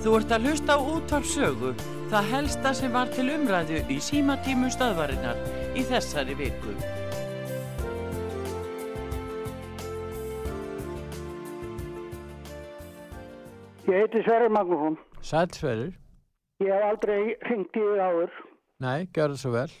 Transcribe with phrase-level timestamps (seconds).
[0.00, 1.70] Þú ert að hlusta á útvarpsögu,
[2.08, 5.40] það helsta sem var til umræðu í símatímu stöðvarinnar
[5.76, 6.72] í þessari viku.
[13.90, 14.96] Ég heiti Sverri Magnússon.
[15.20, 15.92] Sælsverður?
[16.64, 18.38] Ég hef aldrei hringt í þig áður.
[18.80, 19.74] Nei, gjör það svo vel.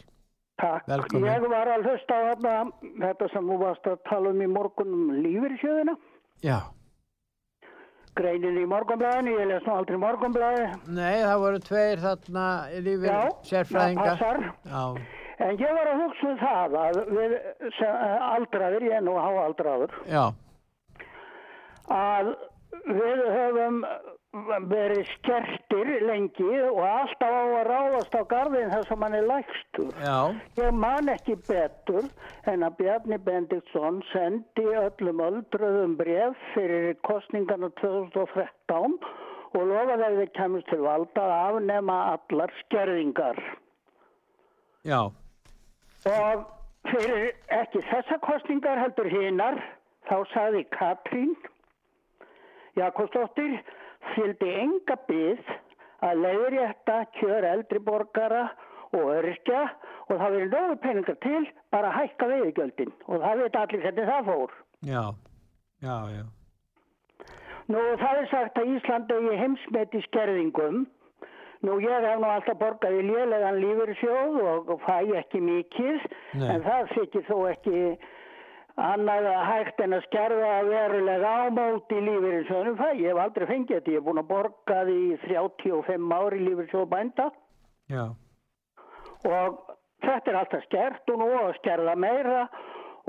[0.60, 0.84] Takk.
[0.90, 1.30] Velkomin.
[1.30, 2.58] Ég var að hlusta á þarna,
[3.06, 5.96] þetta sem þú varst að tala um í morgunum lífyrsjöðuna.
[6.44, 6.58] Já.
[8.18, 10.64] Greinin í morgunblæðinu, ég les nú aldrei morgunblæði.
[10.96, 12.44] Nei, það voru tveir þarna
[12.82, 14.18] lífið Já, það sérfræðingar.
[14.18, 14.40] passar.
[14.66, 14.84] Já,
[15.40, 17.34] En ég var að hugsa um það að við
[17.78, 17.94] sem,
[18.26, 19.94] aldraðir, ég er nú háaldraður,
[21.96, 22.32] að
[22.90, 23.78] við höfum
[24.32, 29.88] verið skertir lengi og alltaf á að ráðast á garðin þar sem hann er lægstur.
[29.98, 32.06] já, Ég man ekki betur
[32.46, 38.94] en að Bjarni Bendiktsson sendi öllum öldröðum bref fyrir kostningarna 2013
[39.50, 43.42] og lofaði að við kemur til valda að afnema allar skerðingar.
[44.86, 45.10] já,
[46.06, 46.46] Og
[46.86, 49.58] fyrir ekki þessa kostningar heldur hinnar,
[50.08, 51.34] þá sagði Katrín
[52.78, 53.58] Jakobsdóttir
[54.14, 55.54] fylgdi enga byggð
[56.08, 58.48] að leiðrétta kjör eldri borgara
[58.96, 59.62] og öryrkja
[60.08, 64.12] og það verið nógu peningar til bara að hækka veiðgjöldin og það veit allir hvernig
[64.12, 64.54] það fór.
[64.82, 65.02] já,
[65.84, 66.24] já, já,
[67.70, 70.80] Nú það er sagt að Íslandi er heimsmet í skerðingum.
[71.62, 74.38] Nú ég hef nú alltaf borgað í lélegan lífyrsjóð
[74.74, 76.00] og fæ ekki mikið
[76.40, 76.48] Nei.
[76.56, 77.82] en það þykir þó ekki
[78.80, 82.88] annað að hægt en að skerða verulega ámót í lífyrsjóðunum fæ.
[82.96, 83.92] Ég hef aldrei fengið þetta.
[83.92, 87.30] Ég hef búin að borga því 35 ári lífyrsjóð bænda
[87.90, 88.04] já,
[89.26, 89.62] og
[90.04, 92.44] þetta er alltaf skert og nú að skerða meira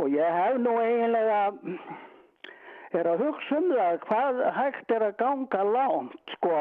[0.01, 1.41] og ég hef nú eiginlega
[2.91, 6.57] er að hugsa um það hvað hægt er að ganga lánt sko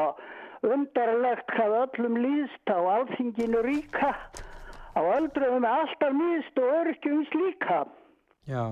[0.71, 4.13] undarlegt hvað öllum líðst á alþinginu ríka
[4.95, 7.83] á öldruðum er alltaf líðst og örkjum slíka
[8.47, 8.63] já.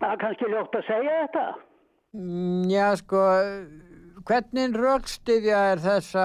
[0.00, 1.46] Það er kannski ljótt að segja þetta
[2.16, 3.18] Mm, Já, sko,
[4.24, 6.22] hvernig raukstiðja er þessa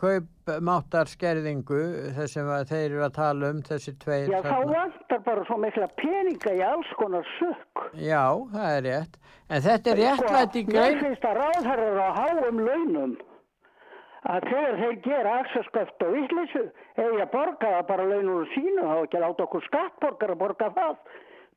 [0.00, 1.80] kaupmáttarskerðingu,
[2.16, 4.30] þess sem að þeir eru að tala um, þessi tveir?
[4.32, 4.72] já þá þarna?
[4.72, 8.22] vantar bara svo mikla peninga í alls konar sökk Já,
[8.54, 9.18] það er rétt.
[9.52, 11.02] En þetta er réttlætt í Sko, Mér grein...
[11.04, 13.14] finnst að ráðherrar á háum launum
[14.26, 16.64] að þegar þeir gera axasköft og visleysu
[16.96, 20.72] eða að borga það bara launum sínu þá ekki að láta okkur skattborgar að borga
[20.80, 20.96] það.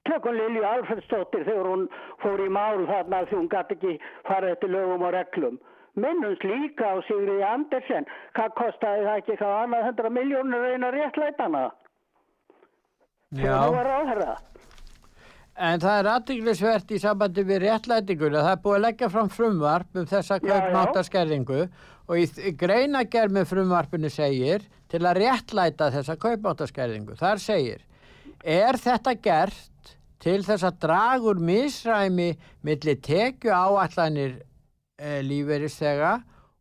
[0.08, 1.90] Tökum Lilju Alfredsdóttir þegar hún
[2.24, 3.98] fór í mál þarna því hún gæti ekki
[4.30, 5.60] farið eftir lögum og reglum.
[6.00, 8.08] Minnumst líka á Sigriði Andersen.
[8.38, 11.64] Hvað kostaði það ekki hvað annað 100 miljónur reyna réttlætana?
[13.36, 14.36] Þegar það var ráðherra.
[15.60, 18.44] en það er aðtiklisvert í sambandi við réttlætinguna.
[18.46, 21.60] Það er búið að leggja fram frumvarp um þessa kaupmáttaskerðingu
[22.08, 27.18] og í greinagerð með frumvarpinu segir til að réttlæta þessa kaupmáttaskerðingu.
[27.20, 27.84] Þar segir,
[28.40, 29.68] er þetta gert
[30.20, 32.34] til þess að dragur misræmi
[32.66, 34.40] milli tekju áallanir
[35.00, 36.20] e, lífeyristega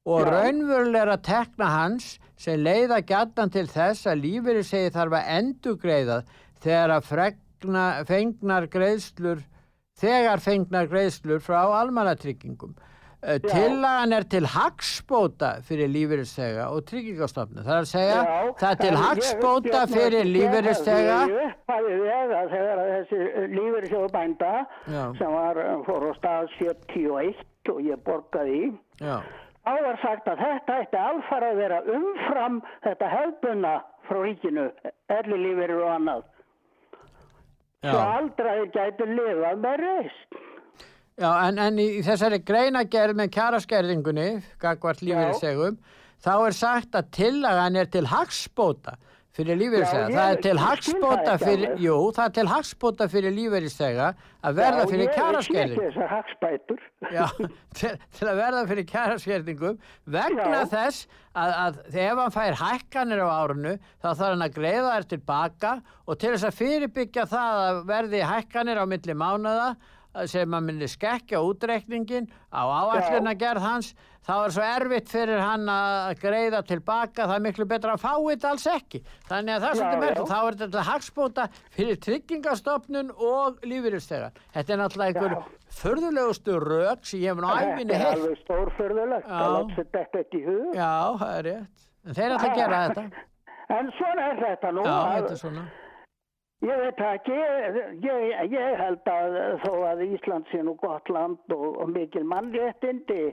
[0.09, 0.31] og Já.
[0.31, 6.19] raunverulega tekna hans sem leiða gætnan til þess að lífeyristegi þarf að endugreiða
[6.63, 9.43] þegar að fregna, fengnar greiðslur
[9.99, 12.77] þegar fengnar greiðslur frá almannatryggingum.
[13.19, 13.39] Já.
[13.43, 17.65] Tillagan er til hagsbóta fyrir lífeyristega og tryggingastofnu.
[17.67, 21.17] Það er að segja, Já, það er til hagsbóta fyrir lífeyristega.
[21.27, 24.53] Ég upphafi vega þegar að þessi lífeyrissjóðu bænda
[24.87, 25.03] Já.
[25.19, 28.63] sem var uh, fór á stað 71 og ég borgaði
[29.69, 33.73] þá var sagt að þetta ætti alfara að vera umfram þetta hefðbunna
[34.09, 34.69] frá ríkinu,
[35.13, 36.23] elli lífeyrir og annað.
[37.85, 38.07] Svo já.
[38.19, 40.39] aldraðir gætu lifað með reist.
[41.19, 44.29] Já, en, en í þessari greinagerð með kjaraskerðingunni,
[44.63, 45.79] gagvart lífeyrissegum,
[46.23, 48.95] þá er sagt að tillagan er til hagsbóta
[49.35, 50.05] fyrir lífeyrissega.
[50.05, 54.07] Já, ég Það er til hagsbóta fyrir, jú, það er til hagsbóta fyrir lífeyrissega
[54.47, 55.75] að verða fyrir Já, ég kjaraskerðing.
[55.75, 56.87] ekki þessar hagspætur.
[57.19, 57.27] Já,
[57.81, 59.83] til, til að verða fyrir kæraskerðingum
[60.19, 60.65] vegna Já.
[60.73, 61.05] þess
[61.35, 65.77] að, að ef hann fær hækkanir á árunu þá þarf hann að greiða þær tilbaka
[66.07, 69.71] og til þess að fyrirbyggja það að verði hækkanir á milli mánuða
[70.27, 73.95] sem að minni skekkja útreikningin á áallina gerð hans
[74.29, 78.13] þá er svo erfitt fyrir hann að greiða tilbaka, það er miklu betra að fá
[78.19, 79.01] þetta alls ekki.
[79.31, 81.47] Þannig að það er svolítið merkt þá er þetta hagspóta
[81.79, 84.37] fyrir tryggingastofnun og lífyrirstegar.
[84.53, 89.29] Þetta er náttúrulega einhver förðulegustu rök sem ég hef nú æfinni Þetta er alveg stórförðulegt
[89.29, 89.39] Já.
[89.39, 90.71] að láta sér þetta í hug.
[90.77, 90.93] Já,
[91.23, 91.85] það er rétt.
[92.09, 93.27] En þeir ætla að gera þetta.
[93.79, 94.85] En svona er þetta nú.
[94.85, 95.69] Já, þetta er svona.
[96.59, 97.35] Ég veit það ekki,
[98.03, 103.29] ég, ég held að þó að Ísland sé nú gott land og, og mikil mannréttindi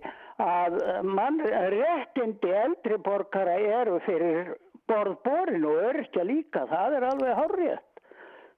[0.45, 0.77] að
[1.09, 4.51] mannréttindi eldri borgara eru fyrir
[4.85, 7.81] borðborin og örkja líka, það er alveg horrið,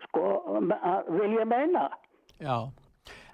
[0.10, 0.26] sko,
[1.16, 1.88] vil ég meina.
[2.44, 2.68] Já,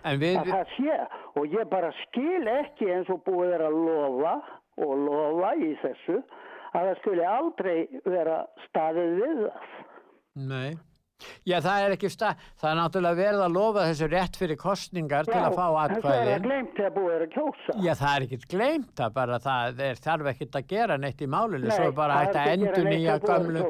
[0.05, 0.37] en við...
[0.43, 1.01] Að það sé,
[1.33, 4.37] og ég bara skil ekki eins og búið er að lofa
[4.85, 6.21] og lofa í þessu
[6.77, 9.77] að það skuli aldrei vera staðið við það.
[10.53, 10.73] Nei.
[11.47, 15.27] Já, það er ekki stað, það er náttúrulega verið að lofa þessu rétt fyrir kostningar
[15.27, 16.13] Já, til að fá atkvæði.
[16.13, 17.75] Já, það er glemt þegar búið er að kjósa.
[17.85, 21.29] Já, það er ekkit glemt það bara, það er, þarf ekkit að gera neitt í
[21.35, 23.65] málunni, svo er bara hægt að endur nýja gamlu.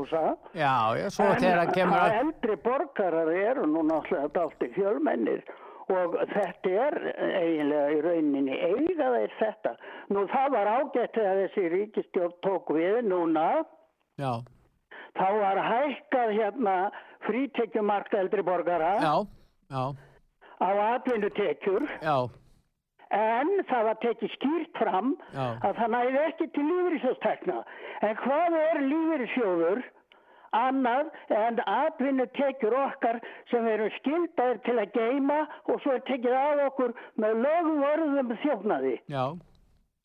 [0.53, 2.13] Já, já, svo en, þegar að kemur að...
[2.13, 5.45] En eldri borgarar eru nú náttúrulega allt í fjölmennir
[5.93, 6.97] og þetta er
[7.41, 9.73] eiginlega í rauninni eiga þeir þetta.
[10.15, 13.47] Nú það var ágætt þegar þessi ríkistjórn tók við núna.
[14.21, 14.31] Já.
[15.13, 16.77] Þá var hækkað hérna
[17.27, 19.13] frítekjumarka eldri borgara já,
[19.69, 19.83] já.
[20.57, 21.85] á atvinnutekjur.
[23.13, 25.45] En það var tekið skýrt fram já.
[25.61, 27.59] að það næði ekki til lífyrirsjóðstekna
[28.07, 29.83] en hvað er lífyrirsjóður
[30.57, 33.21] annað en atvinnutekjur okkar
[33.51, 38.33] sem erum skildaðir til að geima og svo er tekið af okkur með lögum orðum
[38.41, 38.97] þjófnaði?
[39.13, 39.25] Já,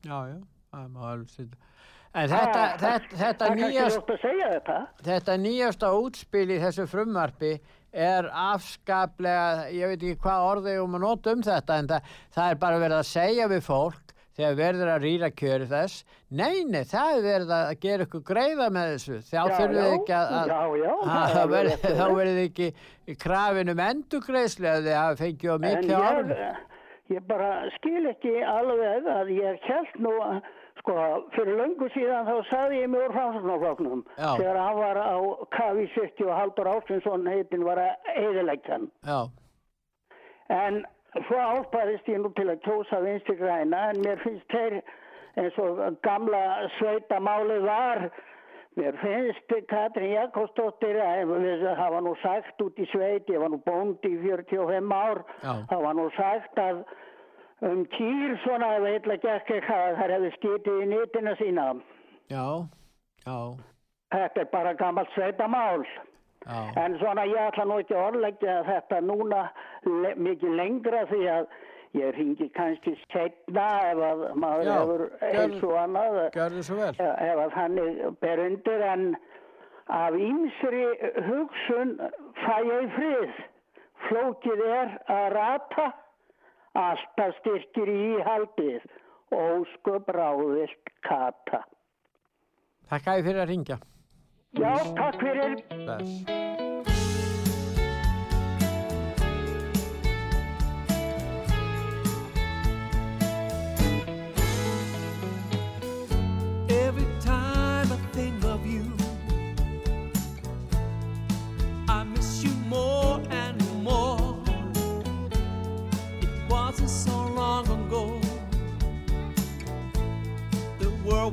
[0.05, 0.38] já, já.
[0.69, 1.68] Það er maður alveg sýtt
[2.16, 4.76] En þetta, ah, þetta, þetta, nýjast, þetta.
[5.05, 7.58] þetta nýjasta útspil í þessu frumvarfi
[7.93, 12.52] er afskaplega, ég veit ekki hvað orðið um að nota um þetta en það, það
[12.52, 17.12] er bara verið að segja við fólk þegar verður að rýra kjöri þess neini, það
[17.14, 20.60] er verið að gera ykkur greiða með þessu, þá þurfum við ekki að, að, já,
[20.78, 21.37] já, að
[21.99, 22.70] þá verður ekki
[23.25, 26.34] krafinum endugreisli að þið hafa fengið á mikið orð
[27.08, 30.43] Ég bara skil ekki alveg að ég held nú að
[30.88, 35.17] Sko, fyrir löngu síðan þá saði ég mjög úr framsóknarfloknum þegar hann var á
[35.52, 38.87] KV70 og Haldur Ástinsson heitin var að eðilegja hann.
[39.05, 39.19] Já.
[40.49, 40.79] En
[41.26, 44.79] svo áspæðist ég nú til að kjósa vinsti græna en mér finnst þeir
[45.43, 46.40] eins og gamla
[46.79, 48.06] sveitamáli var
[48.81, 51.34] mér finnst Katrin Jakobsdóttir að
[51.67, 55.84] það var nú sagt út í sveit, ég var nú bónd í 45 ár, það
[55.84, 56.81] var nú sagt að
[57.66, 61.70] um kýr svona ef eitthvað gekk eitthvað þar hefði skitið í nýtina sína.
[62.31, 62.44] Já,
[63.25, 63.38] já.
[64.14, 65.84] Þetta er bara gammalt sveitamál.
[66.46, 66.84] Já.
[66.84, 69.40] en svona ég ætla nú ekki orðleggja þetta núna
[69.84, 71.49] le mikið lengra því að
[71.99, 78.00] ég ringi kannski setna ef að maður já, hefur eins og annað ef að þannig
[78.22, 78.84] ber undir.
[78.93, 79.05] En
[79.99, 80.84] af ímsri
[81.28, 81.94] hugsun
[82.44, 83.38] fæ ég frið.
[84.08, 85.88] Flókið er að rata
[86.78, 88.86] Alltaf styrkir í haldið.
[89.34, 91.64] Ósköp ráðilt kata.
[92.88, 93.80] Takk að þið fyrir að ringja.
[94.56, 95.60] Já, takk fyrir.
[95.84, 96.68] Best.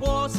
[0.02, 0.35] war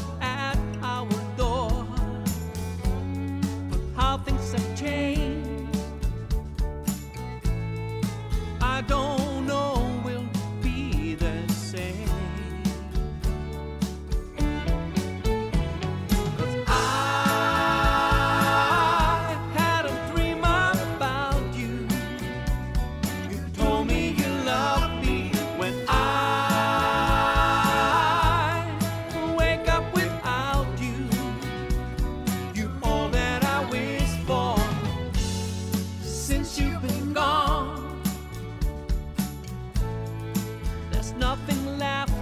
[41.19, 42.16] nothing left.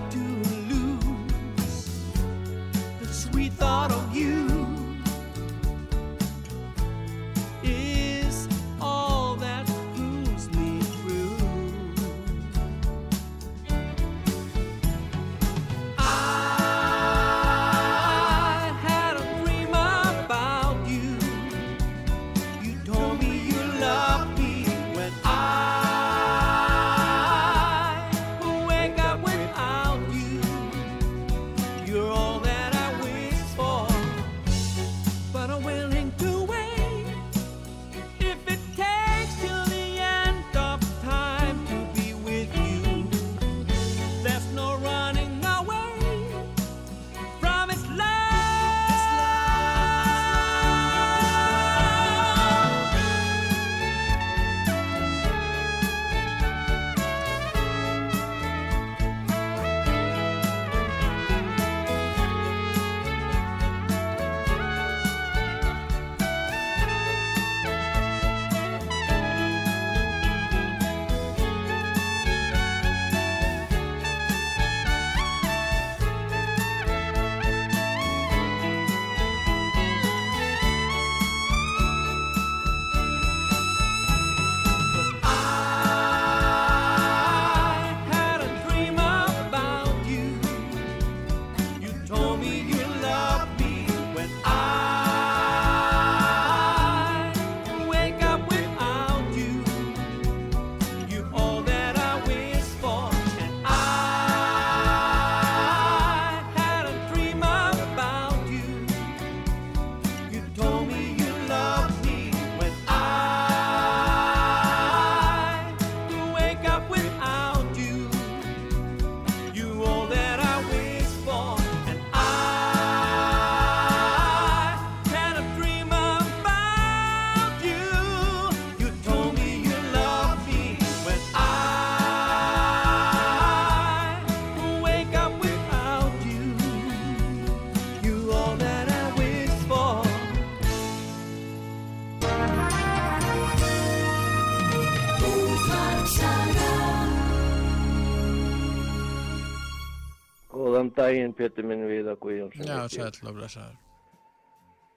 [151.14, 152.66] Daginn, Pétur minn Viða Guðjónsson.
[152.66, 153.80] Já, sæll og blessaður.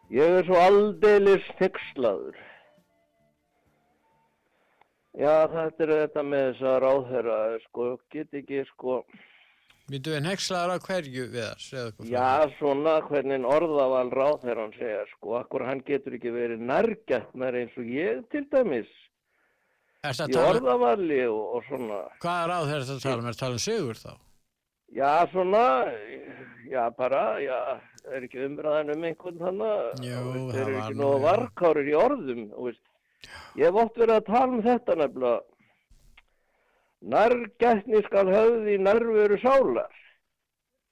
[0.10, 2.38] Ég er svo aldeilis nexlaður.
[5.18, 9.02] Já, þetta er þetta með þessa ráðherra, sko, get ekki, sko,
[9.88, 15.64] Býtu við nexlaður á hverju við það, já, svona hvernig orðaval ráðherran segja, sko, akkur
[15.64, 18.92] hann getur ekki verið nærgætnar eins og ég til dæmis,
[20.04, 23.26] Er í að um- orðavali og, og svona, hvaða ráð er þetta að tala um?
[23.26, 24.12] Er þetta að tala um sigur þá?
[24.98, 25.64] Já, svona,
[26.72, 27.58] já, bara, já,
[28.12, 32.84] er ekki umræðan um einhvern þannig, það var ekki nú, nóg varkárir í orðum, veist,
[33.60, 35.40] ég oft verið að tala um þetta nefnilega,
[37.14, 39.94] nærgætni skal höfði nærveru sálar.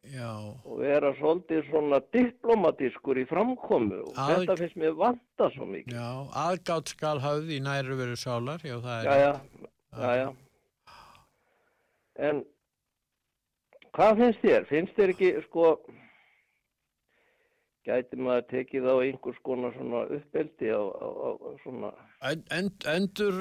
[0.06, 0.30] Já,
[0.70, 5.96] og vera svolítið svona diplomatískur í framkomu og Að- þetta finnst mér vanta svo mikið.
[5.98, 6.10] já,
[6.46, 9.06] aðgátt skal höfð í næru veru sálar, já það er.
[9.06, 9.34] Já, já,
[9.98, 10.28] já, já.
[12.30, 12.46] En
[13.96, 14.66] hvað finnst þér?
[14.70, 15.70] Finnst þér ekki, sko,
[17.86, 21.92] gæti maður tekið á einhvers konar svona uppeldi á, á, á svona,
[22.26, 23.36] En- End, endur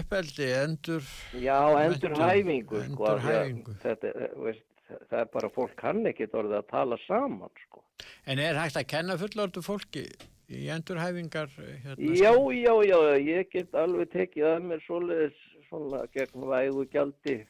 [0.00, 1.04] uppeldi, endur,
[1.40, 3.76] já, Menntun, endurhæfingu, sko, að endurhæfingu.
[3.84, 4.64] þetta, eh, veist,
[5.08, 7.82] það er bara, fólk kann ekkit orðið að tala saman, sko.
[8.26, 10.04] en er hægt að kenna fullordu fólki
[10.50, 11.48] í endurhæfingar?
[11.56, 17.46] Hérna, Já, já, já, ég get alveg tekið að mér svoleiðis svona gegn vægu gjaldi.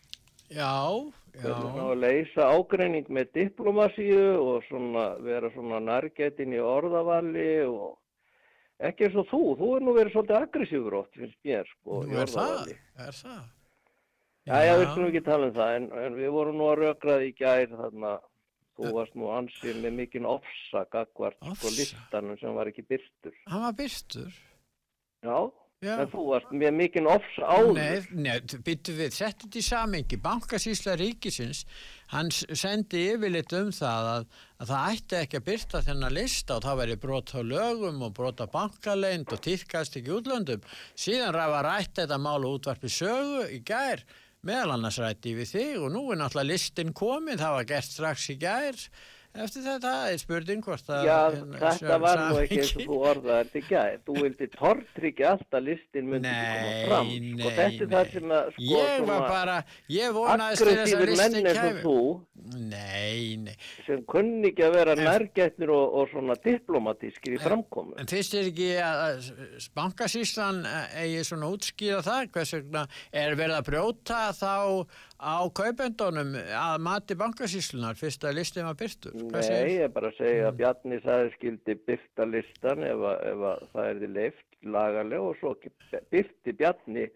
[0.49, 1.11] Já,
[1.43, 7.97] Hvernig að leysa ágreining með diplomasíu og svona vera svona nærgætin í orðavalli og
[8.89, 9.43] ekki eins og þú.
[9.61, 12.73] Þú er nú verið svolítið aggressífur oft, finnst mér, sko, nú er það,
[13.09, 13.45] er það?
[14.47, 17.31] Já, já, við skulum ekki tala um það, en, en við vorum nú að rökraði
[17.31, 18.17] í gær þarna,
[18.77, 21.73] þú varst nú ansið með mikinn ofsa gagvart sko Ofsa?
[21.75, 23.35] listanum sem var ekki byrstur.
[23.51, 24.37] Hann var byrstur.
[25.27, 25.39] Já.
[25.95, 27.79] En þú varst með mikinn ofsa áður.
[27.79, 31.63] Nei, nei, byttu við, þetta þetta í samengi, bankasýsla ríkisins,
[32.13, 34.29] hann sendi yfirleitt um það að,
[34.61, 38.15] að það ætti ekki að byrta þennan lista og það væri brot á lögum og
[38.17, 40.65] brot á bankaleind og týrkast ekki útlöndum.
[40.99, 44.05] Síðan ræfa rætt þetta mál og útvarpi sögu í gær,
[44.47, 48.31] meðal annars rætti við þig og nú er náttúrulega listin komin, það var gert strax
[48.35, 48.87] í gær.
[49.45, 51.07] Eftir þetta er spurning hvort að...
[51.09, 53.99] Já, hérna, þetta var nú ekki eins og þú orðaði þetta í gæð.
[54.07, 57.13] Þú vildi tortryggja alltaf listin myndi ekki koma Nei, fram.
[57.17, 59.57] nei, sko, þetta er það sem að, sko, Ég var bara,
[59.97, 61.97] ég vonaðist til þess að listin og kæmi.
[62.47, 63.55] Nei, nei.
[63.87, 67.97] sem kunni ekki að vera nærgætnir og, og svona diplomatískir í framkomu.
[67.99, 72.31] En finnst þér ekki að að bankasýslan eh, eigi svona útskýra það?
[72.35, 74.53] Hvers vegna er verið að brjóta þá
[75.21, 79.15] á kaupendunum að mati bankasýslunar fyrst að listin var byrtur?
[79.17, 83.23] Hvað Nei, ég er bara að segja að Bjarni sagði skildi byrta listan ef, að,
[83.33, 85.55] ef að það er því leift lagalega og svo
[86.13, 87.07] byrti Bjarni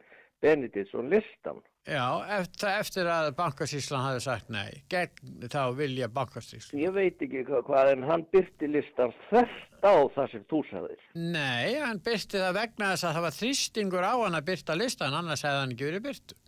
[0.41, 1.61] Benediktsson listan.
[1.89, 2.05] Já,
[2.37, 6.81] eftir, eftir að bankasýslan hafi sagt nei, gegn þá vilja bankasýslan.
[6.81, 11.07] Ég veit ekki hvað, hvað en hann byrti listan þvert á það sem þú sagðir.
[11.17, 15.17] Nei, hann byrti það vegna þess að það var þrýstingur á hann að byrta listan,
[15.17, 16.40] annars hefði hann ekki verið byrtu.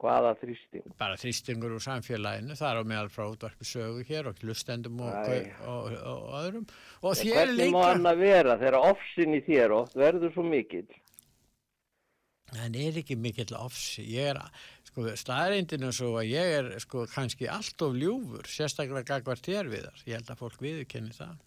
[0.00, 0.86] Hvaða þrýsting?
[1.00, 5.12] bara þrýstingur úr samfélaginu, það er á meðal frá útvarpi sögu hér og hlustendum og,
[5.12, 6.66] og, og, og öðrum.
[7.02, 10.46] Og þér Hvernig má líka, hann að vera þegar ofsin í þér oft verður svo
[10.48, 10.88] mikill?
[12.58, 14.40] hann er ekki mikill ofsi, ég er,
[14.88, 19.86] sko, staðreindinu svo að ég er, sko, kannski allt of ljúfur, sérstaklega gagvart þér við
[19.86, 21.38] þar, ég held að fólk viðurkenni það.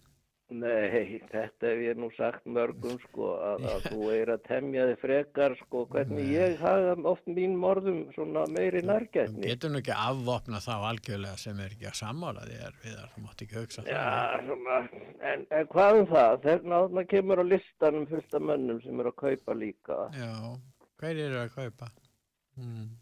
[0.52, 4.98] Nei, þetta hef ég nú sagt mörgum sko að, að þú er að temja þig
[5.00, 9.46] frekar sko hvernig ég hafa oft mín morðum svona meiri Þú nærgætni.
[9.48, 13.24] getur nú ekki afvopna þá algjörlega sem er ekki að sammála þér við þar, þú
[13.24, 13.90] mátt ekki hugsa það.
[13.96, 14.80] Já, svona,
[15.32, 16.36] en, en hvað um það?
[16.44, 19.98] Þegar náttúrulega kemur á listanum fullt af mönnum sem eru að kaupa líka.
[20.20, 20.30] Já,
[21.00, 21.90] hver eru að kaupa?
[22.60, 22.92] Hmm.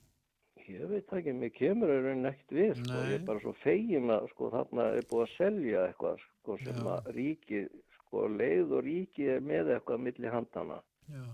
[0.72, 2.88] Ég veit ekki, mér kemur rauninni ekkert við sko.
[2.92, 3.06] Nei.
[3.10, 6.78] Ég er bara svo fegin að sko þarna er búið að selja eitthvað sko sem
[6.80, 6.86] Já.
[6.94, 7.66] að ríkið,
[8.00, 10.78] sko leið og ríkið er með eitthvað milli handana.
[11.12, 11.24] Já.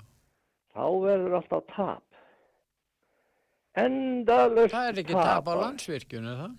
[0.74, 2.04] þá verður alltaf tap.
[3.78, 6.56] Endalust Það er ekki tap á landsvirkjunu, það?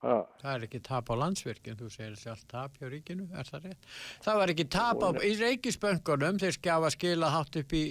[0.00, 3.66] Ha, Það er ekki tap á landsvirkjun, þú segir sjálf tap hjá ríkinu, er það
[3.68, 3.88] rétt?
[4.24, 7.82] Það var ekki tap á, í reikisböngunum, þeir skjafa skila hátt upp í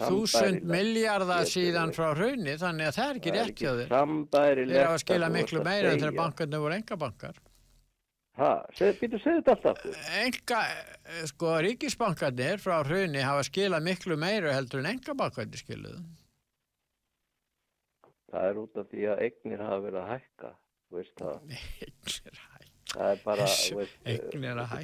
[0.00, 3.94] þúsund miljardar síðan frá hraunni, þannig að það er ekki Það rétt hjá þeir.
[4.34, 6.20] Þeir hafa að skilað þú miklu að meira en þegar segja.
[6.24, 7.40] bankarnir voru engabankar.
[8.42, 10.04] Ha, segð, býtu, segðu þetta alltaf.
[10.24, 10.60] Enga,
[11.30, 16.02] sko, ríkisbankarnir frá hraunni hafa skilað miklu meira heldur en engabankarnir skiluðu.
[18.34, 20.56] Það er út af því að eignir hafa verið að hækka.
[20.94, 21.40] Veist það.
[22.96, 23.46] Það er bara,
[24.06, 24.20] er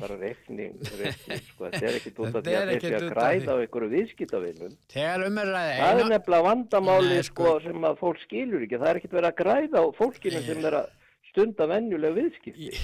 [0.03, 1.69] bara reikning, sko.
[1.71, 4.73] Þetta er ekki út af því að sé að græða á einhverju viðskiptavinnum.
[4.75, 7.53] Um að Það er nefnilega vandamáli sko, sko.
[7.69, 8.81] sem að fólk skilur ekki.
[8.83, 10.91] Það er ekkert verið að græða á fólkinu sem er að
[11.31, 12.83] stunda venjuleg viðskipt.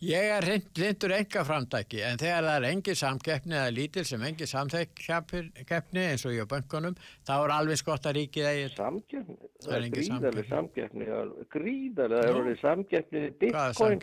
[0.00, 0.46] Ég er
[0.80, 6.24] lindur enga framtæki en þegar það er engi samkeppni eða lítil sem engi samkeppni eins
[6.24, 6.94] og í böngunum
[7.28, 9.36] þá er alveg skott að ríkið eigi Samkeppni?
[9.60, 11.08] Það er gríðarlega samkeppni.
[11.52, 14.00] gríðarlega, það er orðið samkeppni bitcoin,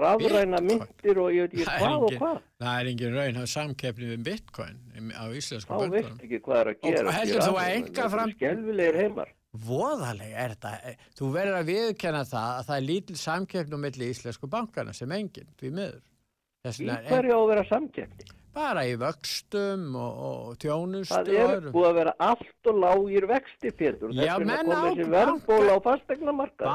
[0.00, 2.42] rafræna myndir og ég veit ekki hvað og hvað.
[2.60, 4.76] Það er engin raun af samkeppni við bitcoin
[5.14, 5.94] á íslensku Þá böngunum.
[5.94, 7.14] veist ekki hvað er að Og gera.
[7.20, 9.28] heldur þú að einkafram- Skelvilegir heimar.
[9.50, 14.10] Voðalega er þetta, þú verður að viðkenna það að það er lítil samkeppni um milli
[14.14, 16.04] íslensku bankana sem enginn, því miður.
[16.70, 18.28] Í er hverju á að vera samkeppni?
[18.54, 23.70] bara í vöxtum og, og þjónustu Það er búið að vera allt og lágir vexti,
[23.78, 24.10] Pétur.
[24.10, 26.66] Þess vegna menn kom á- þessi verðbóla á fastegnamarkað.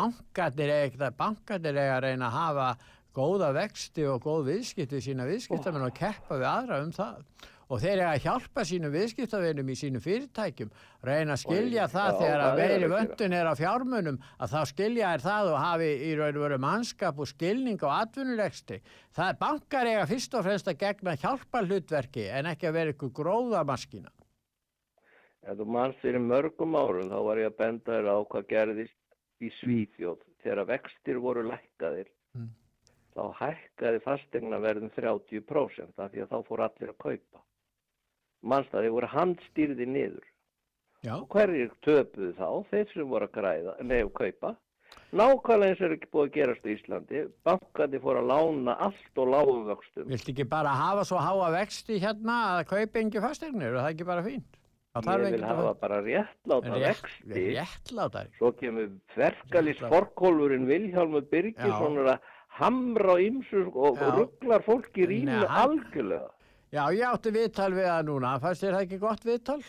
[1.20, 2.70] Bankarnir eiga, að reyna að hafa
[3.16, 7.20] góða vexti og góð viðskipti sína viðskiptamenn og keppa við aðra um það.
[7.66, 10.74] Og þeir eiga að hjálpa sínum viðskiptavinum í sínum fyrirtækjum,
[11.06, 12.90] reyna að skilja Oj, það já, þegar að er gera.
[12.92, 16.60] vöndun er á fjármunum, að þá skilja er það og hafi í raun og veru
[16.62, 18.78] mannskap og skilning og atvinnulegsti.
[19.18, 22.94] Það er bankar eiga fyrst og fremst að gegna hjálpa hlutverki en ekki að vera
[22.94, 24.14] ykkur gróðamaskina.
[25.46, 29.02] Ef þú manst fyrir mörgum árum þá var ég að benda þér á hvað gerðist
[29.42, 32.08] í Svíþjóð þegar vextir voru lækkaðir.
[32.38, 32.54] Mm.
[33.16, 37.44] Þá hækkaði fastegna verðin 30% af því að þá fór allir að kaupa.
[38.46, 40.26] Þeir voru handstýrði niður.
[41.06, 42.48] Já, Og hverjir töpuðu þá?
[42.72, 44.56] Þeir sem voru að græða, nefn kaupa.
[45.16, 47.22] Nákvæmlega eins er ekki búið að gerast í Íslandi.
[47.46, 50.06] Bankandi fór að lána allt og lágum vöxtum.
[50.10, 53.96] viltu ekki bara hafa svo háa vexti hérna að kaupa engi fastegnir og það er
[53.96, 54.60] ekki bara fínt?
[54.96, 57.42] Ég vil hafa bara réttláta vexti.
[57.58, 58.30] Réttlátar.
[58.38, 62.20] Svo kemur verkalýs forkólfurinn Vilhjálmur Birgisson að
[62.62, 66.30] hamra á ymsu og, og rugglar fólk í rýminu Nei, hann- algjörlega.
[66.74, 68.40] Já, ég átti viðtal við það núna.
[68.44, 69.60] Fannst þér það ekki gott viðtal?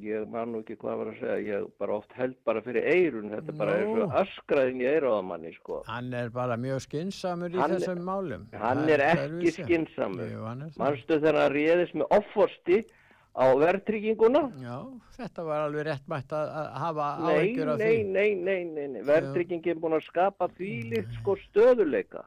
[0.00, 3.28] Ég man nú ekki hvað var að segja, ég bara oft held bara fyrir eirun,
[3.30, 3.84] þetta er bara Nú.
[3.84, 5.82] eins og öskraðin í eiráðamanni, sko.
[5.86, 8.46] Hann er bara mjög skinsamur í Hann- þessum málum.
[8.56, 9.64] Hann Það er ekki öðruvísi.
[9.68, 10.30] skinsamur.
[10.32, 10.78] Jú, hann er það.
[10.78, 12.78] Manstu þegar hann réðist með offorsti
[13.36, 14.42] á verðtrygginguna?
[14.64, 14.76] Já,
[15.20, 18.04] þetta var alveg réttmætt að, að hafa Nei, áhyggjur af nei, því.
[18.08, 22.24] nei, nei, nei, nei, verðtryggingin er búin að skapa þvílitt sko stöðuleika.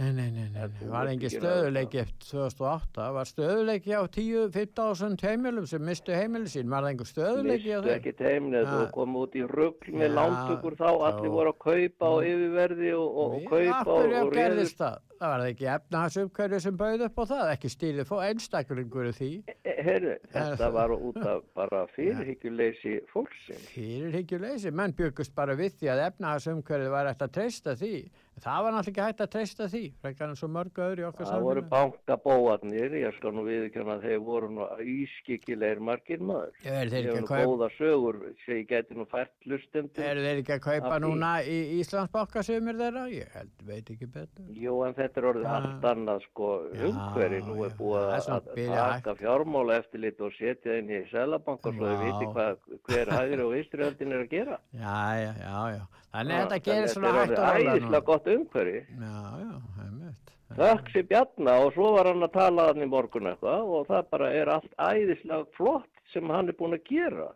[0.00, 3.08] Nei, nei, nei, nei, þú var ræða stöðuleiki eftir 2008.
[3.18, 6.70] Var stöðuleiki á 10-15.000 heimilum sem mistu heimili sín.
[6.72, 7.98] Var það engin stöðuleiki á Mistu þeim?
[7.98, 8.88] ekki teimnið, þú Ja.
[8.96, 13.08] kom út í rugl með Ja, lántökur þá, allir voru að kaupa á yfirverði og,
[13.12, 14.98] og, og kaupa og, og gerðist það?
[15.20, 19.28] Það var ekki efnahagsumhverju sem bauð upp á það, ekki stýrið fó einstaklingur því.
[19.52, 23.60] E, Heyrðu, þetta það- var út af bara fyrirhyggjuleysi fólksinn.
[23.74, 27.92] Fyrirhyggjuleysi, menn byggust bara við því að efnahagsumhverju var eftir að treysta því.
[28.40, 31.26] Það var náttúrulega ekki hægt að treysta því, frekar en svo mörgu öðru í okkar
[31.28, 36.54] Það voru bankabóarnir, ég skal nú viðkjöna að þeir voru nú ískikilegir margir maður.
[36.64, 40.00] Er þeir ekki að kaupa, góða sögur sem ég geti nú fært lustendur.
[40.08, 43.04] eru þeir ekki að kaupa núna í Íslandsbanka sumir þeirra?
[43.12, 44.48] Ég held, veit ekki betur.
[44.56, 45.54] Jú, en þetta er orðið Ja.
[45.58, 47.40] allt annað sko Já, umhverfi.
[47.50, 51.72] Nú er já, búið það er að, taka fjármála eftirlit og setja inn í selabanka
[51.74, 52.02] svo þau Já.
[52.06, 52.56] viti hvað
[52.88, 54.58] hver hægri og vinstri höndin er að gera.
[54.72, 55.82] Já, já, já, já.
[56.10, 58.80] Þannig að þetta gerir svona Þetta hægt er og orðið ráða æðislega gott umhverfi.
[59.04, 60.26] Já, já, heimilt.
[60.50, 64.08] Þökk sér Bjarna og svo var hann að tala hann í morgun eitthvað og það
[64.10, 67.28] bara er allt æðislega flott sem hann er búin að gera.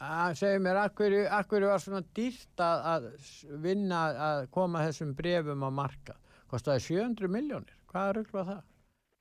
[0.00, 3.08] að segja mér, akkur, var svona dýrt að, að
[3.62, 6.14] vinna að koma þessum brefum á marka
[6.50, 8.66] kostaði 700 miljónir hvað rugl var það?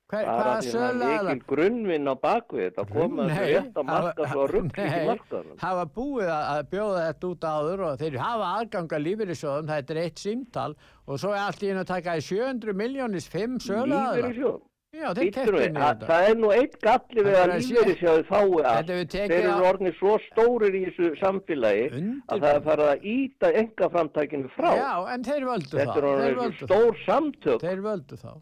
[0.10, 3.50] Hver, Það er hvaða að að það er mikil grunnvinn á bakvið þetta, koma þessu
[3.50, 5.02] rétt á marka að ruggla ekki
[5.36, 9.70] nei, hafa búið að að bjóða þetta út áður og þeir hafa aðgang að lífeyrissjóðum,
[9.70, 10.72] það er eitt símtal.
[11.06, 14.58] Og svo er allt í einu að taka í 700 miljónis, 5 söluaðilar Lífeyrissjóð.
[14.90, 18.46] Já, að- þetta Það er nú eitt galli við Það að er að lífeyrissjóði fái.
[18.66, 22.90] Þetta tekið Þeir eru orðnir svo stórir í þessu samfélagi að Undir- það er farið
[22.90, 24.72] að íta enga framtækinu frá.
[24.80, 26.66] Já, en þeir völdu Þetta það er þeir orðið völdu það.
[26.66, 27.60] stór samtök.
[27.62, 28.32] Þeir völdu þá.
[28.34, 28.42] Völdu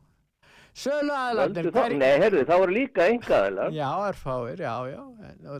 [0.77, 1.93] Söluaðilarnir, það?
[1.97, 3.71] Nei, heyrðu, það voru líka engaðilar.
[3.73, 5.03] Já, erfáir, já, já.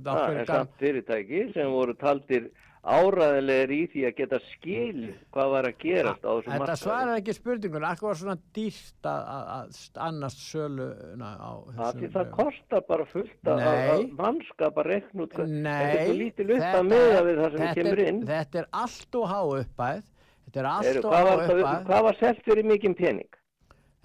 [0.06, 2.50] Það er samt fyrirtæki sem voru taldir
[2.88, 5.02] áræðilegir í því að geta skil
[5.36, 5.76] hvað var að
[6.23, 11.32] á þessum Þetta svarar ekki spurningun, akkur var svona dýrt að, að, að annast söluna
[11.36, 16.06] á Það, það kostar bara fullt að- að mannskap að rekna út Nei, Þetta
[16.63, 16.84] þetta
[17.17, 18.30] að við þetta.
[18.32, 20.02] Þetta er allt og há uppæð,
[20.47, 23.30] þetta er allt Heyrðu, og há var uppæð, hvað var selt fyrir mikinn pening?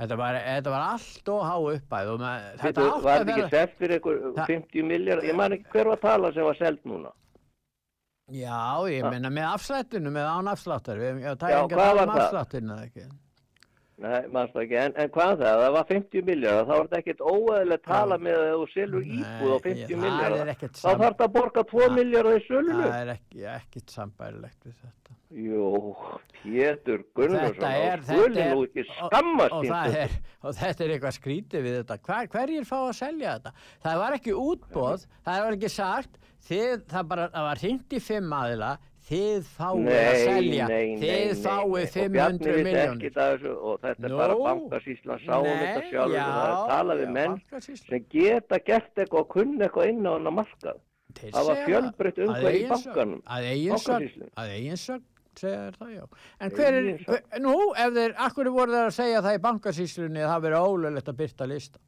[0.02, 3.18] þetta var, þetta var allt og há uppæð og með, þetta Þetta átti var að
[3.22, 5.22] þetta ekki vera, selt fyrir einhver Það- 50 miljard?
[5.28, 7.12] Ég man ekki hver var tala sem var selt núna.
[8.32, 8.60] Já,
[8.92, 12.22] ég menna með afslættinu, með án afsláttar, það er tala var um það?
[12.24, 13.10] afsláttinu eða ekki.
[14.02, 16.98] Nei, maður það ekki, en, en hvað það, það var 50 miljardar, þá er þetta
[17.02, 20.50] ekkert óæðilega tala með að þú selur íbúð á 50 það er miljardar.
[20.72, 22.82] Þá þarf þetta að borga 2 Það- miljardar í sölunu.
[22.88, 25.18] Það er ekki, ekkert sambærilegt við þetta.
[25.32, 25.68] Jú,
[26.42, 28.02] Pétur Gunnarsson, þá er-
[28.52, 29.94] nú ekki og- skammast og, stundum.
[30.02, 30.10] er,
[30.42, 31.98] og þetta er eitthvað skrítið við þetta.
[32.08, 33.52] Hver, hverjir fá að selja þetta?
[33.86, 36.18] Það var ekki útbóð, það var ekki sagt,
[36.48, 38.70] þið, það, bara, það var í fimm aðila,
[39.08, 40.68] þið fáið að selja,
[41.02, 43.46] þið fáið 500 miljónir.
[43.52, 47.14] Og þetta er bara Nú, bankasýslan sáum þetta sjálfur já, og það er talað við
[47.18, 50.82] menn sem geta gert eitthvað og kunna eitthvað inn á hennar markað.
[51.12, 54.30] Þeir Það var fjölbreytt að umhverfi í bankanum, Að bankasýslunni.
[54.40, 55.08] að eigin sögn
[55.42, 56.04] segja það, já.
[56.40, 56.86] En hver er,
[57.42, 61.10] nú, ef þeir, akkur voru þeir að segja það í bankasýslunni að það verið ólulegt
[61.12, 61.82] að byrta lista?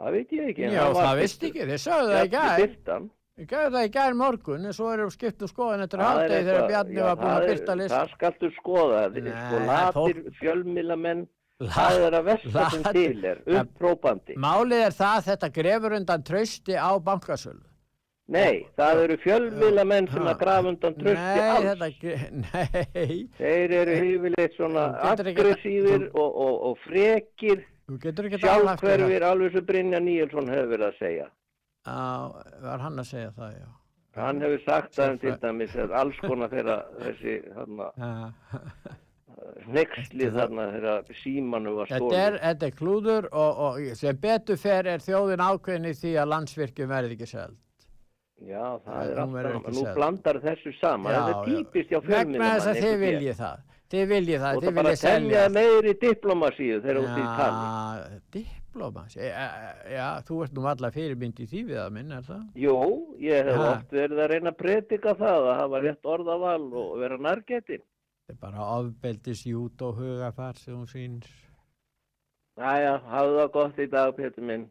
[0.00, 0.68] Það veit ég ekki.
[0.72, 1.48] Já, það birtur.
[1.50, 2.62] ekki, þeir sögðu það í gær.
[3.40, 6.66] Ég gæði það í gær morgun, en svo erum skipt um skoðan eftir hátegi þegar
[6.68, 8.00] Bjarni var búinn það að byrta lista.
[8.00, 11.22] Það skaltu skoða, Nei, sko latir fjölmilamenn,
[11.60, 14.36] það er að versta sem til er, upprópandi.
[14.40, 17.64] Málið er það að þetta grefur undan trausti á bankasölu.
[18.30, 20.30] Nei, það eru fjölmilamenn sem Ha.
[20.34, 21.64] að grafa undan trösti Nei, alls.
[21.66, 27.64] þetta, gre- nei, Þeir eru yfirleitt svona aggressífir og, og, og frekir,
[27.98, 31.26] sjálfhverfir, alveg sem Brynja Níelsson hefur verið að segja.
[31.86, 33.68] Já, var hann að segja það, já.
[34.20, 38.32] Hann hefur sagt það um til Sérfræ- dæmis að alls konar þeirra þessi þarna, Já.
[39.70, 42.18] hnexli þarna þeirra símanu var Þetta stólið.
[42.26, 46.30] er, þetta er klúður og, og sem betur fer er þjóðin ákveðin í því að
[46.34, 47.56] landsvirkjum verði ekki seld.
[48.40, 51.44] Já, það er alltaf, nú blandar þessu saman, Já, þetta er já.
[51.54, 53.58] típist hjá Vegna þess að þið viljið það.
[53.90, 55.20] Þið viljið það, þið það bara viljið selja.
[55.20, 57.62] telja meiri diplomasíu þegar út í tali.
[57.64, 59.16] Já, diplómas.
[59.16, 59.48] Já,
[59.90, 62.44] já, þú ert nú alla fyrirmynd í því við að minna, er það?
[62.54, 62.76] Jú,
[63.18, 63.70] ég hef Ha.
[63.72, 67.82] oft verið að reyna að predika það, að hafa rétt orðaval og vera nærgetinn.
[68.30, 71.26] Þetta er bara ofbeldis jút og hugafar sem hún sýnir.
[72.60, 74.68] Jæja, hafðu það gott í dag, Pétur minn.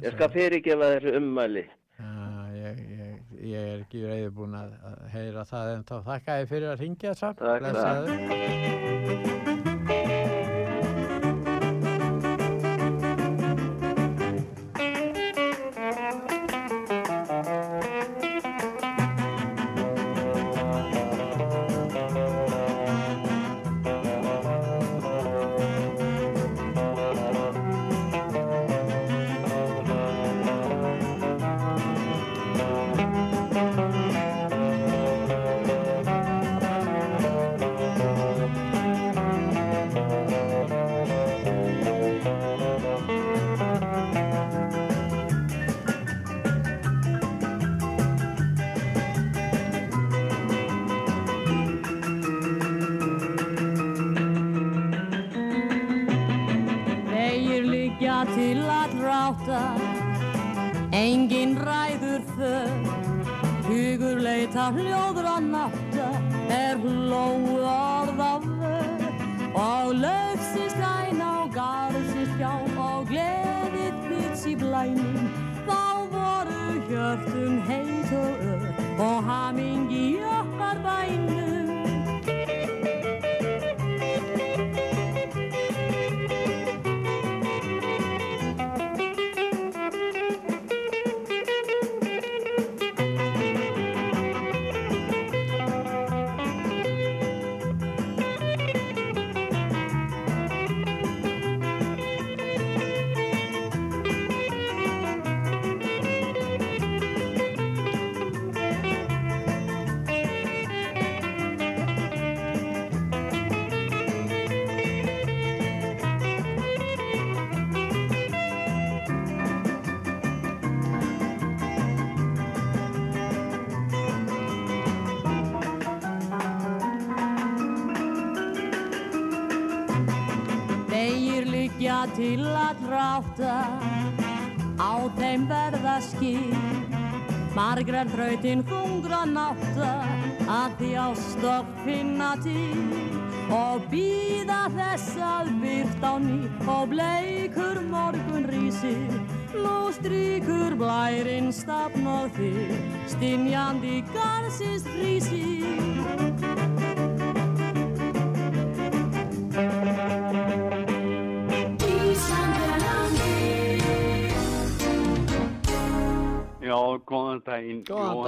[0.00, 1.66] Ég skal fyrirgefa þessu ummæli.
[1.98, 3.14] Já, ég, ég,
[3.50, 7.12] ég er ekki reyðbúin að, að heyra það en þá þakka ég fyrir að ringja
[7.18, 7.38] samt.
[7.42, 7.62] Takk,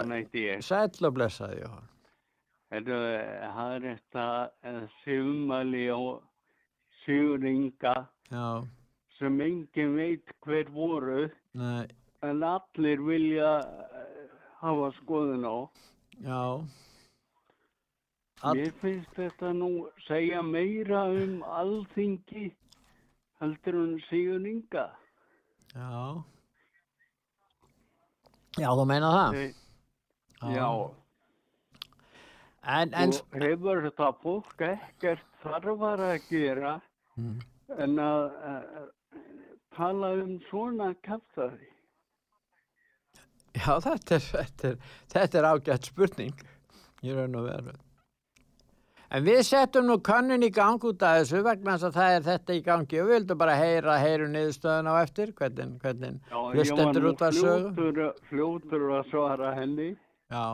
[0.06, 0.16] dag.
[0.16, 0.62] heiti ég.
[0.62, 1.88] Sæll og blessaði, Jóhann.
[2.68, 2.96] Þetta,
[3.74, 5.98] er þetta sigumali á
[7.04, 7.94] Sigur Inga
[8.30, 8.66] já,
[9.18, 11.86] sem engin veit hver voru nei,
[12.22, 14.28] en allir vilja eh,
[14.60, 15.56] hafa skoðun á.
[16.20, 16.42] já.
[18.42, 22.52] All, Mér finnst þetta nú segja meira um alþingi
[23.40, 24.90] heldur en Sigur Inga.
[25.72, 26.22] já.
[28.58, 29.32] Já, þú meina það?
[29.38, 29.56] Þeir-
[30.42, 30.70] Já,
[32.68, 36.74] En, en, og hefur þetta fólk ekkert þarfar að gera
[37.18, 37.38] Mm.
[37.82, 38.84] en að uh,
[39.74, 41.66] tala um svona kæftari.
[43.56, 44.76] já, þetta er, þetta er,
[45.14, 46.34] þetta er ágætt spurning.
[47.02, 47.74] Ég raun og veru.
[49.10, 52.54] En við settum nú könnun í gang út af þessu vegna að það er þetta
[52.58, 56.44] í gangi og við vildum bara heyra, heyru niðurstöðun á eftir, hvernig, hvernig Já, ég
[56.44, 57.72] var hlustendur nú út af sögu.
[57.74, 59.96] fljótur, fljótur að svara henni.
[60.30, 60.44] Já.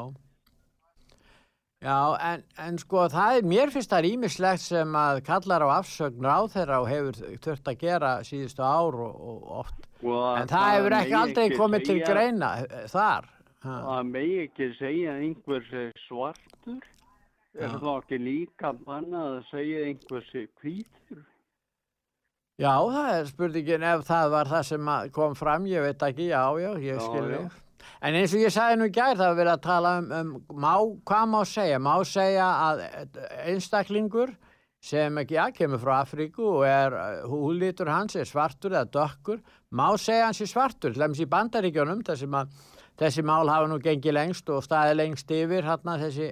[1.84, 1.96] Já,
[2.32, 6.46] en, en sko það er, mér finnst það ímislegt sem að kallar á afsögn ráð
[6.54, 9.82] þeirra og hefur þurft að gera síðustu ár og, og oft.
[10.00, 13.28] Og En það hefur ekki aldrei ekki komið til segja- greina eh, þar.
[13.64, 13.74] Ha.
[13.90, 16.80] Það megi ekki segja að einhver sé svartur.
[17.54, 17.76] Er Já.
[17.84, 21.20] þá ekki líka bannað að segja einhver sé hvítur?
[22.64, 26.30] Já, það er spurningin ef það var það sem að kom fram, ég veit ekki,
[26.32, 27.36] já, já, ég Já, skil já.
[27.44, 27.60] þig.
[28.04, 30.62] En eins og ég sagði nú í gær, það var verið að tala um, um
[30.62, 30.72] má,
[31.08, 31.80] hvað má segja?
[31.82, 32.82] Má segja að
[33.52, 34.34] einstaklingur
[34.84, 36.94] sem ekki, já, kemur frá Afríku og er,
[37.30, 39.40] húlítur hans er svartur eða dökkur,
[39.72, 42.28] má segja hans er svartur, til dæmis í bandaríkjónum, þessi,
[43.00, 46.28] þessi mál hafa nú gengið lengst og staðið lengst yfir, hérna þessi,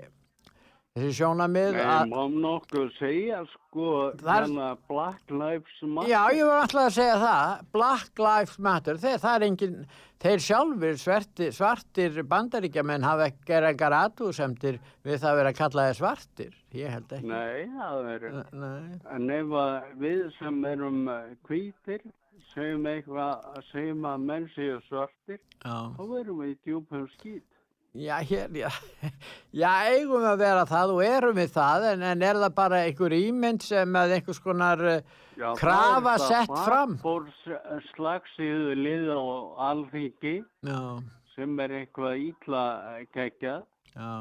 [0.92, 3.85] þessi sjónamið að má nokkuð segja sko
[4.20, 6.11] Það er- hérna Black Lives Matter.
[6.11, 9.78] Já, ég var alltaf að segja það, Black Lives Matter, þeir, það er engin,
[10.22, 15.61] þeir sjálfur svartir, svartir bandaríkjamenn hafa ekki gerð engar aðtúðsemtir við það að vera að
[15.62, 17.31] kalla þeir svartir, ég held ekki.
[17.33, 18.26] Nei, það er...
[18.52, 18.98] Nei.
[19.16, 19.57] En ef
[20.02, 22.05] við sem erum eh, hvítir
[22.52, 25.88] segjum eitthvað, segjum að menn séu svartir, Já.
[25.96, 27.48] þá verum við í djúpum skýt.
[27.92, 28.70] Já, hér, já,
[29.52, 33.12] já, eigum að vera það og erum við það, en, en er það bara einhver
[33.12, 35.02] ímynd sem að einhvers konar, eh,
[35.37, 36.94] Já, Krafa sett fram.
[37.02, 37.26] Fór
[37.90, 39.20] slagsíðu lið á
[39.68, 40.81] alþingi já,
[41.35, 42.64] sem er eitthvað ítla
[43.12, 43.68] geggjað.
[43.92, 44.14] já.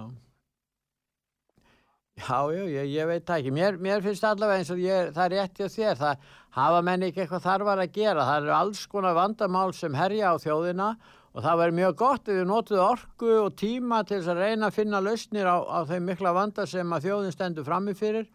[2.21, 3.51] Já, já, ég, ég veit það ekki.
[3.55, 5.95] Mér, mér finnst allavega eins og ég, það er rétt hjá þér.
[6.01, 6.25] Það
[6.59, 8.25] hafa menn ekki eitthvað þarfar að gera.
[8.27, 12.35] Það eru alls konar vandamál sem herja á þjóðina og það væri mjög gott ef
[12.35, 16.09] við notuðu orku og tíma til þess að reyna að finna lausnir á, á þeim
[16.11, 18.27] mikla vanda sem að þjóðin stendur frammi fyrir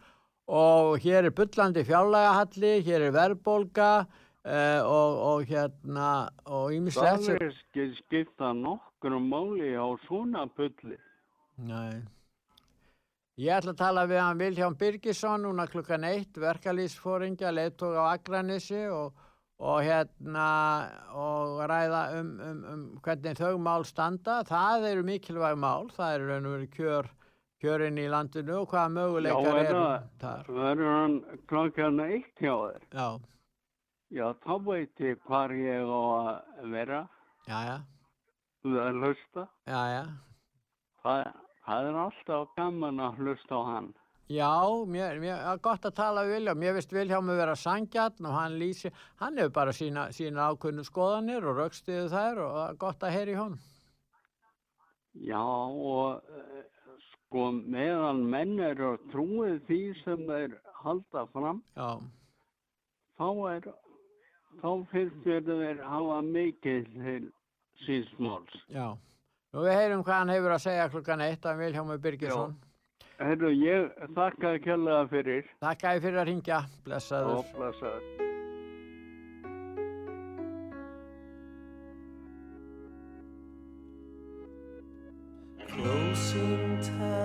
[0.46, 3.90] og hér er bullandi fjárlægahalli, hér er verðbólga
[4.46, 6.10] uh, og, og hérna
[6.46, 10.96] og ímislegt Það er ekki skipta nokkur máli á svona bulli.
[11.66, 12.04] Nei.
[13.36, 18.86] Ég ætla að tala við hann Vilhján Birgisson núna klukkan eitt, verkalýsfóringja, leittók á Akranissi
[18.88, 19.12] og,
[19.58, 20.46] og hérna
[21.16, 24.42] og ræða um, um, um hvernig þau mál standa.
[24.44, 27.08] Það eru mikilvæg mál, það eru raun og verið kjör,
[27.64, 30.50] kjörin í landinu og hvaða möguleikar Já, er eru það- þar.
[30.60, 31.16] Verður hann
[31.48, 32.82] klokkan eitt hjá þér?
[32.92, 33.08] Já,
[34.16, 36.00] Já, þá veit ég hvar ég á
[36.60, 37.08] að vera.
[37.48, 37.78] já, já,
[38.62, 39.48] Þú er að hlusta.
[39.66, 40.04] já, já.
[41.02, 41.32] Það,
[41.66, 43.94] það er alltaf gaman að hlusta á hann.
[44.26, 44.50] Já,
[44.90, 46.58] mér, mér er gott að tala við Vilhjálm.
[46.58, 48.90] Mér veist Vilhjálm að vera sangjarn og hann lýsi,
[49.22, 53.30] hann hefur bara sína, sína ákveðnu skoðanir og raukstiðu þær og er gott að heyra
[53.30, 53.60] í honum.
[55.22, 56.66] Já, og eh,
[57.06, 61.88] sko meðan menn eru að trúið því sem þeir halda fram, Já,
[63.16, 63.70] þá er,
[64.60, 67.24] þá finnst mér þeir hafa mikið til
[67.86, 68.58] sínsmáls.
[68.74, 68.90] já.
[69.54, 72.58] Nú við heyrum hvað hann hefur að segja klukkan eitt af Vilhjálmur Birgisson.
[73.16, 77.38] Herru, ég þakka kjærlega fyrir Takk að fyrir að ringja, blessaður.
[77.40, 78.02] og blessaður.
[85.66, 87.15] Close in time,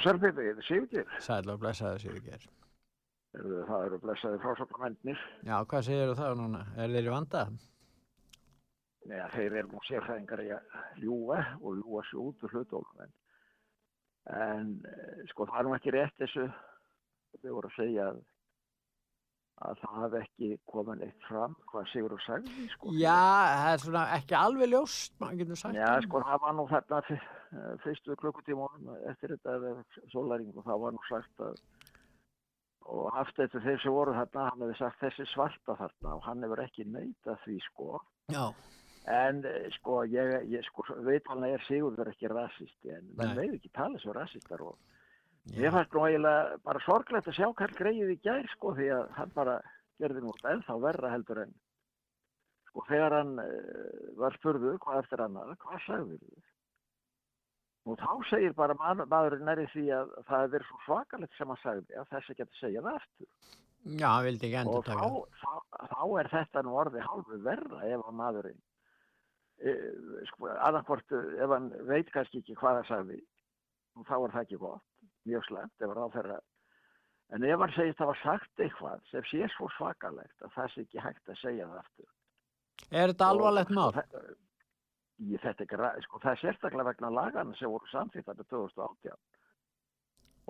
[0.00, 1.12] Sörfið, ég er Sigurgeir.
[1.20, 2.38] Sæl og sér ekki.
[3.34, 5.20] Heyrðu, Það eru blessaði frásögnamennir.
[5.46, 6.62] Já, hvað segir þú þá núna?
[6.76, 7.42] Er þeir í vanda?
[9.10, 13.04] Nei, þeir eru nú sérfræðingar í að ljúa og ljúa sig út úr hlutónum.
[13.04, 13.14] En,
[14.40, 16.48] en eh, sko það er nú ekki rétt þessu.
[17.38, 18.18] Þau voru að segja að,
[19.68, 22.66] að það hafi ekki komið neitt fram hvað Sigurður sagði.
[22.74, 22.96] Sko.
[22.98, 23.20] Já,
[23.62, 25.78] það er svona ekki alveg ljóst, maður getur sagt.
[25.78, 27.30] Já, sko það var nú eh,
[27.84, 31.62] fyrstu klukkutímónum eftir þetta eða sólæring og það var nú sagt að
[32.90, 36.44] og haft eftir þeir sem voru þarna, hann hefði sagt þessi svarta þarna og hann
[36.46, 38.00] hefur ekki neitað því sko.
[38.32, 38.44] Já,
[39.08, 43.32] En eh, sko, ég, ég sko, veitalna er Sigurður ekki rasisti en Nei.
[43.38, 44.76] veið ekki tala svo rasistar og
[45.48, 45.62] já.
[45.64, 49.06] ég fannst nú eiginlega bara sorglegt að sjá Karl Greið í gær sko því að
[49.16, 49.56] hann bara
[50.00, 51.56] gerði nú ennþá verra heldur en
[52.68, 56.49] sko þegar hann uh, var spurður hvað eftir annað, hvað sagður þið?
[57.90, 61.60] Og þá segir bara maðurinn næri því að það er verið svo svakalegt sem hann
[61.62, 63.30] sagði að þess að geta segja það aftur.
[64.00, 65.08] Já, hann vildi ekki endur Og þá, taka.
[65.40, 68.60] þá, þá er þetta nú orðið hálfu verra ef að maðurinn,
[69.64, 69.74] e,
[70.30, 73.18] sko, annarkvort ef hann veit kannski ekki hvað það sagði,
[74.10, 74.86] þá er það ekki gott,
[75.30, 76.38] mjög slemt ef ráðferða.
[77.30, 80.84] En ef hann segist að hafa sagt eitthvað sem sé svo svakalegt að það sé
[80.86, 82.08] ekki hægt að segja það aftur.
[82.90, 84.06] Er þetta alvarlegt þe-
[85.20, 89.18] Í þetta er, gra- sko, það er sérstaklega vegna lagana sem voru samþýtt þetta 2018.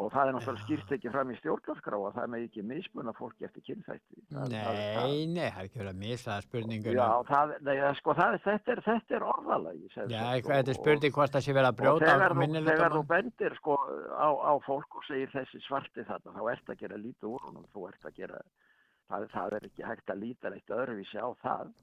[0.00, 3.44] Og það er náttúrulega skýrt ekki fram í stjórnarskrá að það með ekki mismuna fólki
[3.44, 4.20] eftir kynþætti.
[4.30, 4.78] Það- það-
[5.10, 6.96] Nei, nei, það er ekki verið að missa spurningunum.
[6.96, 9.90] Já, það, nei, sko, það, er- þetta, er, þetta er orðalagi.
[9.90, 12.64] Já, þetta er og- spurning hvort það sé verið að og brjóta þegar, á þú,
[12.70, 13.76] þegar þú bendir sko,
[14.16, 17.66] á, á fólk og segir þessi svarti þarna, þá ert að gera lítið úr honum,
[17.74, 18.40] þú ert að gera,
[19.10, 21.74] það, það er ekki hægt að líta neitt öðruvísi á það.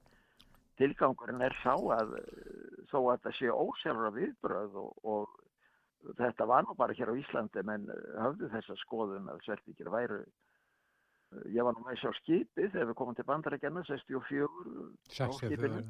[0.78, 6.66] Tilgangurinn er sá að eh, þó að þetta sé ósjálfra viðbröð og, og þetta var
[6.66, 11.66] nú bara hér á Íslandi menn eh, höfðu þessa skoðun að svertíkir væru eh, ég
[11.66, 15.40] var nú með sér á skipið þegar við komum til bandarækjana 64 á 64.
[15.42, 15.82] skipinu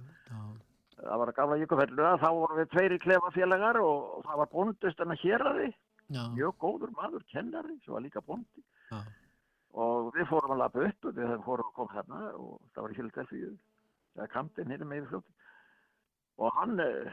[0.98, 5.02] það var að gamla jökufellu að þá vorum við tveiri klefafélagar og það var bóndust
[5.04, 5.70] en að héraði,
[6.08, 6.22] Já.
[6.34, 9.02] mjög góður maður, kennari, sem var líka bóndi Já.
[9.84, 12.94] og við fórum að lafa upp við höfum fórum að koma þarna og það var
[12.94, 13.50] í Philadelphia,
[14.24, 15.34] er kampinn hérna með fljótt
[16.38, 17.12] og hann, eh,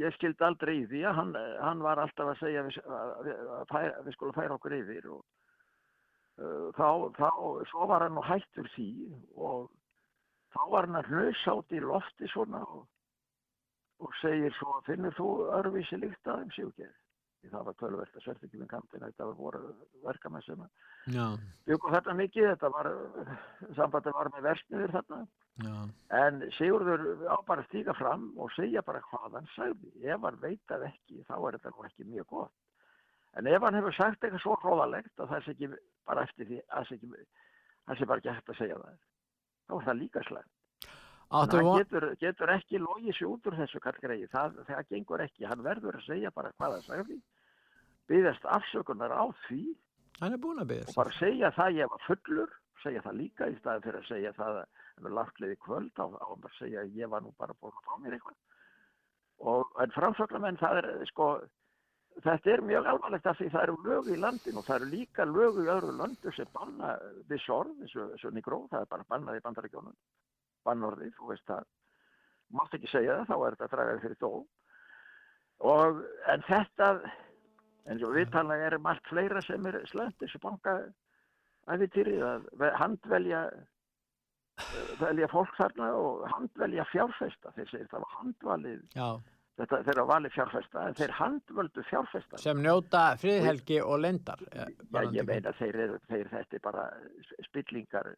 [0.00, 3.10] ég skildi aldrei í því að hann, eh, hann var alltaf að segja við, að,
[3.26, 5.24] við, við skulum færa okkur yfir og
[6.38, 7.30] uh, þá, þá,
[7.72, 8.90] svo var hann nú hættur því
[9.36, 9.68] og
[10.54, 12.86] þá var hann að hlösa át í lofti svona og,
[14.04, 16.94] og segir svo, finnur þú örvísi líkt að þeim sjúkir?
[17.38, 19.60] Því það var tölvert að sverti ekki með kantin, þetta var voru
[20.02, 20.64] verkamenn sem
[21.68, 22.88] byggu þarna mikið, þetta var,
[23.76, 25.20] sambandi var með versmiður þarna,
[25.58, 25.74] Já.
[26.14, 29.90] en Sigurður á bara að stíga fram og segja bara hvað hann sagði.
[30.04, 32.54] Ef hann veit það ekki, þá er þetta nú ekki mjög gott.
[33.38, 35.70] En ef hann hefur sagt eitthvað svo hróðalegt að það sé ekki
[36.08, 39.02] bara eftir því, að það sé það bara ekki hægt að segja það,
[39.66, 40.54] þá er það líka slæmt.
[41.28, 41.74] Hann von...
[41.82, 45.98] getur, getur ekki logið sér út úr þessu kargreið, það, það gengur ekki, hann verður
[45.98, 47.18] að segja bara hvað það sagði,
[48.08, 49.62] byggðast afsökunar á því
[50.18, 54.00] Hann að og bara segja það ég var fullur, segja það líka í staði fyrir
[54.00, 57.54] að segja það að í kvöld á, á að segja að ég var nú bara
[57.60, 58.36] búin að fá mér eitthvað.
[59.38, 61.28] Og en framsögnamenn það er sko,
[62.24, 65.24] þetta er mjög alvarlegt af því það eru lögu í landinu og það eru líka
[65.24, 66.96] lögu í öðru löndu sem banna
[67.30, 69.98] viss orð, eins og, og nigró, það er bara bannað í bandarækjónum,
[70.66, 71.68] bannorðið, þú veist það,
[72.58, 74.32] mátt ekki segja það, þá er þetta að draga þig fyrir dó.
[75.68, 76.88] Og, en þetta,
[77.86, 80.80] en svo viðtallega er margt fleira sem er slæmt, þessu banka
[81.68, 83.64] að ve- handvelja eh,
[85.00, 88.80] velja fólk þarna og handvelja fjárfesta, þeir segir það var handvalið,
[89.58, 92.40] þetta þeir eru valið fjárfesta, en þeir handvöldu fjárfesta.
[92.42, 94.42] Sem njóta friðhelgi og lendar.
[94.54, 94.66] Já,
[95.14, 96.88] ég meina þeir þeir þetta er bara
[97.48, 98.14] spillingar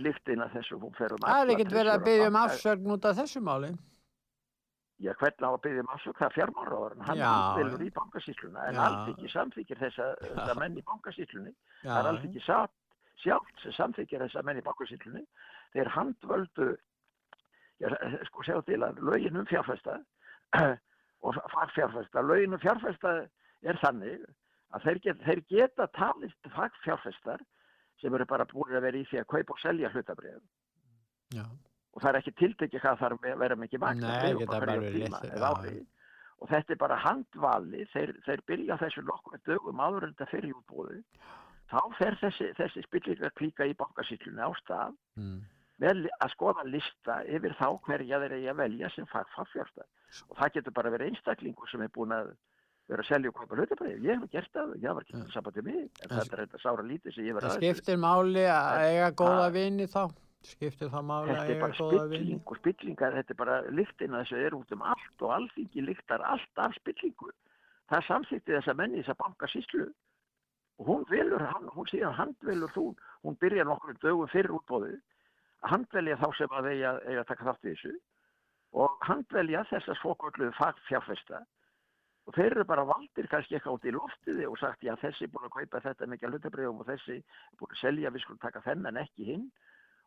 [0.00, 3.08] líktin að þessu hún fer um Það er ekkert verið að byggja um afsögn út
[3.08, 3.72] af þessu máli.
[4.98, 7.20] Já, hvernig á að byggja um afsökk, það er fjármáraðurinn, hann
[7.58, 11.90] vilur í bankasýsluna, en allt ekki samþykir þessa, þessa menn í bankasýslunni, Já.
[11.92, 12.74] það er allt ekki satt
[13.22, 15.24] sjálft sem samþykir þessa menn í bankasýslunni,
[15.74, 16.68] þeir handvöldu,
[17.82, 17.90] já,
[18.30, 19.98] sko sjá til að lögin um fjárfesta
[21.26, 23.14] og fagfjárfesta, lögin um fjárfesta
[23.66, 24.26] er þannig
[24.76, 27.42] að þeir, get, þeir geta talist fagfjárfestar
[28.00, 30.42] sem eru bara búin að vera í því að kaupa og selja hlutabrið
[31.38, 34.04] og það er ekki tiltekið hvað þarf að vera mikið makt
[36.38, 40.54] og þetta er bara handvali þeir, þeir byrja þessu nokkru dögum áður en þetta fyrir
[40.54, 41.00] útbúðu
[41.68, 45.40] þá fer þessi, þessi spillingar klíka í bankasýtlunni á stað Mm.
[45.78, 49.84] með að skoða lista yfir þá hverja þeir eigi að velja sem fagfagfjársta
[50.30, 52.32] og það getur bara verið einstaklingur sem er búin að
[52.88, 53.98] vera að selja og kaupa hlutabrið.
[54.06, 55.26] Ég hef gert það, ég var ekki mm.
[55.34, 58.44] sambandið mig, en Það þetta er þetta sára lítið sem ég verið Það skiptir máli
[58.48, 60.02] að eiga góða vini þá.
[60.48, 62.16] Skiptir það máli Þetta að er eiga bara góða vini.
[62.16, 66.24] spilling og spillingar, þetta er bara lyktina þessu er út um allt og alþingi lyktar
[66.24, 67.30] allt af spillingu.
[67.92, 69.86] Það samþýtti þessa menni þessa bankasíslu
[70.78, 72.84] og hún velur, hann, hún síðan handvelur þú,
[73.26, 74.98] hún byrjar nokkur dögum fyrir útbóðið
[75.62, 77.94] að handvelja þá sem að eiga, eiga að taka þátt í þessu
[78.78, 81.40] og handvelja þessar svokvöldu fagfjárfesta.
[82.28, 85.30] Og þeir eru bara valdir kannski eitthvað út í loftiði og sagt já þessi er
[85.32, 88.62] búin að kaupa þetta mikið hlutabrifum og þessi er búin að selja við skulum taka
[88.66, 89.46] þennan ekki hinn.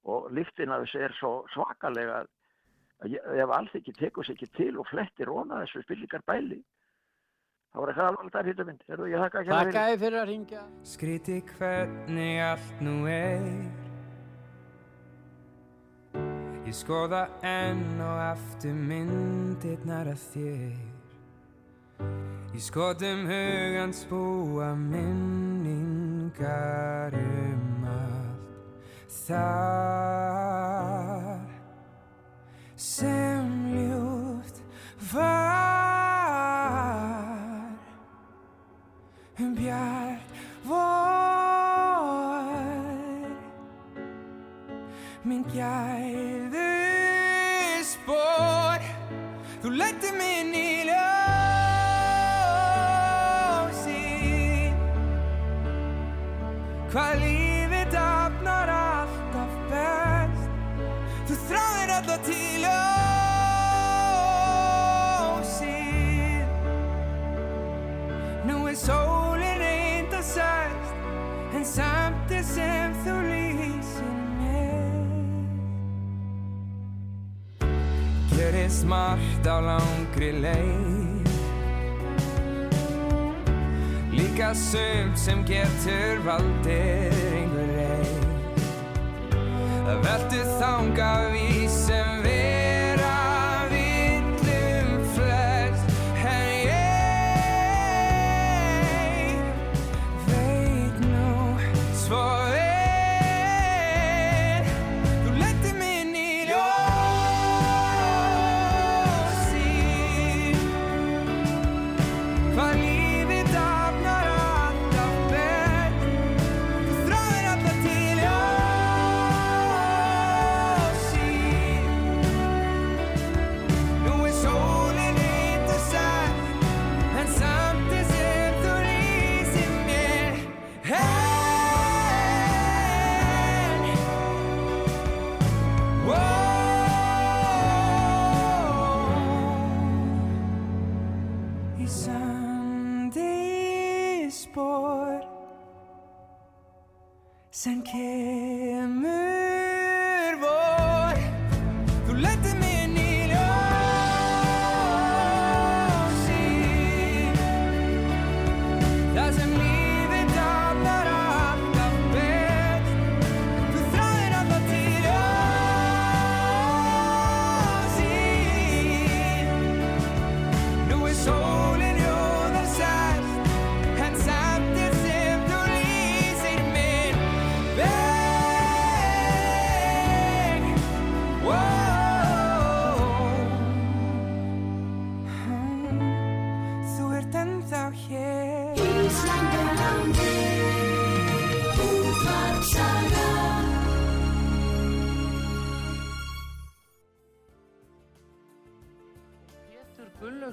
[0.06, 4.76] Og lyktin af þessu er svo svakalega að ef allt ekki tekur sér ekki til
[4.78, 6.62] og flettir óna þessu spillingar bæli
[7.80, 10.64] er eitthvað alveg þar hittum mynd Heyrðu, ég þakka ekki Þakka þið fyrir að ringja.
[10.92, 13.46] Skríti hvernig allt nú er.
[16.68, 20.80] Ég skoða enn og aftur myndirnar af þér.
[22.52, 25.94] Í skotum hugans búa minningar
[27.16, 28.42] um allt
[29.12, 29.40] Það
[32.76, 34.58] sem ljúft
[35.14, 35.61] var
[39.42, 40.22] um bjart
[40.64, 41.02] vor
[45.26, 46.21] minn gæðu
[78.72, 81.28] Gerist margt á langri leið.
[84.16, 88.24] Líka sumt sem getur valdir einhver reið
[89.84, 91.61] Það veltu þanga við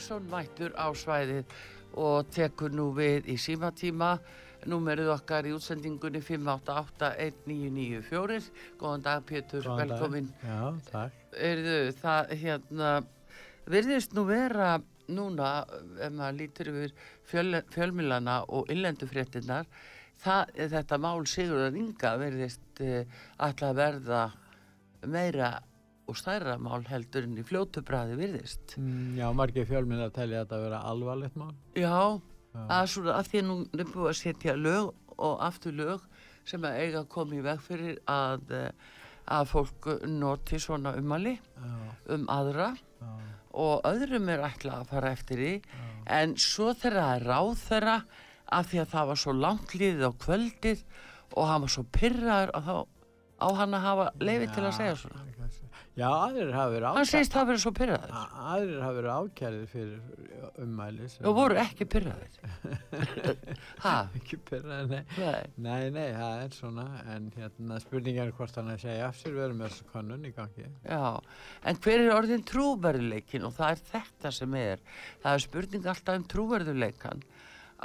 [0.08, 1.44] Gullaugsson mættur á svæðið
[2.00, 4.16] og tekur nú við í símatíma.
[4.68, 8.48] Númerið okkar í útsendingunni 5881994.
[8.80, 9.88] Góðan dag Pétur, Góðan dag.
[9.92, 10.32] velkomin.
[10.40, 11.12] Já, takk.
[11.36, 13.04] Erðu það hérna,
[13.68, 14.80] virðist nú vera
[15.12, 15.68] núna,
[16.00, 16.96] ef maður lítur yfir
[17.28, 19.68] fjöl, fjölmilana og innlendufréttinnar,
[20.24, 23.04] það, þetta mál Sigurðar Inga virðist uh,
[23.36, 24.32] alltaf verða
[25.04, 25.60] meira
[26.08, 28.76] og stærra mál heldur en í fljótubræði virðist.
[28.80, 31.52] Mm, Já, margir fjölminn að telja þetta að vera alvarlegt mál.
[31.76, 32.20] Já,
[32.64, 36.06] að svona að því að nú er búið að setja lög og aftur lög
[36.48, 38.70] sem að eiga að koma í veg fyrir að, eh,
[39.28, 41.74] að fólk noti svona umali Já,
[42.14, 43.10] um aðra já,
[43.52, 45.52] og öðrum er ætla að fara eftir því
[46.08, 47.96] en svo þegar það er ráð þeirra
[48.58, 50.84] af því að það var svo langt liðið á kvöldið
[51.36, 55.24] og hann var svo pyrraður á hann að hafa leiði til að segja svona.
[55.98, 57.10] Já, aðrir hafa verið Hann ákærðir.
[57.10, 58.12] segist það verið svo pyrraður.
[58.52, 61.08] Aðrir hafa verið ákærðir fyrir ummæli.
[61.26, 62.36] Og voru ekki pyrraður.
[63.84, 63.94] ha?
[64.20, 65.16] Ekki pyrraðir, nei.
[65.18, 65.50] Nei.
[65.66, 69.40] Nei, nei, það er svona, en hérna spurningar er hvort hann að segja af sér,
[69.48, 70.68] erum með þessu kannun í gangi.
[70.86, 71.02] Já,
[71.72, 74.86] en hver er orðin trúverðuleikin og það er þetta sem er.
[75.24, 77.26] Það er spurning alltaf um trúverðuleikan.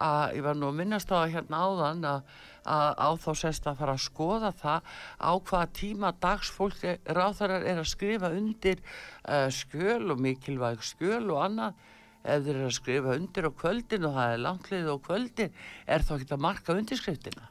[0.04, 2.38] Að ég var nú að minnast á það hérna áðan að,
[2.70, 7.66] að á þá sérst að fara að skoða það á hvaða tíma dags fólk ráþarar
[7.68, 11.82] er að skrifa undir uh, skjöl og mikilvæg skjöl og annað.
[12.24, 15.58] Ef þeir eru að skrifa undir á kvöldin og það er langlið á kvöldin,
[15.92, 17.50] er þá ekki að marka undirskriftina?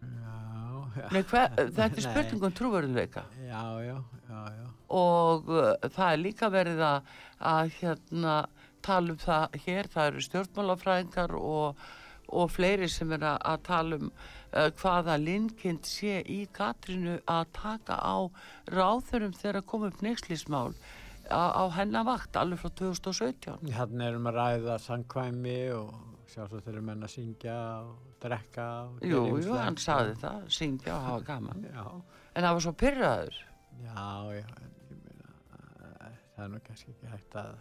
[0.00, 0.38] Já,
[0.96, 1.06] já.
[1.12, 3.26] Nei, hver, þetta er spurning um trúverðuleika.
[3.44, 3.98] Já, já,
[4.30, 4.66] já, já.
[4.96, 7.12] og uh, það er líka verið að,
[7.52, 8.36] að hérna
[8.82, 11.84] tala um það hér, það eru stjórnmálafræðingar og,
[12.32, 17.44] og fleiri sem er að, að tala um uh, hvaða linkind sé í Katrínu að
[17.58, 18.16] taka á
[18.72, 20.72] ráðurum þegar komum upp neykslismál
[21.30, 25.92] á, á hennar vakt alveg frá 2017 Hérna erum að ræða sangkvæmi og
[26.32, 30.94] sjálfsagt þeir eru menn að syngja og drekka og Jú, jú, hann sagði það, syngja
[30.96, 31.64] og hafa gaman.
[31.76, 31.86] Já,
[32.32, 33.40] en það var svo pyrraður
[33.82, 34.04] já,
[34.36, 35.32] já, en ég meina,
[36.06, 37.52] eh, það er nú kannski ekki hægt að,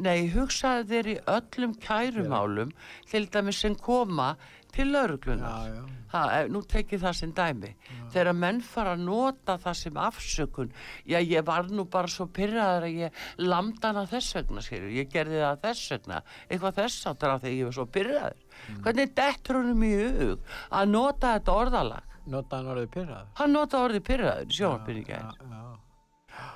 [0.00, 2.70] Nei, hugsaði þeir í öllum kærumálum
[3.10, 4.32] til dæmis sem koma
[4.72, 5.66] til lauruglunar.
[5.66, 7.68] já, já, Ha, ef- nú tekið það sem dæmi.
[8.10, 10.72] Þegar menn fara að nota það sem afsökun,
[11.06, 15.10] já ég var nú bara svo pyrraður að ég lamda hana þess vegna, skilur, ég
[15.12, 18.40] gerði það þess vegna, eitthvað þess áttur af því ég var svo pyrraður.
[18.82, 20.40] Hvernig dettur honum í hug
[20.70, 22.02] að nota þetta orðalag?
[22.26, 23.26] nota hann orðið pyrrað.
[23.38, 25.30] Hann nota orðið pyrraður í Já, gær.
[25.40, 25.62] já,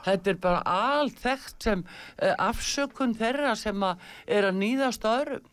[0.05, 5.11] Þetta er bara allt þekkt sem uh, afsökun þeirra sem að er að nýðast á
[5.17, 5.51] öðrum.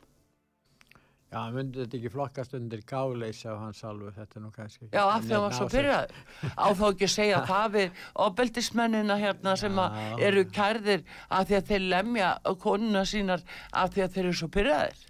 [1.32, 4.86] já, hann myndi þetta ekki flokkast undir gáleysi á hans alveg, þetta er nú kannski
[4.86, 4.96] ekki.
[4.98, 6.18] Já, af því að hann var svo pyrraður.
[6.60, 11.58] Á þá ekki að segja það við ofbeldismennina hérna sem að eru kærðir af því
[11.60, 12.32] að þeir lemja
[12.66, 15.06] konuna sínar af því að þeir eru svo pyrraðir.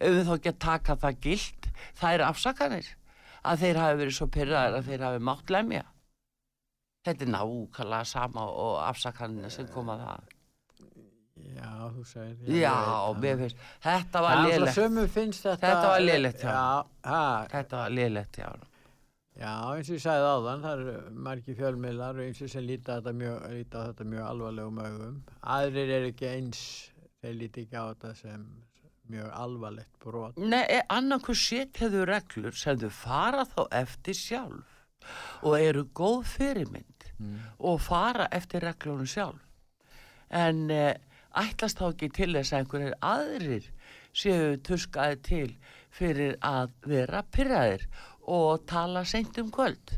[0.00, 1.68] Ef við þá ekki að taka það gilt,
[2.00, 2.88] það er afsakanir.
[3.46, 5.84] Að þeir hafi verið svo pyrraðir að þeir hafi mátt lemja.
[7.06, 10.32] Þetta er nákvæmlega sama og afsakanina sem koma það.
[11.56, 12.48] Já, þú segir.
[12.58, 12.72] Já,
[13.12, 15.68] veit mér finnst, þetta var er finnst þetta.
[15.68, 16.00] Þetta var
[16.42, 17.20] hjá Já, ha,
[17.52, 18.48] Þetta var lélegt, já.
[19.36, 22.66] já, eins og ég sagði áðan, það eru margi fjölmiðlar og eins og sem
[23.20, 25.18] mjög, líta á þetta mjög alvarlegum augum.
[25.56, 26.62] Aðrir eru ekki eins,
[27.20, 28.48] þeir líti ekki á þetta sem
[29.12, 30.40] mjög alvarlegt brot.
[30.40, 34.72] Nei, annarkur setjaðu reglur sem þau fara þá eftir sjálf
[35.46, 36.95] og eru góð fyrirmynd
[37.58, 39.40] og fara eftir reglunum sjálf.
[40.30, 40.94] En eh,
[41.36, 43.68] ætlast þá ekki til þess að einhverjir aðrir
[44.16, 45.50] séu tuskaði til
[45.96, 47.86] fyrir að vera pyrraðir
[48.26, 49.94] og tala seint um kvöld.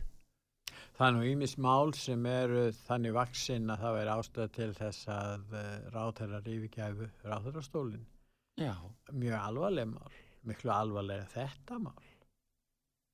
[0.99, 5.09] Það er nú ímis mál sem eru þannig vaksinn að það er ástæða til þess
[5.15, 5.53] að
[5.95, 8.07] ráðherrar yfirgæfu ráðherrastólinn.
[8.59, 8.75] Já,
[9.15, 12.01] Mjög alvarleg mál, miklu alvarlega þetta mál.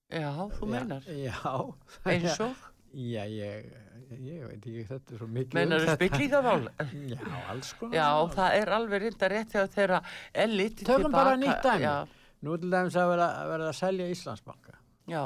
[0.09, 1.05] já, þú meinar.
[1.05, 1.75] Já, já.
[2.09, 2.57] Eins og,
[2.95, 3.71] Já, ég,
[4.15, 5.97] ég veit ekki, þetta er svo mikið meinar um þú þetta.
[5.99, 6.67] spillingamál?
[7.15, 10.01] Já, alls konar Já, það er alveg reynda rétt þegar þeirra
[10.45, 11.17] er litið Tökum tilbaka.
[11.19, 11.89] bara nýtt dæmi.
[11.89, 11.97] Já,
[12.45, 14.75] Nú til dæmis að vera, vera að selja Íslandsbanka
[15.09, 15.23] já,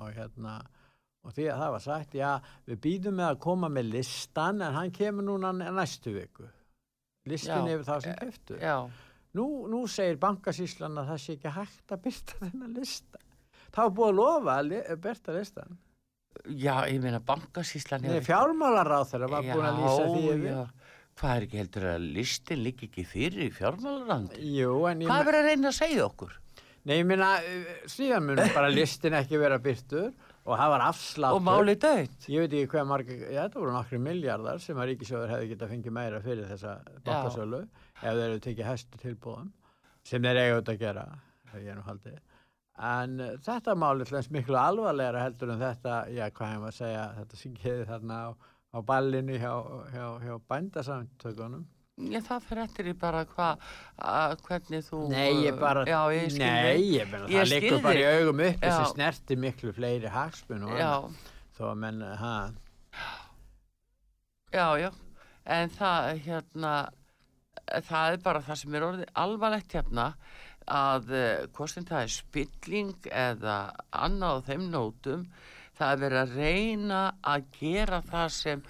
[0.00, 0.54] og hérna,
[1.24, 2.30] og því að það var sagt, já,
[2.66, 6.48] við býðum með að koma með listan en hann kemur núna næstu viku.
[7.28, 8.56] Listin yfir þá sem keftu.
[8.60, 8.78] já.
[9.34, 13.22] Nú, nú segir bankasýslan að það sé ekki hægt að byrta þennan lista.
[13.74, 15.78] Það var búið að lofa að byrta listan.
[16.44, 20.48] Já, ég meina bankasýslan Nei, fjármálaráð þeirra var búin að lýsa því yfir.
[20.50, 20.64] já.
[21.14, 24.40] Hvað er ekki heldur að listin líka ekki fyrir í fjármálarandi?
[24.56, 25.08] Jú, en ég...
[25.08, 26.32] Hvað er að reyna að segja okkur?
[26.84, 30.10] Nei, ég meina, eh, síðan munum bara listin ekki vera byrtur
[30.44, 31.38] og það var afsláttur.
[31.38, 32.26] Og máli döitt?
[32.28, 35.72] Ég veit ekki hvað marga, ja, þetta voru nokkru miljardar sem að Ríkisjóður hefði getað
[35.72, 36.74] fengið meira fyrir þessa
[37.06, 39.48] bankasölu ef þeir eru tekið hæstu tilbúðum
[40.04, 41.06] sem þeir eiga auðvitað að gera,
[41.52, 42.18] það ég er nú haldið.
[42.74, 47.04] En uh, þetta máli hlens miklu alvarlegra heldur en þetta, já, hvað hefum að segja,
[47.20, 48.28] þetta sem geði þarna á,
[48.74, 49.52] á ballinu hjá,
[49.94, 51.62] hjá, hjá bændasamtökunum.
[52.10, 53.60] Já, það fyrir eftir í bara hvað,
[54.02, 55.04] að- hvernig þú...
[55.12, 58.42] Nei, ég bara, Já, ég skil nei, ég meina, Ég það liggur bara í augum
[58.42, 58.80] sem Já.
[58.90, 61.14] snerti miklu fleiri hagsmun og
[61.54, 62.34] þó að menn, ha,
[64.50, 64.90] já, já.
[65.54, 66.72] En það, hérna,
[67.86, 70.08] það er bara það sem er orðið alvarlegt hérna
[70.70, 71.10] að
[71.54, 73.56] hvort sem það er spilling eða
[73.90, 75.26] annað á þeim nótum,
[75.76, 78.62] það er verið að reyna að gera það sem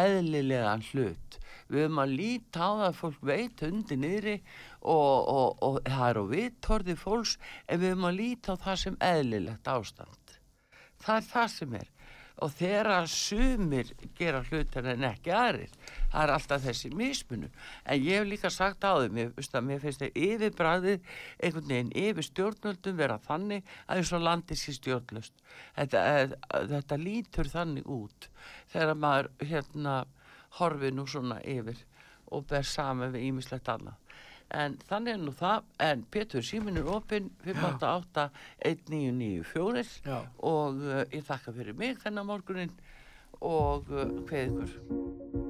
[0.00, 1.38] eðlilegan hlut.
[1.70, 4.36] Við höfum að líta á það að fólk veit undir niðri
[4.80, 7.36] og, og, og það er á vittorði fólks
[7.66, 10.36] en við höfum að líta á það sem eðlilegt ástand.
[11.00, 11.88] Það er það sem er.
[12.40, 15.72] Og þegar sumir gera hlutir en ekki aðrir
[16.10, 17.52] það er alltaf þessi mismunum
[17.84, 19.32] en ég hef líka sagt á þeim mér,
[19.66, 21.10] mér finnst þeir yfirbræðið
[21.44, 25.44] einhvern veginn yfir stjórnöldum vera þannig að eins og landið sé stjórnlust
[25.76, 26.36] þetta, eh,
[26.74, 28.30] þetta lítur þannig út
[28.72, 29.96] þegar maður hérna
[30.60, 31.84] horfi nú svona yfir
[32.30, 33.99] og ber saman við ímislegt annað
[34.50, 35.68] en þannig er nú það.
[35.86, 38.28] En Pétur Símin er opinn 588
[38.72, 40.18] 1994 Já.
[40.38, 42.74] og uh, ég þakka fyrir mig þennan morgunin
[43.40, 45.49] og uh, hvað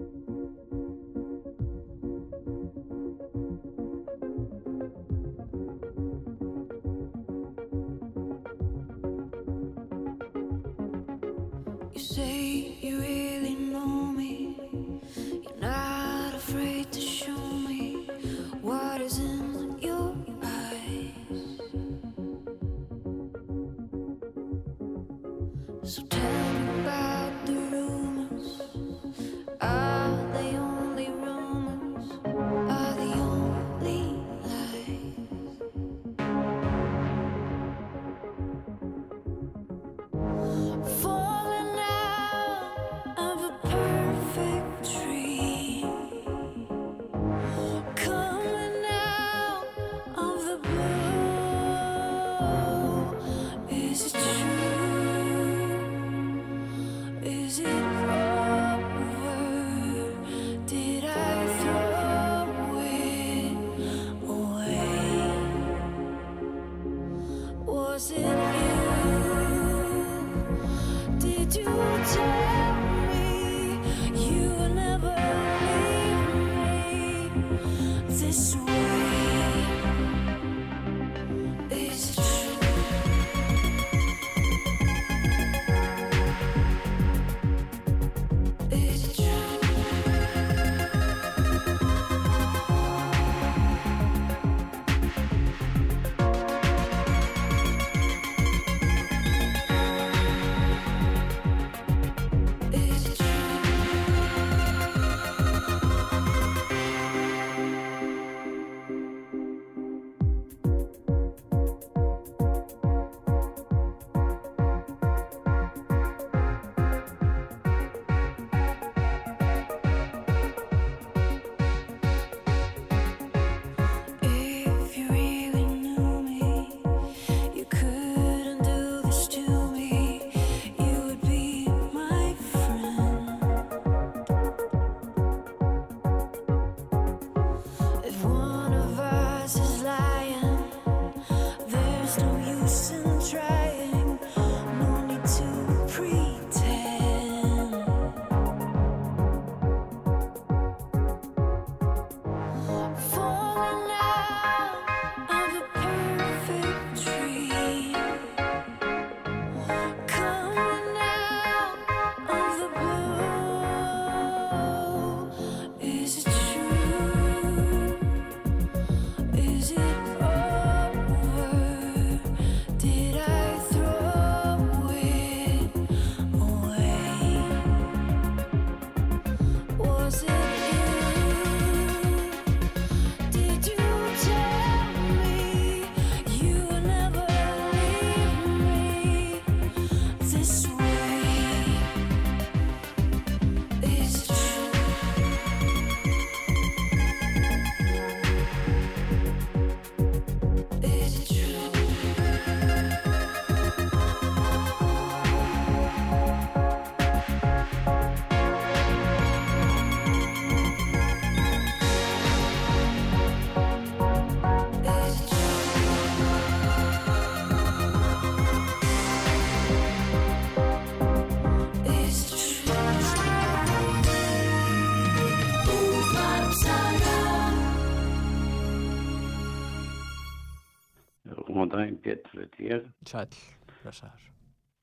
[232.51, 232.89] Þetta ég.
[233.07, 233.43] Sæll,
[233.81, 234.31] blessaður.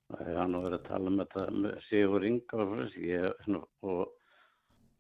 [0.07, 2.93] Það er hann að vera að tala um þetta með Sigur Inga og þess.
[3.03, 4.05] Ég, svona, og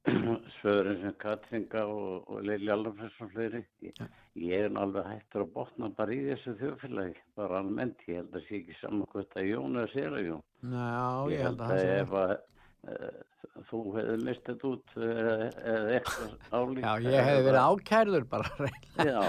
[0.57, 3.63] svöðurinn sem Katringa og, og Lili Alvarfess og fleiri.
[3.85, 4.01] Ég,
[4.43, 8.03] ég er alveg hættur að botna bara í þessu þjóðfélagi, bara almennt.
[8.11, 10.45] Ég held að sé ekki saman hvort að Jón eða Sera Jón.
[10.75, 10.99] Já,
[11.31, 13.25] ég held að það að sé ef að uh,
[13.69, 15.35] þú hefði mistið út eða,
[15.73, 16.83] eða eitthvað álíka.
[16.83, 19.05] Já, ég hef verið ákærður bara reyna.
[19.07, 19.21] Já,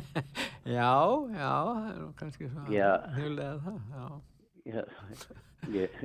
[0.76, 0.92] Já,
[1.36, 2.90] já, það er nú kannski Já.
[3.16, 4.06] hjulega það, já.
[4.66, 4.88] ég,
[5.76, 6.00] ég,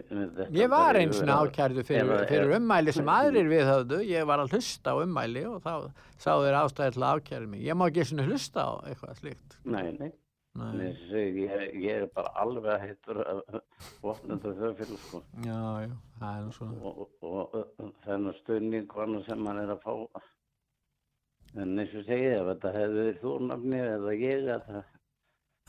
[0.57, 4.01] Ég var eins og ákærðu fyrir, fyrir ummæli sem aðrir við höfðu.
[4.09, 5.74] Ég var að hlusta á ummæli og þá
[6.22, 7.64] sá þeir ástæði til að ákæra mig.
[7.66, 9.57] Ég má ekki svona hlusta á eitthvað slíkt.
[9.66, 10.12] Nei, nei.
[10.51, 11.45] Ég,
[11.79, 13.61] ég er bara alveg heitur að
[14.03, 15.21] vopnendur þjóðfélag sko.
[15.45, 16.91] Já, já, það er svona.
[16.91, 19.93] og, og, og þennan stöðning annað sem hann er að fá
[21.55, 24.83] en eins og segið ef þetta hefði verið þúrnafni eða ég eða,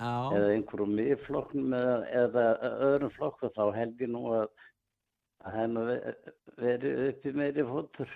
[0.02, 2.44] eða einhverjum miðflokknum eða, eða
[2.90, 4.46] öðrum flokku þá held ég nú að
[5.42, 5.86] að hennu
[6.58, 8.12] verið uppi meiri fótur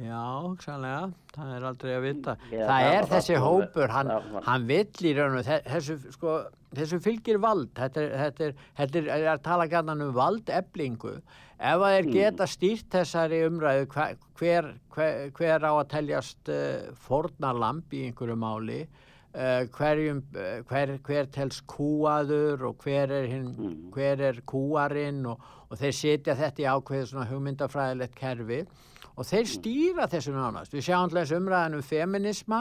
[0.00, 0.22] já,
[0.64, 1.10] sannlega.
[1.34, 2.36] Það er aldrei að vita.
[2.50, 5.62] Já, það það er var þessi hópur, hann, það hann vill í raun og þe-
[5.68, 6.32] þessu, sko,
[6.74, 7.68] þessu fylgir vald.
[7.78, 11.14] Þetta er, þetta er, þetta er, er að tala gætnan um valdeflingu.
[11.60, 12.12] Ef að þeir Mm.
[12.16, 13.86] geta stýrt þessari umræðu,
[14.40, 18.78] hver, hver, hver, á að teljast uh, fornalamb í einhverju máli,
[19.34, 23.90] uh, hverjum, uh, hver, hver telst kúaður og hver er, hinn, Mm.
[23.92, 25.38] hver er kúarinn og,
[25.70, 28.62] og þeir setja þetta í ákveðið svona hugmyndafræðilegt kerfi
[29.16, 30.74] og þeir stýra þessu nánast.
[30.74, 32.60] Við sjáum alltaf umræðan um feminisma,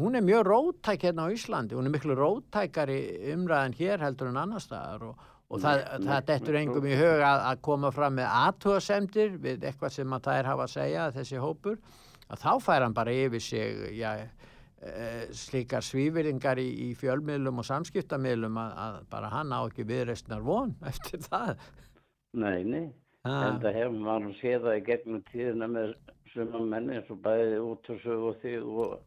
[0.00, 3.00] hún er mjög rótæk hérna á Íslandi, hún er miklu rótækari
[3.34, 5.06] umræðan hér heldur en annar staðar.
[5.10, 9.38] Og, og það, það nei, dettur engum í hug að, að koma fram með aðtúasemdir
[9.40, 11.78] við eitthvað sem að það er hafa að segja þessi hópur,
[12.26, 14.10] að þá fær hann bara yfir sig, já,
[14.82, 20.44] e, slíkar svífyrðingar í, í fjölmiðlum og samskiptamiðlum að, að bara hann á ekki viðreistnar
[20.44, 21.56] von eftir það.
[22.36, 22.86] Nei, nei,
[23.26, 23.38] Ha.
[23.48, 25.94] en það hefur maður séð það í gegnum tíðina með
[26.32, 28.98] suma menni eins og bæði út og sög og þig og,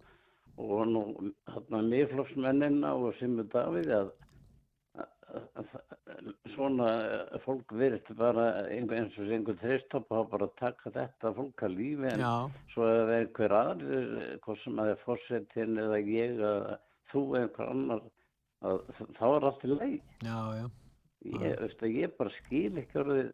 [0.60, 1.04] og nú
[1.54, 4.12] hérna miðflokksmennina og Simu Davíð að,
[5.00, 5.08] að,
[5.62, 5.74] að,
[6.16, 6.90] að svona
[7.46, 11.76] fólk verið bara einhver, eins og einhver þreistop hafa bara að taka þetta fólk að
[11.78, 12.34] lífi en Já,
[12.74, 14.14] svo ef einhver aðrir,
[14.46, 16.80] hvort sem að er fórsetin eða ég eða
[17.14, 18.08] þú einhver annar
[18.66, 18.82] að,
[19.20, 20.66] þá er allt í leið já, já.
[21.30, 23.30] ég, veist að ég bara skil ekki orðið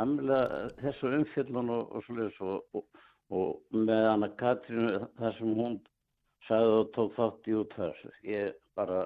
[0.00, 3.02] amlega þessu umfjöllun og, og svoleiðis og, og,
[3.34, 5.78] og með hana Katrínu þar sem hún
[6.48, 9.04] sagði og tók þátt í útfæðslu ég bara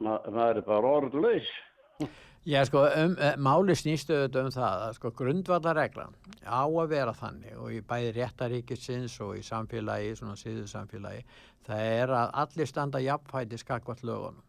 [0.00, 1.52] ma maður er bara orðlaus
[2.46, 6.12] Já, sko, um, uh, máli snýstu auðvitað um það að sko grundvallarreglan
[6.46, 11.24] á að vera þannig og í bæði réttaríkisins og í samfélagi, svona síðu samfélagi,
[11.66, 14.44] það er að allir standa jafnfæti skakvart lögunum.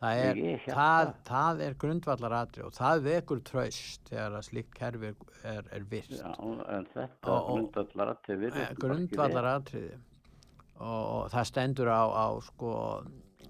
[0.00, 1.12] Það er, það, það.
[1.28, 5.14] það er grundvallaratri og það vekur tröst þegar að slíkt kerfi er,
[5.48, 6.10] er, er virt.
[6.18, 6.32] Já,
[6.76, 9.94] en þetta Og- og- grundvallar að til við Eh, grundvallaratriði
[10.80, 12.72] og, og það stendur á, á sko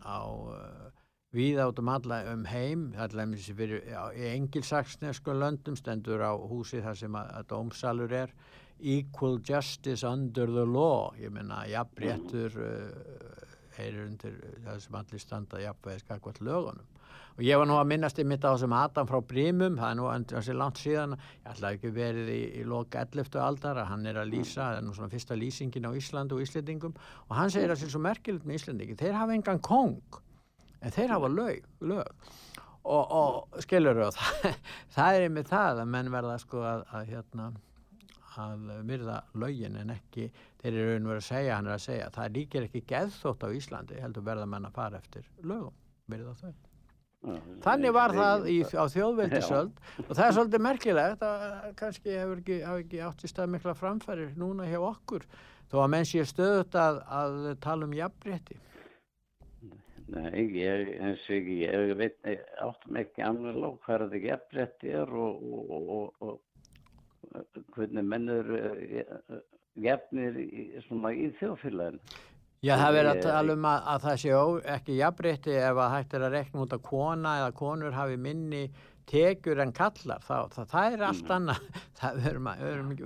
[0.05, 0.91] á uh,
[1.35, 6.83] víða út um alla um heim allaveg fyrir, já, í engilsaksnesku löndum stendur á húsi
[6.85, 8.35] þar sem að, að dómsalur er
[8.79, 15.62] equal justice under the law ég meina jafnréttur uh, heyrir undir það sem allir standa
[15.62, 16.95] jafnvegis kakvart lögunum
[17.35, 19.97] og ég var nú að minnast í mitt á þessum Adam frá Brímum, það er
[19.99, 23.39] nú þessi langt síðan ég ætla ekki verið í, í loka 11.
[23.43, 26.45] aldar að hann er að lýsa, það er nú svona fyrsta lýsingin á Íslandu og
[26.47, 30.20] Íslendingum og hann segir að það er svo merkilegt með Íslendingi, þeir hafa engan kong
[30.81, 32.31] en þeir hafa lög, lög.
[32.85, 34.59] og, og skilur og það,
[34.95, 37.51] það er með það að menn verða sko að, að hérna
[38.41, 40.28] að virða lögin en ekki
[40.62, 43.49] þeir eru raun verið að segja, hann er að segja það líkir ekki geðþótt á
[43.61, 45.74] Íslandi heldur verða menn að fara eftir lögum
[46.11, 46.55] virða þau
[47.64, 51.45] Þannig var það í, á þjóðveldisöld og það er svolítið merkilegt að
[51.78, 55.24] kannski hefur ekki, ekki átt í stað mikla framfærir núna hjá okkur
[55.72, 58.59] þó að menn sé stöðut að, að tala um jafnrétti.
[60.12, 62.18] Nei, ég, eins og ég, ég veit,
[62.61, 66.43] áttum ekki annað lók hvað þetta gefrætti er og, og, og, og
[67.76, 68.59] hvernig menn eru
[69.85, 72.01] gefnir í, svona í þjóðfélaginu.
[72.64, 74.45] Já, það verður að tala um að, að það sé ó,
[74.78, 78.61] ekki jafnrétti ef að hægt er að rekna út að kona eða konur hafi minni
[79.11, 81.66] tekjur en kallar, þá, það, það er allt annað,
[82.01, 82.62] það við erum að,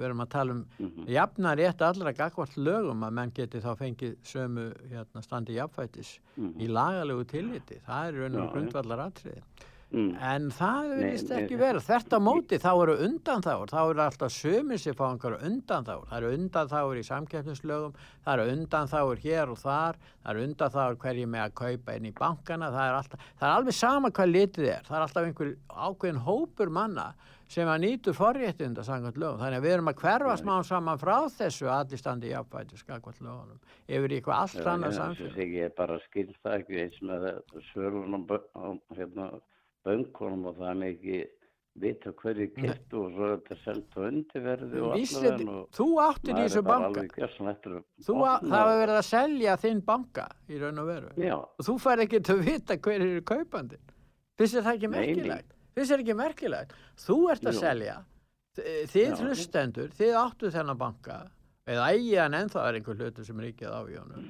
[0.06, 1.08] erum að tala um Mhm.
[1.10, 6.68] jafna rétt allra gagvart lögum að menn geti þá fengið sömu hérna, standi jafnfætis í
[6.70, 8.52] lagalegu tilliti, það er raun og Mhm.
[8.54, 9.42] Grundvallar atriði.
[9.88, 10.10] Mm.
[10.20, 11.80] En það vilist ekki vera.
[11.80, 13.70] Þvert á móti, þá eru undanþáur.
[13.72, 16.04] Þá eru alltaf sömur sem fá einhverju undanþáur.
[16.10, 21.32] Það eru undanþáur í samkeppnislögum, það eru undanþáur hér og þar, það eru undanþáur hverju
[21.32, 22.70] með að kaupa inn í bankana.
[22.74, 24.86] Það er, alltaf, það er alveg sama hvað litið er.
[24.90, 25.56] Það er alltaf einhver
[25.88, 27.08] ákveðin hópur manna
[27.48, 29.40] sem að nýtur forréttunda samkvæmt lögum.
[29.40, 32.80] Þannig að við erum að hverfa smá saman frá þessu að allir standi í jafnvæti
[32.80, 35.54] skakvæmt lögunum yfir í eitthvað allt annað samfélag.
[35.56, 37.28] Ég bara skil það ekki eins með
[37.70, 38.26] svörunum
[38.98, 39.30] hérna,
[39.88, 41.18] bönkunum og það er ekki
[41.78, 44.94] vita hverju kiptu og svo er þetta selt á undirverði og
[45.52, 47.04] og þú áttir þessu er banka.
[47.04, 47.12] að
[48.26, 51.12] að, það hefur verið að selja þinn banka í raun og veru.
[51.22, 51.36] Já.
[51.38, 53.94] og þú fær ekki til að vita hver eru kaupandinn.
[54.38, 55.54] Finnst þér það ekki merkilegt?
[55.78, 56.74] Finnst þér ekki merkilegt?
[57.06, 57.62] Þú ert að Jú.
[57.62, 57.96] selja.
[58.58, 61.20] Þi- þið hlustendur, þið áttu þennan banka
[61.68, 64.28] eða ægi hann ennþá er einhver hlutur sem ríkið á í honum.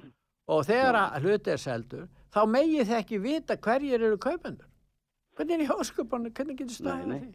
[0.53, 4.68] Og þegar að hluti er seldur þá megið þið ekki vita hverjir eru kaupendur
[5.39, 7.31] hvernig er í hóskupannu, hvernig getur staðið því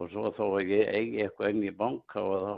[0.00, 2.52] og svo þó að ég eigi eitthvað inn í banka og þá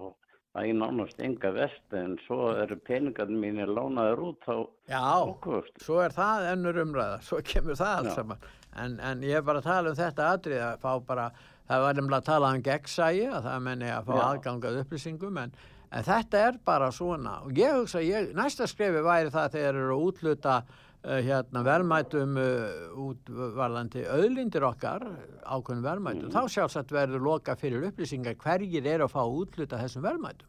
[0.52, 4.56] það er nánast enga vest en svo eru peningarnir mínir lánaður út á
[4.92, 5.80] Já, okkvöxt.
[5.80, 8.14] svo er það önnur umræða, svo kemur það allt Já.
[8.18, 8.44] saman.
[8.76, 11.26] En, en ég er bara að tala um þetta atrið að fá bara,
[11.68, 14.22] það var nefnilega að tala um gegnsægi, að það menni að fá Já.
[14.28, 15.56] aðgangað upplýsingum, en,
[15.88, 17.34] en þetta er bara svona.
[17.46, 20.58] Og ég hugsa, ég, næsta skrefi væri það þegar eru að útluta
[21.02, 25.02] hérna, verðmætum uh, útvarlandi auðlindir okkar,
[25.42, 26.34] ákveðnum verðmætum, Mhm.
[26.36, 30.48] þá sjálfsagt verður loka fyrir upplýsingar hverjir eru að fá útluta þessum verðmætum.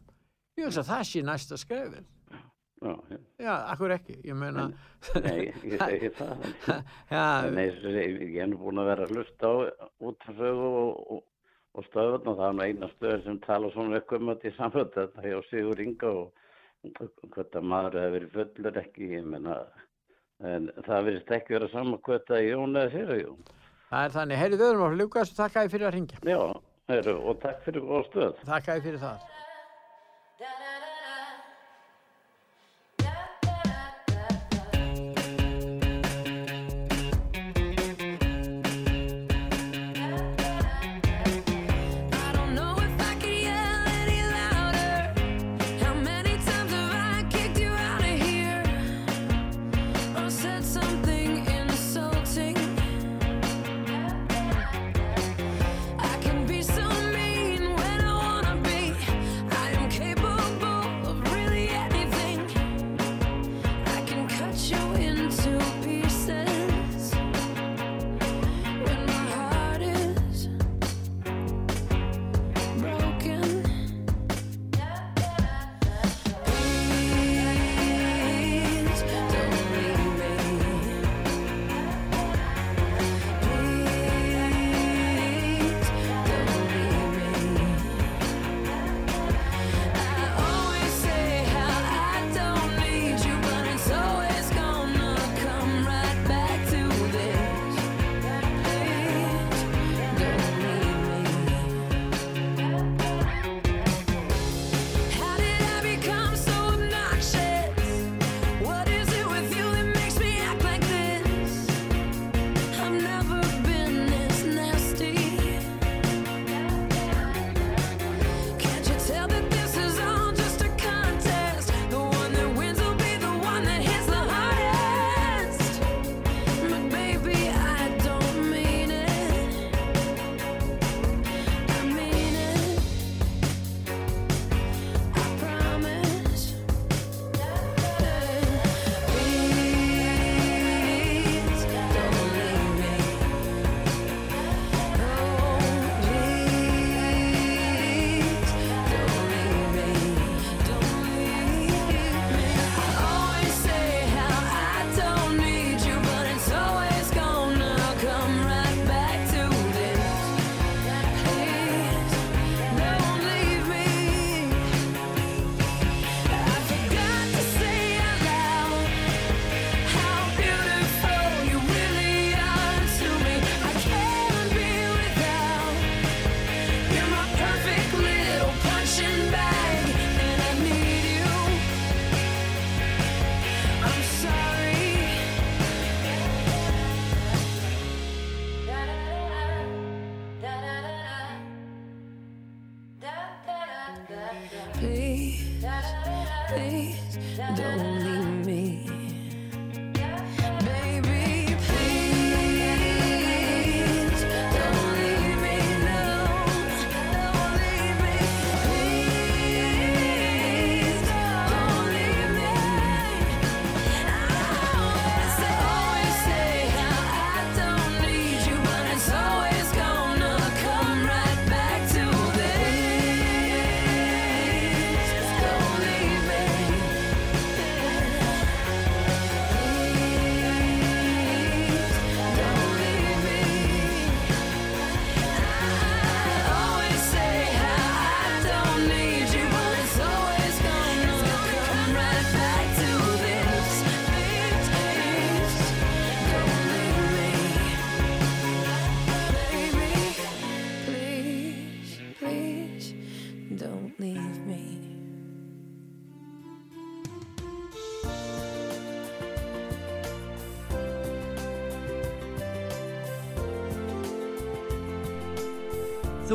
[0.58, 2.04] Ég hugsa að það sé næsta skrefið.
[2.84, 2.94] Já,
[3.40, 4.66] Já, akkur ekki, ég meina...
[5.24, 6.42] nei, ég segi það.
[7.14, 7.22] Já,
[7.80, 9.54] segi, ég er nú búin að vera að hlusta á
[10.04, 11.22] útföðu og, og,
[11.74, 14.56] og stöðun og það er nú eina stöður sem tala svona eitthvað um þetta í
[14.58, 16.32] samföld þetta hjá Sigur Inga og
[16.84, 19.56] að maður hefur verið fullur ekki, ég menna,
[20.44, 23.44] en það verðist ekki vera sama hvort að Jón eða sér Jón.
[23.90, 26.20] Það er þannig, heyrðu við erum að ljúka þessu, þakka ég fyrir að ringja.
[26.26, 26.40] Já,
[26.90, 28.44] heru, og takk fyrir góð stöð.
[28.48, 29.33] Þakka ég fyrir það.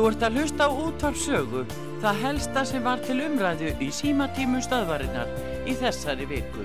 [0.00, 1.62] Þú ert að hlusta á útvarpsögu,
[2.00, 5.34] það helsta sem var til umræðu í símatímum stöðvarinnar
[5.68, 6.64] í þessari viku.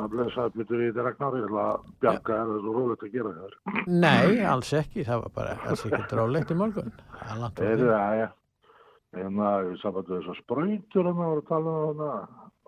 [0.00, 3.56] að blessaði Pétur í Ragnar, ég ætla að bjarga þér þessu rólegt að gera þér.
[3.90, 6.92] Nei, alls ekki, það var bara alls ekki drólegt í morgun.
[7.14, 7.88] Það er langt frá Er því.
[7.90, 8.28] það, já.
[9.20, 12.12] En að ég samanlega þessar sprautur hann að vera að tala um hana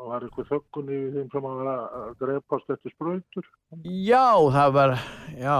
[0.01, 3.49] og var eitthvað þöggun í þeim sem að vera að drepast eftir sprautur.
[3.85, 4.25] Já,
[4.57, 4.95] það var,
[5.39, 5.57] já,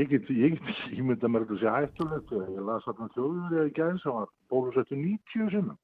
[0.00, 2.32] Ég get, ég get ímynda mér að þetta sé hættulegt.
[2.40, 5.78] Ég las þarna þjóður í gæðin sem var bólusettur 90 sinnum.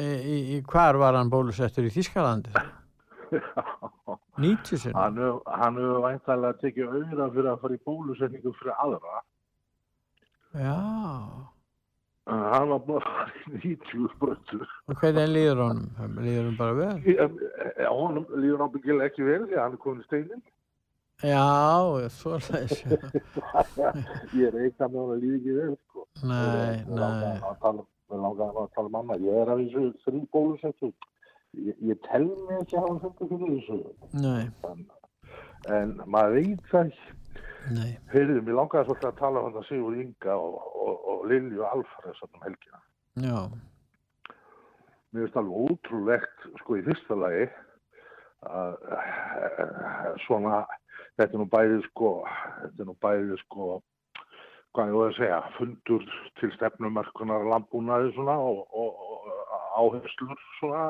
[0.00, 2.52] í, í, í hvar var hann bólusettur í Þískalandi?
[3.30, 4.94] 90 sinni.
[4.96, 9.20] Hann hefur- hann hefur væntalega tekið auðra fyrir að fara í bólusetningu fyrir aðra.
[10.50, 10.78] Já,
[12.28, 14.66] Hann var bara fara í 90 sprautur.
[14.88, 15.86] og hvernig líður honum?
[16.20, 16.96] Líður honum bara vel?
[17.08, 20.42] Já, honum líður ábyggilega ekki vel því að hann er komin í steinin.
[21.20, 21.46] Já,
[22.16, 22.84] svo leiðis.
[24.40, 26.06] ég reikna með hann að líði ekki vel, sko.
[26.22, 27.84] Nei, Mér nei.
[28.10, 29.26] Mér langaði nú að tala um annað.
[29.26, 30.94] Ég er af þessu þrý bólusettur.
[31.58, 33.78] Ég, ég tel mig ekki að hafa fundið fyrir þessu.
[34.22, 34.44] Nei,
[35.70, 36.94] En maður veit það
[37.30, 37.74] ekki.
[37.78, 37.90] nei.
[38.12, 42.22] Heyrðu, mér langaði svolítið að tala um þetta Sigur Inga og, og, og Lilju Alfares
[42.26, 42.82] um helgina.
[43.20, 43.38] Já,
[45.10, 47.46] Mér finnst alveg ótrúlegt, sko, í fyrsta lagi
[48.46, 50.60] að eh, svona,
[51.18, 52.10] þetta er nú bæðið, sko,
[52.60, 53.66] þetta er nú bæðið, sko,
[54.70, 56.06] hvað ég voru að segja, fundur
[56.38, 60.84] til stefnumarkunar landbúnaði svona og, og, og áherslur svona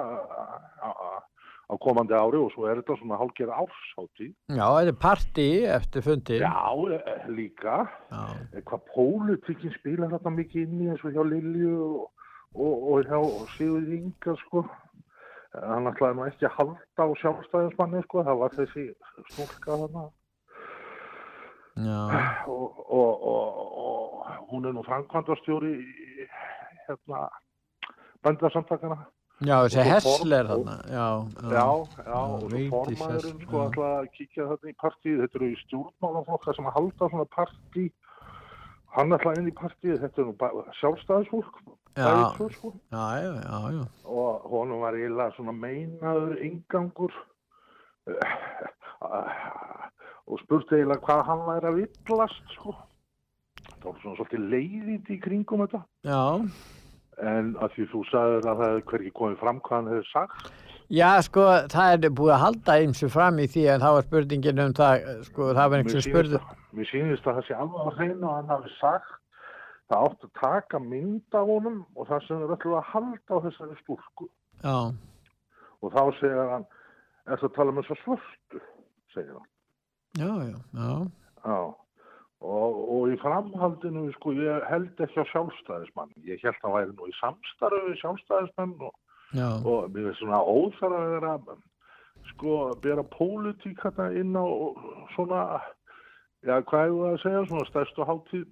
[1.71, 4.29] á, komandi ári og svo er þetta svona hálfgerð árshátti.
[4.51, 5.49] já, þetta er partí
[5.79, 6.43] eftir fundin.
[6.43, 11.23] Já, eh, líka, Já, Eh, hvað pólitíkin spilar þetta mikið inn í eins og hjá
[11.23, 12.11] Lilju og,
[12.55, 13.21] og, og hjá
[13.57, 14.65] Sigur Inga sko.
[15.55, 18.95] Eh, hann ætlaði nú ekki að halda á sjálfstæðismanni sko, það var þessi
[19.31, 20.11] stúlka þarna.
[21.81, 23.11] Já, og, og,
[24.51, 25.75] hún er nú framkvæmdastjóri
[26.89, 27.29] hérna
[28.25, 28.99] bændasamtakana
[29.41, 31.07] já, þessi hessler þarna, já,
[31.41, 31.67] Já,
[32.05, 36.55] já, og svo formaðurinn sko alltaf að kíkja þarna í partíð, þetta eru í stjórnmálaflokka
[36.57, 37.85] sem að halda svona partí,
[38.97, 41.61] hann ætlaði inn í partíð, þetta er nú sjálfstæðisfólk,
[41.99, 42.11] Já.
[42.55, 47.13] sko, já, já, já, og honum var eiginlega svona meinaður ingangur
[50.31, 52.75] og spurti eiginlega hvað hann væri að villast sko.
[53.81, 55.81] Það var svona svolítið leiðið í kringum þetta.
[56.07, 56.23] já.
[57.21, 60.51] En að því þú sagðir að það hefði hvergi komið fram hvað hann hefði sagt.
[60.91, 64.63] Já, sko, það er búið að halda eins fram í því en þá var spurningin
[64.65, 66.41] um það, sko, það var einhvers sem spurði.
[66.75, 69.17] Mér sýnist að það sé alveg að hreina og hann hafi sagt
[69.91, 73.43] það átti að taka mynd af honum og það sem er öllu að halda á
[73.47, 74.29] þessari stúlku.
[74.65, 74.77] Já,
[75.81, 76.67] Og þá segir hann,
[77.27, 78.61] er það að tala um þessa svörstu,
[79.15, 79.49] segir hann.
[80.19, 80.91] já, já, já,
[81.41, 81.61] Já,
[82.41, 86.13] og, og í framhaldinu, sko, ég held ekki á sjálfstæðismann.
[86.25, 88.95] Ég held að hann væri nú í samstarfi við sjálfstæðismann og,
[89.65, 91.35] og mér finnst svona óþar að vera,
[92.33, 94.47] sko, að bera pólitík hérna inn á
[95.17, 95.43] svona,
[96.47, 98.49] já, hvað er það að segja, svona stærstu hátíð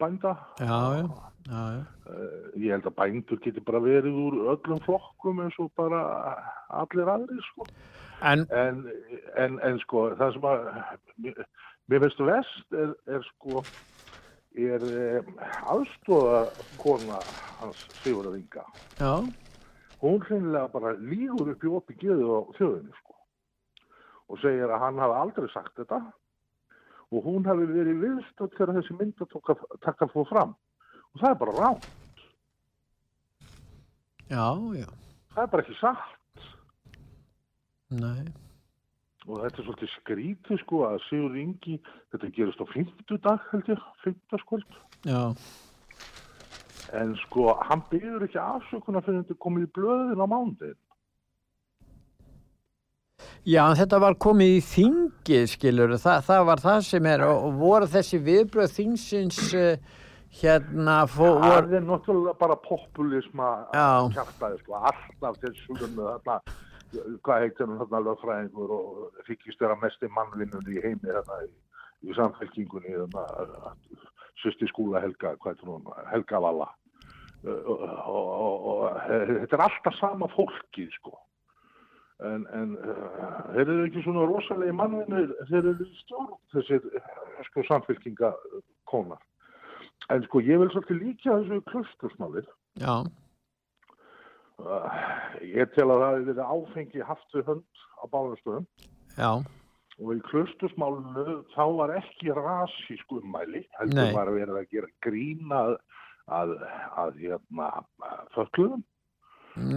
[0.00, 0.34] bænda.
[0.60, 1.08] já, já,
[1.48, 1.82] já, já.
[2.10, 6.00] Eh, Ég held að bændur geti bara verið úr öllum flokkum eins og bara
[6.82, 7.66] allir aðrir, sko.
[8.20, 8.82] En, En,
[9.40, 10.66] en, en sko, það sem að
[11.24, 11.38] mér,
[11.90, 13.62] mér finnst vest er, er sko
[14.54, 15.30] er um,
[15.74, 16.40] aðstóða
[16.80, 17.18] kona
[17.60, 18.64] hans Sigurðar Inga.
[18.98, 19.12] já,
[20.00, 23.16] Hún hreinlega bara lígur upp í oppi geðu á þjóðinni sko
[24.30, 25.98] og segir að hann hafi aldrei sagt þetta
[27.10, 30.52] og hún hafi verið viðstöld þegar þessi mynd að taka, taka fór fram.
[31.10, 31.80] Og það er bara rám,
[34.30, 34.44] já,
[34.78, 34.86] já,
[35.34, 36.44] það er bara ekki satt.
[37.90, 38.28] Nei,
[39.30, 41.80] og þetta er svolítið skrítið sko að Sigur Ingi,
[42.12, 44.78] þetta gerist á fimmtudag held ég, fimmtudagskvöld.
[45.08, 45.22] Já,
[46.96, 50.78] en sko hann byrður ekki afsökunar fyrir þetta komið í blöðin á mándin
[53.48, 57.88] Já, þetta var komið í þingið, skilur, það, það var það sem er og, voru
[57.88, 60.00] þessi viðbröð þingsins uh,
[60.40, 66.36] hérna, fó, það voru, er náttúrulega bara populisma kjartaði sko, alltaf til suðum þarna,
[67.24, 71.50] hvað heitir hann þarna lögfræðingur og þykist vera mest í mannvinnunni í heimi þarna í,
[72.08, 73.72] í samfélkingunni þarna,
[74.42, 76.68] sýsti skúla Helga, hvað heitir hún, Helga Valla.
[77.40, 81.14] Og, þetta er alltaf sama fólkið sko.
[82.20, 82.74] En, en
[83.54, 87.06] þeir eru ekki svona rosalegi mannvinnir, þeir eru stjórn þessir uh,
[87.46, 88.34] sko samfélkinga
[88.90, 89.22] konar
[90.08, 92.42] En sko ég vil svolítið líka þessu klustursmáli.
[92.80, 92.94] já,
[95.46, 98.68] ég tel að það hefur verið áfengi haft við hönd á báðastöðum.
[99.16, 99.32] Já,
[100.00, 105.74] og í klustusmálinu þá var ekki rasísk ummæli, heldur var verið að gera grína að,
[106.38, 106.54] að,
[107.02, 107.72] að hérna,
[108.36, 108.80] föllum.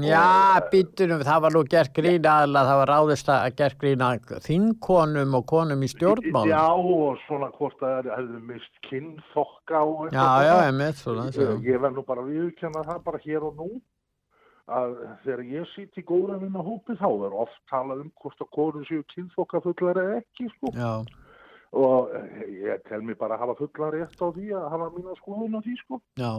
[0.05, 4.35] Já, býtunum, það var nú gert grín aðla, það var ráðist að gert grín að
[4.45, 6.51] þingkonum og konum í stjórnmálum.
[6.51, 10.67] Já, og svona hvort að það hefði mist kynþokka og já, já, svona.
[10.69, 13.69] einmitt, svona, Ég, ég verð nú bara að viðurkenna það bara hér og nú
[14.71, 18.49] að þegar ég sýt í góðra vinna hópi þá er oft talað um hvort að
[18.55, 20.71] konur séu kynþokka fullar eða ekki sko.
[20.77, 20.93] Já,
[21.73, 25.15] og eh, ég tel mér bara að hafa fullar rétt á því að hafa mína
[25.19, 26.01] skoðun á því sko.
[26.21, 26.33] já,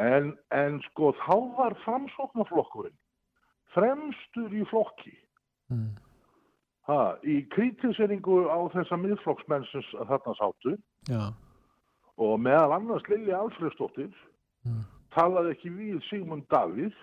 [0.00, 2.94] En, en sko þá var framsóknarflokkurinn
[3.74, 5.12] fremstur í flokki.
[5.70, 5.92] Mm,
[6.88, 10.76] ha, í kritiseringu á þessa miðflokksmenn sem s- þarna sátu.
[11.10, 11.30] Já,
[12.18, 14.10] og meðal annars Lilja Alfredsdóttir
[14.66, 14.82] Mm.
[15.14, 16.96] Talaði ekki við Sigmund Davíð.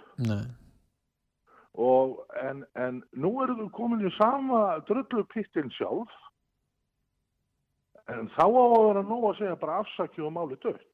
[1.77, 6.13] Og en, en nú eru við komin í sama drullu pittin sjálf.
[8.07, 10.85] En þá á að vera nóg að segja bara afsakju og máli dött.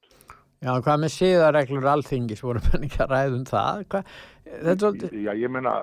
[0.63, 2.43] Já, hvað með síðareglur alþingis?
[2.43, 3.81] Voru menn ekki að ræða um það?
[3.91, 4.13] Hvað,
[4.67, 5.73] þetta Já, ég meina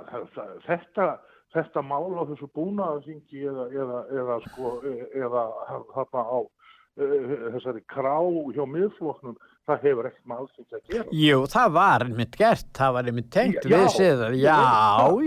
[0.65, 1.09] þetta,
[1.55, 4.73] þetta mál á þessu búnaðarþingi eða, eða, eða sko
[5.21, 5.45] eða
[5.93, 8.17] þarna á eh, þessari krá
[8.57, 9.37] hjá miðfloknum
[9.71, 11.07] það hefur ekkert alþingi að gera.
[11.21, 14.59] Jú, það var einmitt gert, það var einmitt tengt við ég já,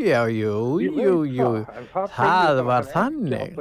[0.03, 1.49] já, jú, jú, jú,
[1.93, 3.57] það, það, var þannig.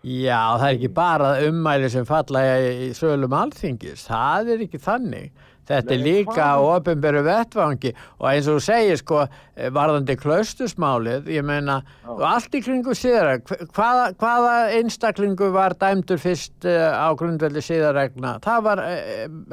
[0.00, 5.48] Já, það er ekki bara ummæli sem falla í sölum alþingis, það er ekki þannig.
[5.70, 9.20] Þetta er líka á ofinberu vettvangi og eins og þú segir sko,
[9.54, 11.80] eh, varðandi klaustusmálið, ég meina,
[12.10, 13.38] og allt í kringu síðara,
[13.76, 18.38] hvaða, hvaða einstaklingu var dæmdur fyrst uh, á grundveldi síðaregna?
[18.42, 18.84] Það var,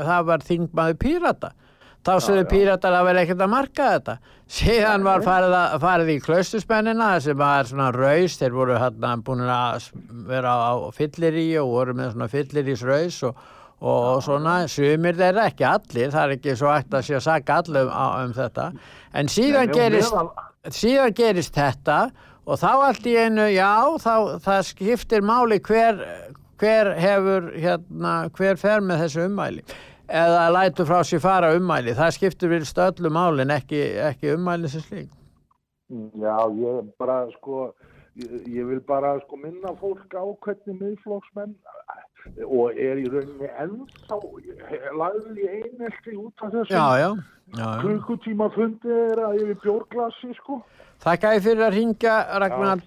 [0.02, 1.54] það var þingmaður pírata.
[2.08, 4.14] Þá sögðu píratar að vera ekkert að marka þetta.
[4.58, 9.44] Síðan var farið, að, farið í klaustusmennina sem var svona raus, þeir voru hérna búin
[9.44, 9.90] að
[10.30, 13.42] vera á fyllirí og voru með svona fyllirís raus og,
[13.82, 17.60] og svona, sumir þeirra, ekki allir, það er ekki svo hægt að sé að saka
[17.62, 17.92] allir um,
[18.24, 18.72] um þetta.
[19.14, 20.16] En síðan Nei, gerist,
[20.74, 22.00] síðan gerist þetta
[22.48, 26.02] og þá allt í einu, já, þá, það skiptir máli hver,
[26.58, 29.64] hver hefur, hérna, hver fer með þessu ummæli
[30.08, 31.94] eða lætur frá sér fara ummæli.
[31.98, 35.12] Það skiptir við stöllu málin, ekki, ekki ummæli sem slík.
[36.20, 37.70] Já, ég bara sko
[38.20, 41.54] ég, ég vil bara sko minna fólk á hvernig miðflokksmenn
[42.48, 44.20] og er í rauninni ennþá
[45.02, 47.70] lagður í einelti út af þessu Já, já, já, já.
[47.84, 50.62] klukkutíma fundið er að yfir bjórglasi sko
[50.98, 52.80] Þakka ég fyrir að ringja, Ragnar,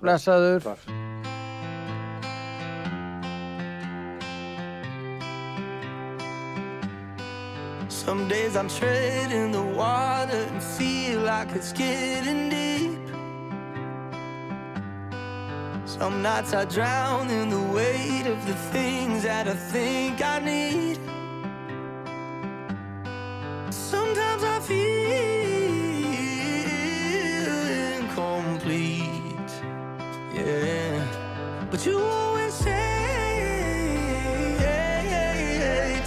[0.65, 0.81] takk.
[7.89, 13.10] Some days I'm treading the water and feel like it's getting deep.
[15.85, 20.99] Some nights I drown in the weight of the things that I think I need.
[23.71, 24.81] Sometimes I feel
[27.99, 29.53] incomplete.
[30.35, 31.07] Yeah.
[31.71, 32.79] But you always say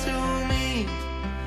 [0.06, 0.88] to me,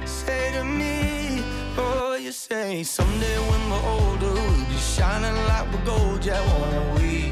[0.04, 1.42] say to me,
[1.78, 7.00] oh, you say someday when we're older, we'll be shining like we're gold, yeah, won't
[7.00, 7.25] we?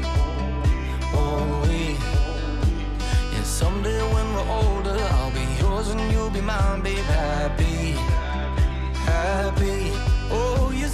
[3.55, 7.91] Someday when we're older, I'll be yours and you'll be mine, babe, happy,
[9.07, 9.91] happy.
[10.29, 10.89] Oh, you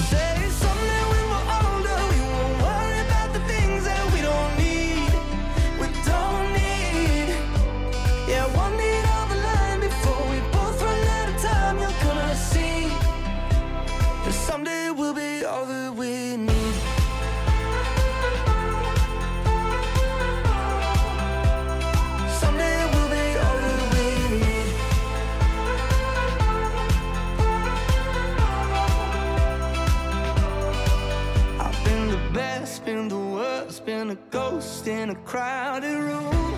[34.32, 36.56] ghost in a crowded room.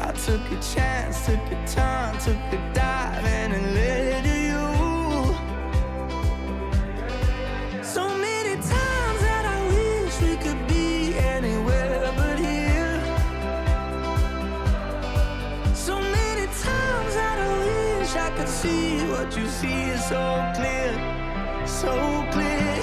[0.00, 4.64] I took a chance, took a turn, took a dive, and it led to you.
[7.84, 13.02] So many times that I wish we could be anywhere but here.
[15.74, 17.50] So many times that I
[17.98, 20.92] wish I could see what you see is so clear,
[21.66, 21.92] so
[22.32, 22.79] clear.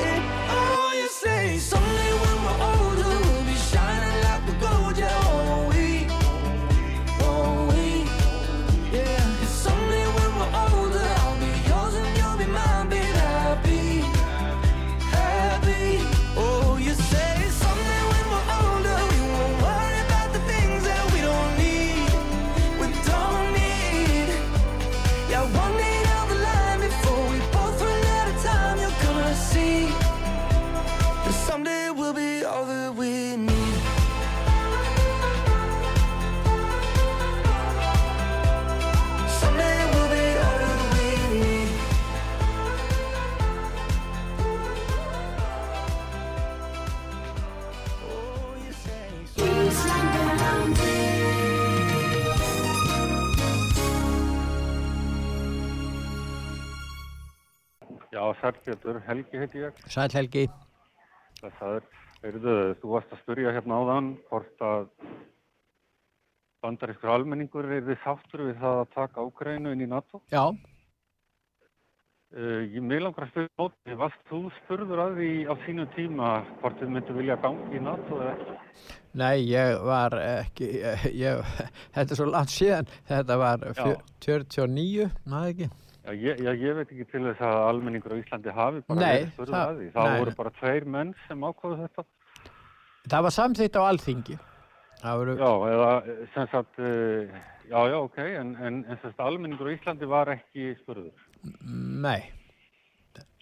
[58.47, 59.79] Já, Sælfjöldur, Helgi heiti ég.
[59.91, 60.45] Sæl Helgi.
[61.41, 61.87] Það er,
[62.23, 64.87] heyrðu, þú varst að spyrja hérna áðan hvort að
[66.63, 70.21] bandarískur almenningur er þið þáttur við það að taka Ákrænu inn í NATO.
[70.31, 70.47] Já,
[72.27, 76.31] Uh, ég mig langar að spyrja móti, varst þú spurður að því á sínu tíma
[76.59, 78.55] hvort þið myndu vilja gangi í NATO eða ekki?
[79.21, 81.39] nei, ég var ekki, ég, ég,
[81.95, 85.69] þetta er svo langt síðan, þetta var fjö- 49, maður ekki?
[86.15, 89.49] Ég, já, ég veit ekki til þess að almenningur á Íslandi hafi bara Nei, það-
[89.51, 89.87] að því.
[89.91, 90.19] Það nei.
[90.21, 92.05] voru bara tveir menn sem ákváðu þetta.
[93.07, 94.37] Það var samþýtt á alþingi.
[95.01, 97.37] Það voru, Já, eða eh, sem sagt, uh,
[97.69, 101.11] já, já, ok, en, en, en almenningur á Íslandi var ekki spurður.
[102.01, 102.31] nei,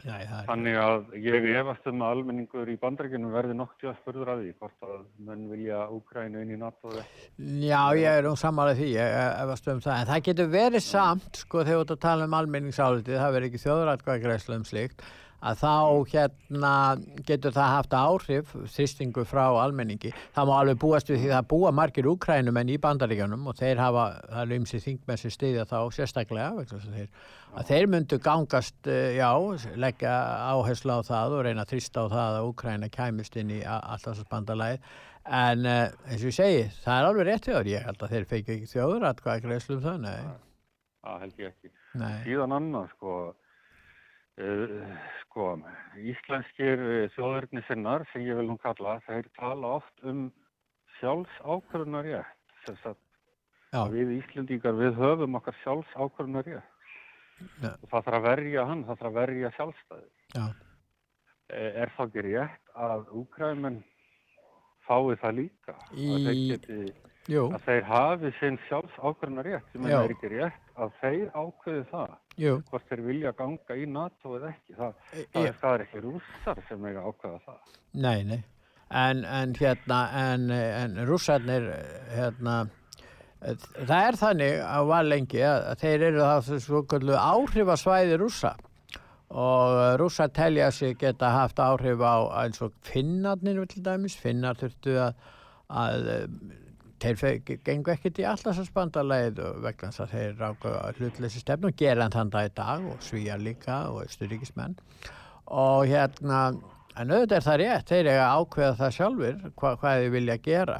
[0.05, 4.43] nei, Þannig að ég efast um að almenningur í bandaríkjunum verði nokkuð að spurður að
[4.43, 4.95] því hvort að
[5.27, 9.83] menn vilja Úkrænu inn í NATO já, ég er nú sammálað því, ég efast um
[9.83, 13.37] það, en það getur verið samt, sko, þegar þú ert að tala um almenningsálitið, það
[13.37, 15.05] verður ekki þjóðrætkvæðgræslu um slíkt,
[15.45, 15.73] að þá
[16.11, 16.73] hérna
[17.27, 20.11] getur það haft áhrif þristingu frá almenningi.
[20.35, 24.05] Það má alveg búast við því það búa margir úkrænumenn í bandaríkjunum og þeir hafa,
[24.31, 27.09] það er um sér þingmenn sem stiðja þá sérstaklega, að þeir,
[27.53, 29.29] að þeir myndu gangast, eh, já,
[29.85, 30.15] leggja
[30.53, 34.81] áherslu á það og reyna að þrista á það að Úkræna kæmist inn í alltafsbandalæð.
[35.25, 38.27] En uh, eins og ég segi, það er alveg rétt þjóður, ég held að þeir
[38.29, 40.35] fekju ekki þjóður að hvað greiðslu um það, nei.
[41.05, 41.71] Það held ég ekki.
[41.97, 42.13] Nei.
[42.27, 42.91] Síðan annað,
[44.35, 45.45] sko, uh, sko,
[46.01, 50.27] íslenskir uh, þjóðurnisinnar, sem ég vil nú kalla, þeir tala oft um
[50.99, 52.33] sjálfs ákvörðunarétt.
[52.65, 52.99] Sem sagt,
[53.91, 56.71] við Íslendingar, við höfum okkar sjálfs ákvörðunarétt.
[57.61, 57.71] Já.
[57.83, 60.09] Og það þarf að verja hann, það þarf að verja sjálfstæði.
[60.35, 60.45] Já.
[61.51, 63.81] Eh, Er það ekki rétt að úkræmen
[64.87, 65.75] fái það líka?
[65.91, 66.77] Að þeir Í- geti,
[67.31, 67.47] Jú.
[67.55, 69.95] að þeir hafi sinn sjálfs ákvörðunarétt, sem Já.
[70.03, 72.11] er ekki rétt að þeir ákveði það
[72.43, 72.55] Jú.
[72.69, 74.75] hvort þeir vilja ganga í NATO eða ekki.
[74.77, 77.73] Það, E- það, er, það er ekki rússar sem eiga ákveða það.
[77.93, 78.43] Nei, nei.
[78.91, 81.65] En, en hérna, en, en rússarnir,
[82.13, 82.59] hérna,
[83.41, 88.53] það er þannig að var lengi að, þeir eru það svo kallu áhrifasvæði rússa
[89.35, 94.93] og rússar telja sig geta haft áhrif á eins og finnarnir til dæmis, finnar þurftu
[95.01, 95.17] að,
[95.73, 96.05] að
[97.03, 102.07] þeir fe- gengu ekkert í allarsasbandarleið vegna þess að þeir ráka hlutleysi stefnu og gera
[102.13, 104.77] hann dag í dag og svíjar líka og sturíkismenn
[105.51, 106.39] og hérna
[106.95, 110.37] en auðvitað er það rétt, þeir eiga að ákveða það sjálfur hva, hvað þið vilja
[110.45, 110.77] gera.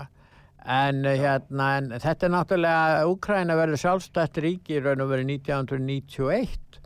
[0.66, 5.34] En eh, hérna en þetta er náttúrulega, Úkræna verður sjálfstætt ríki í raun og verið
[5.36, 6.80] 1991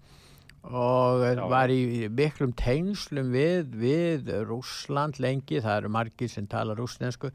[0.70, 1.46] og Já.
[1.48, 7.30] var í miklum tengslum við, við Rússland lengi, það eru margir sem tala rússnesku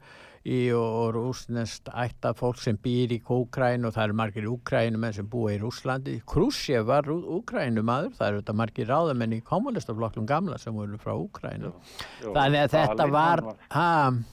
[0.45, 5.15] í, og, og rússnest ætta fólk sem býr í Úkræn og það eru margir Úkrænumenn
[5.17, 6.19] sem búa í Rússlandi.
[6.29, 11.73] Krusjev var Úkrænumadur, það eru þetta margir ráðamenn í kommunistaflokklum gamla sem voru frá Úkrænu.
[12.21, 13.43] Jú, Þannig að þetta Stalin, var,
[13.73, 14.23] hann ha,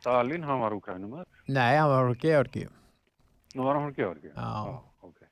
[0.00, 1.24] Stalin, hann var úkrænumar.
[1.48, 2.66] nei, hann var frá Georgi.
[3.56, 4.30] Nú var hann frá Georgi.
[4.34, 4.78] Já.
[5.02, 5.24] ok.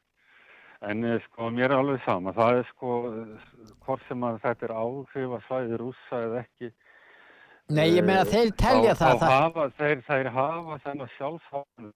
[0.90, 2.32] En eh, sko, mér er alveg sama.
[2.36, 2.96] Það er sko,
[3.86, 6.72] hvort sem að þetta er áhrif að svæði rússa eða ekki.
[7.66, 11.88] Nei, ég meina eh, þeir telja þá, það, Þá hafa, þeir, þeir hafa þennan sjálfsáðan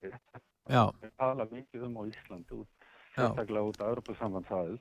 [0.70, 0.82] Já.
[1.02, 2.70] Þeir tala mikið um á Íslandi út,
[3.14, 4.78] sérstaklega út af Europasambandsaðil.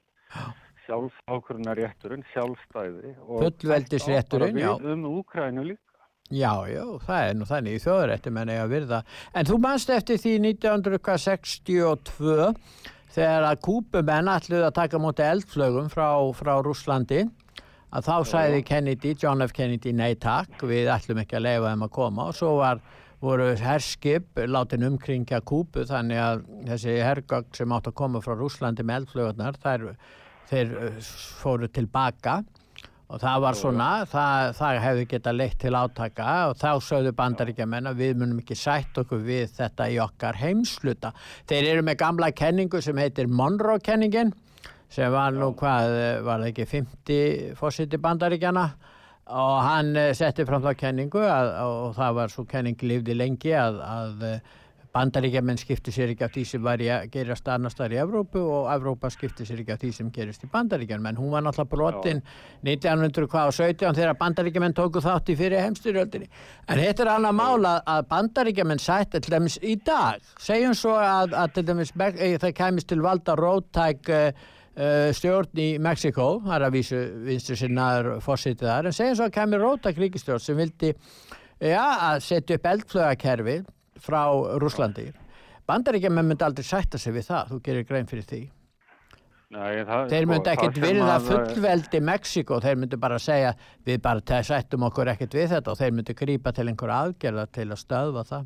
[0.86, 3.10] Sjálfsákvöruna rétturinn, sjálfstæði.
[3.26, 4.62] og Fullveldisrétturinn, já.
[4.74, 5.86] bara við Um Úkrænu líka.
[6.30, 9.00] Já, já, það er nú þannig í þjóðarétti menn eiga að virða.
[9.34, 12.54] En þú manst eftir því 1962
[13.16, 17.22] þegar að kúpumenn ætluð að taka múti eldflögum frá, frá Rússlandi
[17.90, 19.54] að þá sæði Kennedy, John F.
[19.56, 22.28] Kennedy, nei takk, við ætlum ekki að leifa þeim að koma.
[22.30, 22.84] Og svo var,
[23.24, 28.86] voru herskip látin umkringja kúpu þannig að þessi hergögn sem átt að koma frá Rússlandi
[28.86, 29.90] með eldflögurnar, þær,
[30.52, 31.12] þeir uh,
[31.42, 32.40] fóru tilbaka.
[33.10, 37.90] Og það var svona, það, það hefði geta leitt til átaka og þá sögðu bandaríkjamenn
[37.90, 41.10] að við munum ekki sætt okkur við þetta í okkar heimsluta.
[41.50, 44.30] Þeir eru með gamla kenningu sem heitir Monroe-kenningin
[44.90, 48.70] sem var nú hvað, var það ekki 50 fósiti bandaríkjana
[49.30, 53.54] og hann eh, setti fram þá kenningu að, og það var svo kenning lifði lengi
[53.54, 54.58] að, að eh,
[54.90, 58.42] bandaríkjamenn skipti sér ekki af því sem var í að gerast annars þar í Evrópu
[58.42, 61.76] og Evrópa skipti sér ekki af því sem gerist í bandaríkjamenn en hún var náttúrulega
[61.76, 62.24] brotin
[62.66, 66.30] 1917 þegar bandaríkjamenn tóku þátt í fyrir heimstyrjöldinni.
[66.66, 70.26] En þetta er annað mála að bandaríkjamenn sætti til dæmis í dag.
[70.42, 74.10] Segjum svo að, að til dæmis eh, það kæmist til valda róttæk
[75.18, 79.34] stjórn í Mexiko, það er að vísu vinstri sinnaður fórsitið þar, en segjum svo að
[79.36, 80.94] kemur róttæk ríkistjórn sem vildi
[81.60, 83.58] ja, að setja upp eldflögakerfi
[84.00, 84.22] frá
[84.62, 85.10] Rúslandi.
[85.68, 88.42] Bandaríkjaman myndi aldrei sætta sig við það, þú gerir grein fyrir því.
[89.50, 94.02] Nei, það, Þeir sko, myndu ekkert virða að- fullveldi Mexiko, þeir myndu bara segja við
[94.02, 97.82] bara sættum okkur ekkert við þetta og þeir myndu grípa til einhver aðgerða til að
[97.82, 98.46] stöðva það.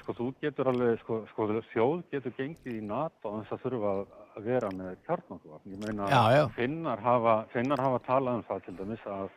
[0.00, 4.06] Sko, þú getur alveg, sko, sko þjóð getur gengið í NATO en það þurfa að
[4.46, 5.74] vera með kjarnokvapn.
[5.74, 6.42] Ég meina, já.
[6.56, 9.30] Finnar, hafa, finnar hafa talað um það til dæmis að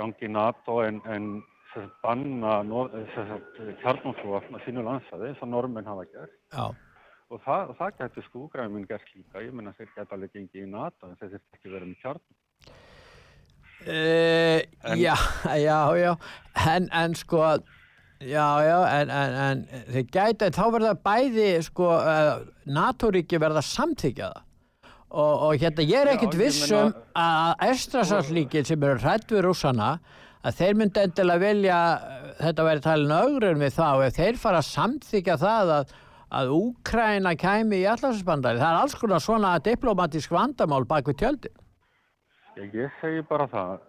[0.00, 1.28] gangi NATO en, en
[1.72, 2.60] sagt, banna
[3.82, 6.38] kjarnokvapn að sínu landsæði eins og normenn hafa gert.
[6.54, 6.70] Já.
[7.32, 9.40] Og það, það getur skúgræminn gert líka.
[9.44, 12.40] Ég meina, þeir geta alveg gengið í NATO en þeir þurft ekki verið með kjarnokvapn.
[13.82, 14.60] Uh,
[14.94, 15.16] já,
[15.66, 16.12] já, já,
[16.70, 17.40] en, en sko,
[18.28, 24.30] já, já, en, en, en þeir gæta, þá verða bæði, sko, uh, NATO-ríki verða samþykja
[24.32, 24.48] það.
[25.12, 29.90] Og, og hérna, ég er ekkert vissum meina- að Estrasalsríkin sem eru hrætt við rússana,
[30.42, 34.62] að þeir myndi endilega vilja, uh, þetta væri talin augrun við þá, ef þeir fara
[34.62, 35.92] að samþykja það að
[36.32, 38.60] að Úkræna kæmi í allarsbandari.
[38.60, 41.56] Það er alls konar svona diplomatísk vandamál bak við tjöldin.
[42.56, 43.82] Ég, segi bara það,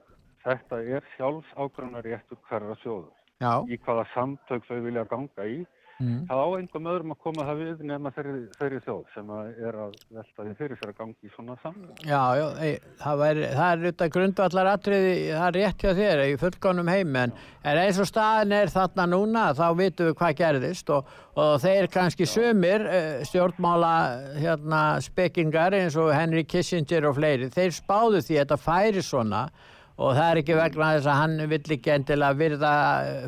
[0.43, 3.11] þetta er sjálfsákvæmna réttur hverra sjóður.
[3.43, 3.53] Já.
[3.67, 5.63] Í hvaða samtök þau vilja ganga í.
[6.01, 6.23] Mm.
[6.25, 9.75] Það á einhverjum öðrum að koma það við nema þeirri, þeirri þjóð sem að er
[9.83, 11.99] að velta því fyrir sér að gangi í svona samtök.
[12.09, 12.71] Já, já, ei,
[13.03, 17.19] það, væri, það er auðvitað grundvallar atriði, það er rétt hjá þér í fullkonum heim,
[17.21, 17.35] en,
[17.73, 22.27] eins og staðin er þarna núna, þá vitum við hvað gerðist og, og þeir kannski
[22.29, 23.93] sumir eh, stjórnmála
[24.41, 29.45] hérna, spekingar eins og Henry Kissinger og fleiri, þeir spáðu því að þetta færi svona
[29.97, 32.71] og það er ekki vegna þess að hann vill ekki endilega virða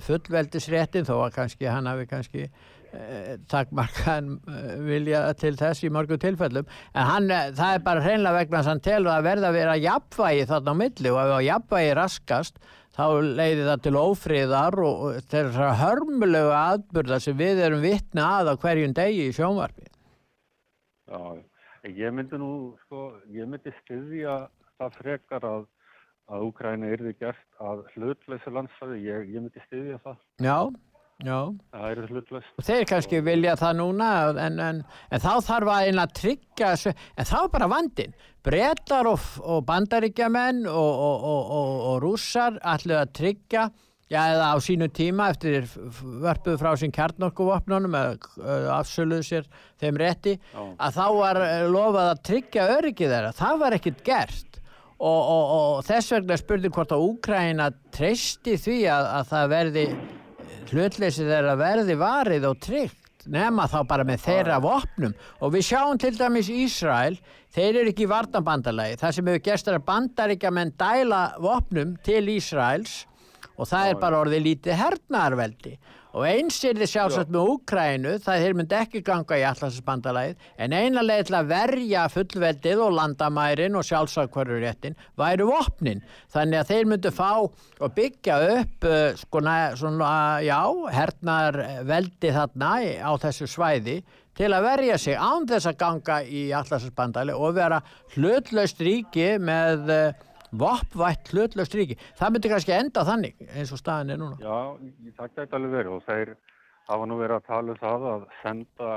[0.06, 6.22] fullveldisréttin þó að kannski hann hafi kannski eh, takmarkaðan eh, vilja til þess í mörgum
[6.22, 9.52] tilfellum en hann, eh, það er bara hreinlega vegna þess að hann telur að verða
[9.52, 12.60] að vera jafnvægi þarna á milli og ef að jafnvægi raskast
[12.96, 18.62] þá leiði það til ófríðar og, þessar hörmulegu atbyrða sem við erum vitni að á
[18.62, 19.90] hverjum degi í sjónvarpi.
[21.06, 21.22] Já,
[21.92, 22.52] ég myndi nú,
[22.86, 24.46] sko, ég myndi styðja
[24.80, 25.68] það frekar að
[26.32, 30.20] að Úkræna yrði gert að hlutleysu landsfæði, ég, ég myndi styðja það.
[30.42, 30.58] Já,
[31.26, 31.40] já.
[31.76, 32.52] Það yrði hlutleys.
[32.58, 34.10] Og þeir kannski vilja það núna
[34.46, 34.84] en, en,
[35.14, 38.16] en þá þarf að eina tryggja en þá er bara vandin.
[38.46, 43.70] Bretar og, og bandaríkjamenn og, og, og, og, og rússar ætlu að tryggja,
[44.12, 49.48] já eða á sínu tíma eftir vörpuðu frá sín kjarnorkuvopnunum eða afsöluðu sér
[49.82, 50.62] þeim rétti, Já.
[50.78, 51.40] að þá var
[51.74, 53.34] lofað að tryggja öryggi þeirra.
[53.34, 54.55] Það var ekkit gert.
[54.96, 59.88] Og, og, og þess vegna spurði hvort að Úkraina treysti því að, að það verði
[60.72, 65.16] hlutleysi þeirra verði varið og tryggt nema þá bara með þeirra vopnum.
[65.44, 67.18] Og við sjáum til dæmis Ísrael
[67.56, 72.24] þeir eru ekki í varnabandalagi það sem hefur gerst er að bandaríkjamenn dæla vopnum til
[72.34, 73.04] Ísraels
[73.56, 75.76] og það er bara orðið lítið hernaðarveldi
[76.16, 80.76] og eins er þið sjálfsagt með Úkrænu það þeir myndi ekki ganga í allarsbandalagið en
[80.80, 86.00] eina leið til að verja fullveldið og landamærin og sjálfsagkvöruréttin væru vopnin.
[86.32, 90.14] Þannig að þeir myndi fá og byggja upp uh, sko, næ- svona,
[90.48, 90.62] já,
[90.96, 93.98] hernaðarveldi þarna í- á þessu svæði
[94.36, 97.82] til að verja sig án þess að ganga í allarsbandalagi og vera
[98.16, 100.24] hlutlaust ríki með uh,
[100.62, 101.98] vopvætt hlutlaust ríki.
[102.20, 104.38] Það myndi kannski enda þannig eins og staðin er núna.
[104.40, 104.60] Já,
[105.18, 106.36] það gæti alveg verið og þeir
[106.90, 108.92] hafa nú verið að tala um það að senda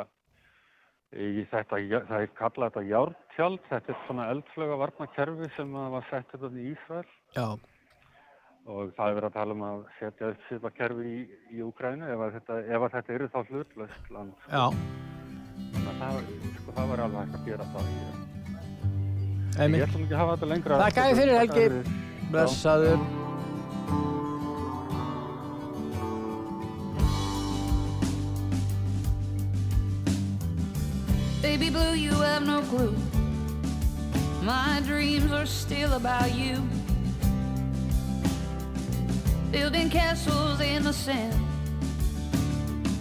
[1.16, 1.78] í þetta,
[2.10, 6.66] það er kallað þetta járntjald, þetta er svona eldflöga varnakerfi sem var sett þetta í
[6.74, 7.46] Ísrael Já.
[8.68, 11.22] og það er verið að tala um að setja upp svipa kerfi í,
[11.56, 14.34] í Úkrænu ef, þetta- þetta eru þá hlutlaust land.
[14.52, 14.66] Já.
[15.72, 16.20] Þannig að það,
[16.58, 17.88] sko, það var alveg hægt að gera það.
[17.88, 18.37] Ég, Einmitt.
[19.56, 20.78] Ég ætlum ekki að hafa þetta lengra.
[20.84, 21.52] Þakka þér fyrir Helgi.
[21.52, 22.06] Þakka þér.
[22.32, 23.00] Blessaður.
[31.42, 32.94] Baby blue, you have no clue.
[34.42, 36.62] My dreams are still about you.
[39.50, 41.34] Building castles in the sand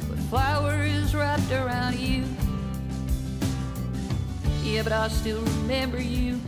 [0.09, 2.23] with flowers wrapped around you.
[4.67, 6.39] Yeah, but I still remember you.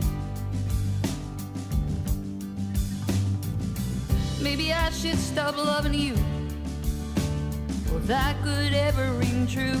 [4.42, 6.12] Maybe I should stop loving you.
[7.96, 9.80] If that could ever ring true.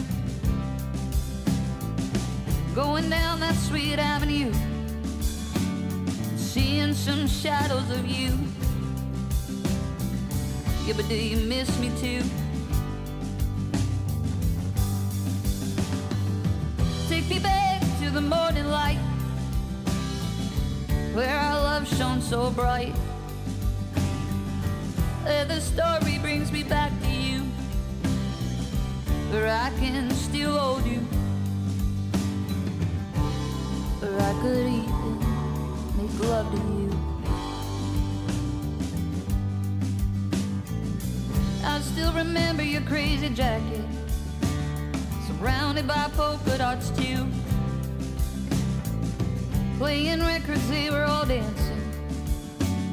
[2.74, 4.52] Going down that sweet avenue,
[6.36, 8.32] seeing some shadows of you.
[10.86, 12.22] Yeah, but do you miss me too?
[17.06, 17.69] Take me back
[18.12, 18.98] the morning light,
[21.14, 22.94] where our love shone so bright.
[25.24, 27.40] Where the story brings me back to you,
[29.30, 31.00] where I can still hold you
[34.00, 35.18] where I could even
[35.96, 36.90] make love to you.
[41.62, 43.84] I still remember your crazy jacket,
[45.26, 47.26] surrounded by polka dots too.
[49.80, 51.80] Playing records, they were all dancing,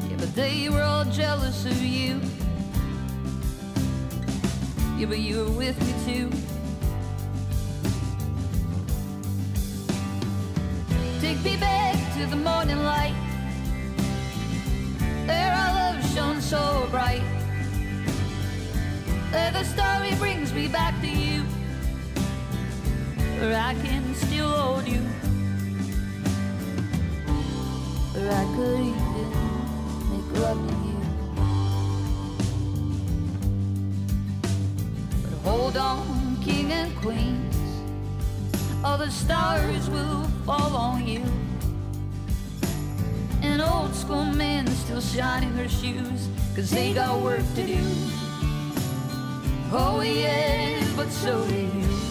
[0.10, 2.22] yeah, but they were all jealous of you.
[4.98, 6.30] Yeah, but you were with me too.
[11.20, 13.16] Take me back to the morning light.
[15.26, 17.22] There our love shone so bright.
[19.32, 21.42] There the story brings me back to you.
[23.42, 25.06] Where I can still hold you.
[28.18, 29.30] Where I could even
[30.10, 31.00] make love to you.
[35.22, 37.56] But hold on, king and queens.
[38.84, 41.24] All the stars will fall on you.
[43.44, 47.80] An old school man still shining her shoes, cause they got work to do.
[49.72, 52.07] Oh yeah, but so do you.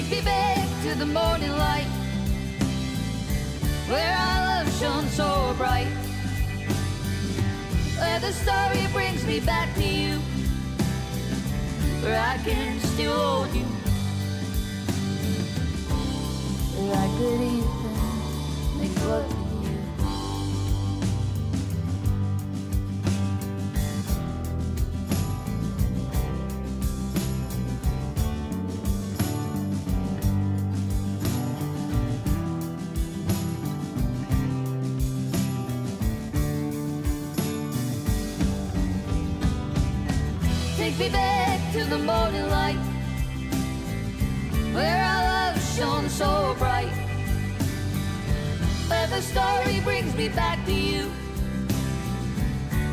[0.00, 1.84] Take me back to the morning light
[3.86, 5.92] Where our love shone so bright.
[7.98, 10.16] Where the story brings me back to you
[12.00, 13.66] Where I can still hold you.
[16.76, 19.39] Where I could even make love
[41.72, 42.78] to the morning light
[44.74, 46.90] Where our love shone so bright.
[48.88, 51.06] Where the story brings me back to you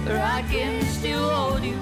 [0.06, 1.78] Where I can still hold you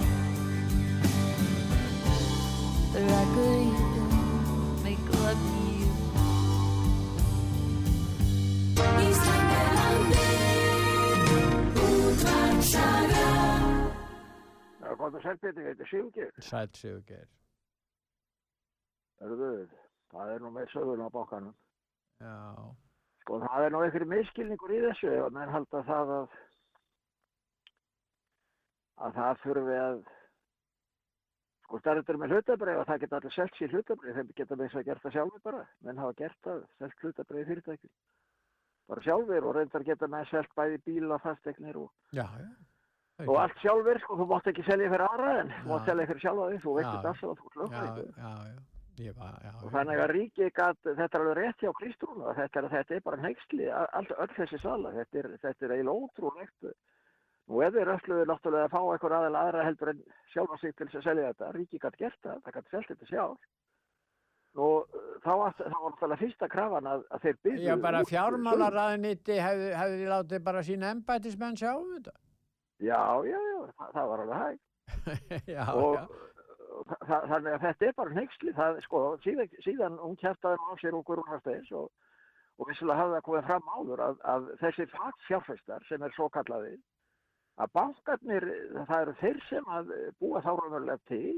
[2.94, 5.66] Where I could even make love to you
[14.96, 16.32] Já, að selbeti, ég heiti Sigurgeir.
[16.40, 17.28] Sæl Sigurgeir.
[19.20, 21.56] Það er nú með söguna á bókanum.
[22.24, 22.40] Já.
[23.24, 26.36] Sko, það er nú einhverju miskilningur í þessu og menn halda það að
[29.06, 29.98] að það þurfi að
[31.66, 34.80] sko stærður með hlutabrið og það geta allir selt sér hlutabrið þeim geta með þess
[34.80, 37.92] að gert það sjálfur bara menn hafa gert það, selt hlutabrið fyrirtæki
[38.86, 42.48] bara sjálfur og reyndar geta með selt bæði bíla, fastegnir og, Já, já.
[43.24, 46.24] Og allt sjálfur sko, þú mátt ekki selja fyrir aðra en þú mátt selja fyrir
[46.24, 46.96] sjálfa þig, þú veist Já.
[46.96, 47.52] þetta alls að þú
[49.64, 53.06] og þannig að ríki þetta er alveg rétt hjá Kristrúnu að þetta er, þetta er
[53.08, 56.70] bara neyksli all, öll þessi sala, þetta er, þetta er eiginlega ótrúlegt.
[57.46, 60.00] Nú ef þeir ölluðu náttúrulega að fá einhver aðeins aðra heldur en
[60.32, 63.52] sjálfa sig til að selja þetta ríki gætt gert það, það gætt selt þetta sjálf
[64.56, 64.68] nú
[65.24, 70.46] þá, var náttúrulega fyrsta krafan að, að þeir byggðu Já, bara fjármálaræðiniti hefði, hefði látið
[70.48, 72.16] bara sína embætismenn sjá um þetta.
[72.80, 74.64] Já, já, já, það, það var alveg hægt.
[75.56, 75.96] Já, og
[76.90, 80.68] þa- þa- þannig að þetta er bara neyksli það, sko, síðan, síðan hún kjæftaði nú
[80.70, 81.88] á sér og Guðrún Hafsteins og,
[82.60, 86.76] og vissulega hafði það komið fram áður að, að þessi fagfjárfæstar sem er svo kallaði
[87.64, 88.46] að bankarnir,
[88.90, 91.36] það eru þeir sem að búa þá raunverulega til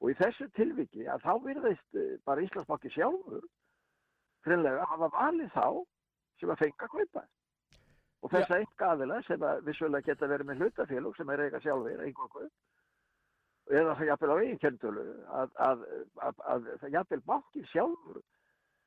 [0.00, 3.44] og í þessu tilviki að þá virðist eh, bara Íslandsbanki sjálfur
[4.46, 5.66] hreinlega hafa valið þá
[6.40, 7.24] sem að fenga að kaupa
[8.22, 12.02] og þessa enga aðila sem að vissulega geta verið með hlutafélug sem er eiga sjálfur
[12.06, 12.48] einhverju
[13.68, 15.86] eða það jafnvel á eigin kentölu að, að,
[16.26, 18.20] að, að, að jafnvel bankið sjálfur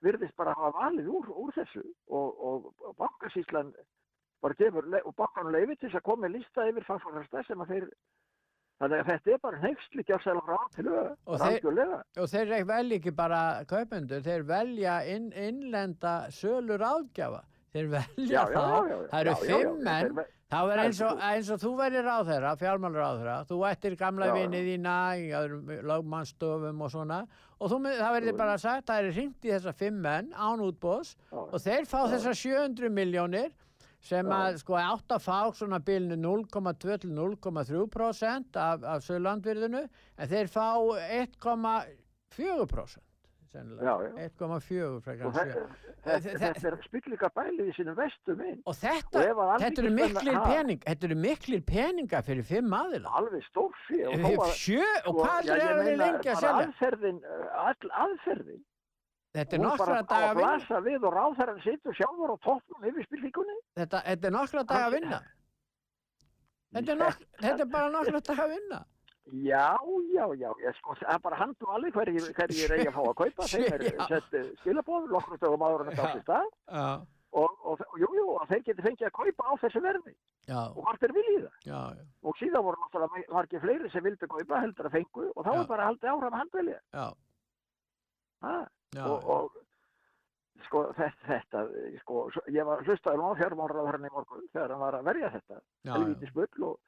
[0.02, 3.70] virðist bara hafa valið úr, úr þessu og, og, og bankasýslan
[4.42, 7.76] bara gefur og bankanum leiði til þess að koma með lista yfir fagfórhasta sem að
[7.76, 7.86] þeir
[8.82, 12.00] þannig að þetta er bara neyksli gjörsæla frá til þeir- algjörlega.
[12.24, 17.44] Og þeir velja ekki bara kaupendur, þeir velja inn, innlenda sölur ágjafa.
[17.72, 18.54] Þeir velja Já, það.
[18.54, 20.04] já, já, það eru fimm menn.
[20.06, 23.94] þeir ve- Það er eins og, eins og þú væri ráðherra, fjármálur ráðherra, þú ættir
[23.96, 24.78] gamla vinið í
[25.40, 27.20] öðrum lögmannstofum og svona
[27.62, 31.14] og þú, það verður bara sagt, það er hringt í þessa fimm menn án útbóðs
[31.32, 33.54] og þeir fá þessar 700 miljónir
[34.04, 39.86] sem að sko átt að fá svona bilinu 0,2 til 0,3% af, af sölandvirðinu
[40.18, 40.68] en þeir fá
[42.36, 43.00] 1,4%
[43.52, 43.84] sennilega.
[43.86, 44.30] Já, já.
[44.30, 46.38] 1,4 frekar Og en þe- 7.
[46.42, 48.62] þetta, er spillinga bælið í sínum vestu minn.
[48.66, 50.44] Og þetta, Og að þetta eru miklir Ha?
[50.48, 53.10] pening, þetta eru miklir peninga fyrir fimm aðila.
[53.22, 54.02] Alveg stórfí.
[54.56, 56.68] Sjö, og hvað er það lengi að selja?
[56.68, 57.22] Aðferðin,
[57.54, 58.64] all aðferðin.
[59.34, 60.48] Þetta er Hún nokkra bara á daga að að vinna.
[60.48, 63.56] blasa við og ráðherran situr sjálfur á toppnum yfir spillingunni.
[63.80, 65.20] Þetta, þetta er nokkra daga að vinna.
[66.74, 68.82] Þetta er, nok þetta er bara nokkra daga að vinna.
[69.32, 69.78] Já,
[70.12, 73.48] já, já, ég sko, bara handu alveg hverjir hverji er eigi að fá að kaupa,
[73.48, 74.06] þeim er Já.
[74.12, 76.88] sett uh, skilabóð, lokkur stöðum áður en þetta átt í stað Já,
[77.32, 80.14] og, og, og jú, jú, og þeir geti fengið að kaupa á þessu verði
[80.52, 81.56] já, og hvort er viljið það.
[81.70, 85.42] já, já, Og síðan voru náttúrulega margir fleiri sem vildi kaupa heldur að fengu og
[85.48, 85.60] þá Já.
[85.64, 86.80] er bara haldið áfram handvelið.
[86.92, 87.08] já,
[88.42, 88.56] Ha?
[88.98, 91.62] já, og, og sko þetta, þetta
[92.04, 92.22] sko,
[92.52, 96.34] ég var hlustaður á fjármálraðurinn í morgun þegar hann var að verja þetta já, helvítis
[96.36, 96.80] bull og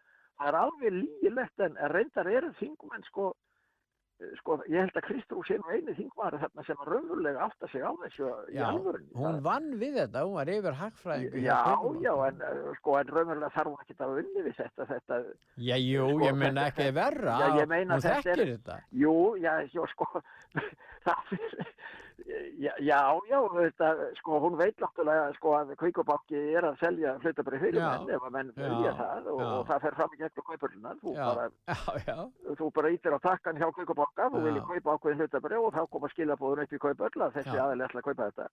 [0.44, 3.30] það er alveg lígilegt en reyndar eru þingmenn sko,
[4.20, 7.70] eh, sko ég held að Kristrú sé nú eini þingmaður þarna sem að raunverulega átta
[7.72, 8.68] sig á þessu já.
[9.16, 11.42] Hún vann við þetta, hún var yfir hagfræðingu.
[11.42, 14.88] hjá Já, já, en eh, sko, en raunverulega þarf hún ekki að unni við þetta,
[14.94, 15.22] þetta,
[15.58, 18.80] Já, jú, Sko, ég þetta- ekki verra, Já, ég meina þetta er- þetta.
[18.92, 20.10] jú, já, já, sko,
[21.08, 21.76] það er,
[22.60, 23.00] já, já,
[23.30, 27.88] já, þetta, sko, hún veit náttúrulega, sko, að Kvíkubanki er að selja hlutabrið fyrir Já,
[27.90, 31.16] menn, ef að menn vilja það og, og það fer fram í gegnum kaupurlunar, þú
[31.18, 31.50] Já, bara,
[32.08, 32.18] já,
[32.62, 36.14] þú bara ítir á takkan hjá Kvíkubanka, þú viljið kaupa ákveðin hlutabrið og þá koma
[36.14, 38.50] skilabóðun upp í kaupurla, þessi aðeins ætla að kaupa þetta.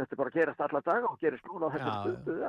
[0.00, 2.40] þetta bara gerast alla daga og gerist núna á Já, þessu stundu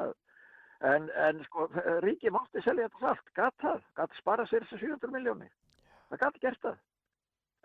[0.85, 1.69] en, en sko
[2.03, 3.85] ríki mátti selja þetta allt, gatt það.
[3.95, 5.53] Gatt spara sér þessu 700 miljónir
[6.09, 6.77] það gatt gert það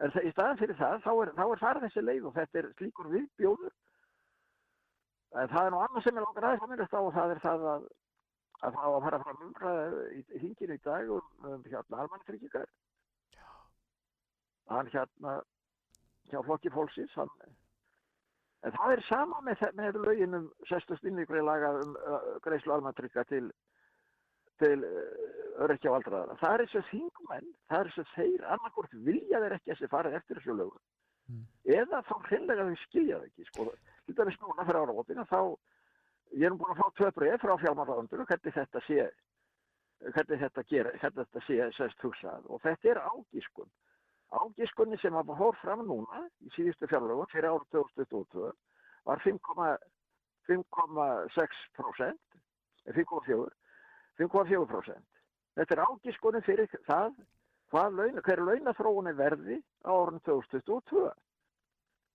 [0.00, 2.68] en í staðan fyrir það, þá er, þá er farið þessi leið og þetta er
[2.78, 3.72] slíkur viðbjóður.
[5.40, 7.42] En það er nú annað sem er langar aðeins að minnast á og það er
[7.44, 7.88] það að
[8.60, 12.66] að það á að fara fram umræða í, hinginu í dag um, um hérna almannatryggingar.
[14.70, 15.38] Hann hérna
[16.30, 17.32] hjá flokki fólksins hann
[18.60, 23.24] En það er sama með, með lögin um sestust innvíkri laga um uh, greiðslu almantrykka
[23.30, 23.46] til,
[24.60, 26.34] til uh, öryrkja og aldraðara.
[26.40, 30.16] Það er þessu þingmenn, það er þessu þeir annarkvort vilja þeir ekki að þessi farið
[30.20, 30.82] eftir þessu lögum.
[31.30, 31.44] Mm.
[31.76, 33.42] Eða þá hreinlega þau skilja það ekki.
[33.50, 33.62] Sko.
[34.06, 35.40] Til dæmis núna fyrir áramótina þá,
[36.36, 39.00] ég er nú búin að fá tvö breið frá fjármálaðundur hvernig þetta sé,
[40.08, 43.70] hvernig þetta gera, hvernig þetta sé sest hugsað og þetta er ágískun.
[44.30, 48.48] Ágiskunni sem að fór fram núna í síðustu fjárlögun fyrir árið 2022
[49.08, 52.18] var 5,6%
[52.90, 53.59] 5,4
[54.20, 55.00] 5,4%.
[55.58, 57.16] Þetta er ágiskunni fyrir það
[57.72, 61.08] launa, hver launathróun er verði á árið 2022.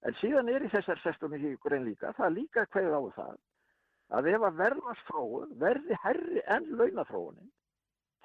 [0.06, 3.36] En síðan er í þessar 16 grein líka, það er líka hverju á það
[4.16, 7.48] að ef að verðlagsfróun verði herri en launathróunin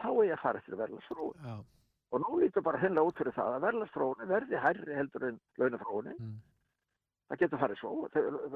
[0.01, 1.39] þá er ég að fara eftir verðlagsfróun.
[1.45, 1.57] já,
[2.11, 6.17] Og nú lítur bara hennilega út fyrir það að verðlagsfróunin verði hærri heldur en launafróunin.
[6.19, 6.39] Mm.
[7.31, 7.93] Það getur farið svo.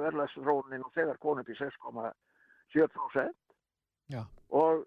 [0.01, 3.35] Verðlagsfróunin og þegar konum í 6,7%
[4.11, 4.83] já, og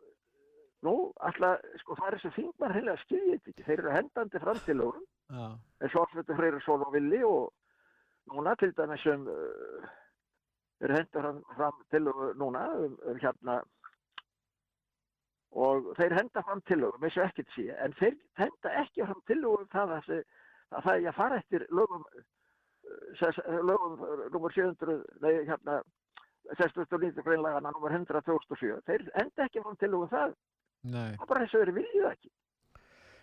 [0.85, 0.95] nú
[1.25, 3.67] alltaf, sko það er þessi þingmann hennilega skiljið þetta ekki.
[3.67, 5.45] Þeir eru hendandi fram til lögum já,
[5.81, 9.89] eins og Alfredur Freyrisson og Villi og núna til dæmis sem uh,
[10.83, 13.61] eru hendur fram, til lögum núna um, um hérna
[15.57, 19.69] og þeir henda fram tillögum eins og ekkert sé, en þeir henda ekki fram tillögum
[19.73, 20.09] það að,
[20.75, 22.25] það er að fara eftir lögum uh,
[23.21, 23.39] ses,
[23.69, 25.81] lögum nummer 700 nei, hérna
[26.59, 27.23] 69.
[27.23, 30.37] greinlagana nummer 100 2007 þeir henda ekki fram tillögum það
[30.83, 31.13] nei.
[31.15, 32.33] það er bara þess að þeir vilja það ekki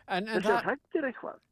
[0.05, 0.67] En, en, það,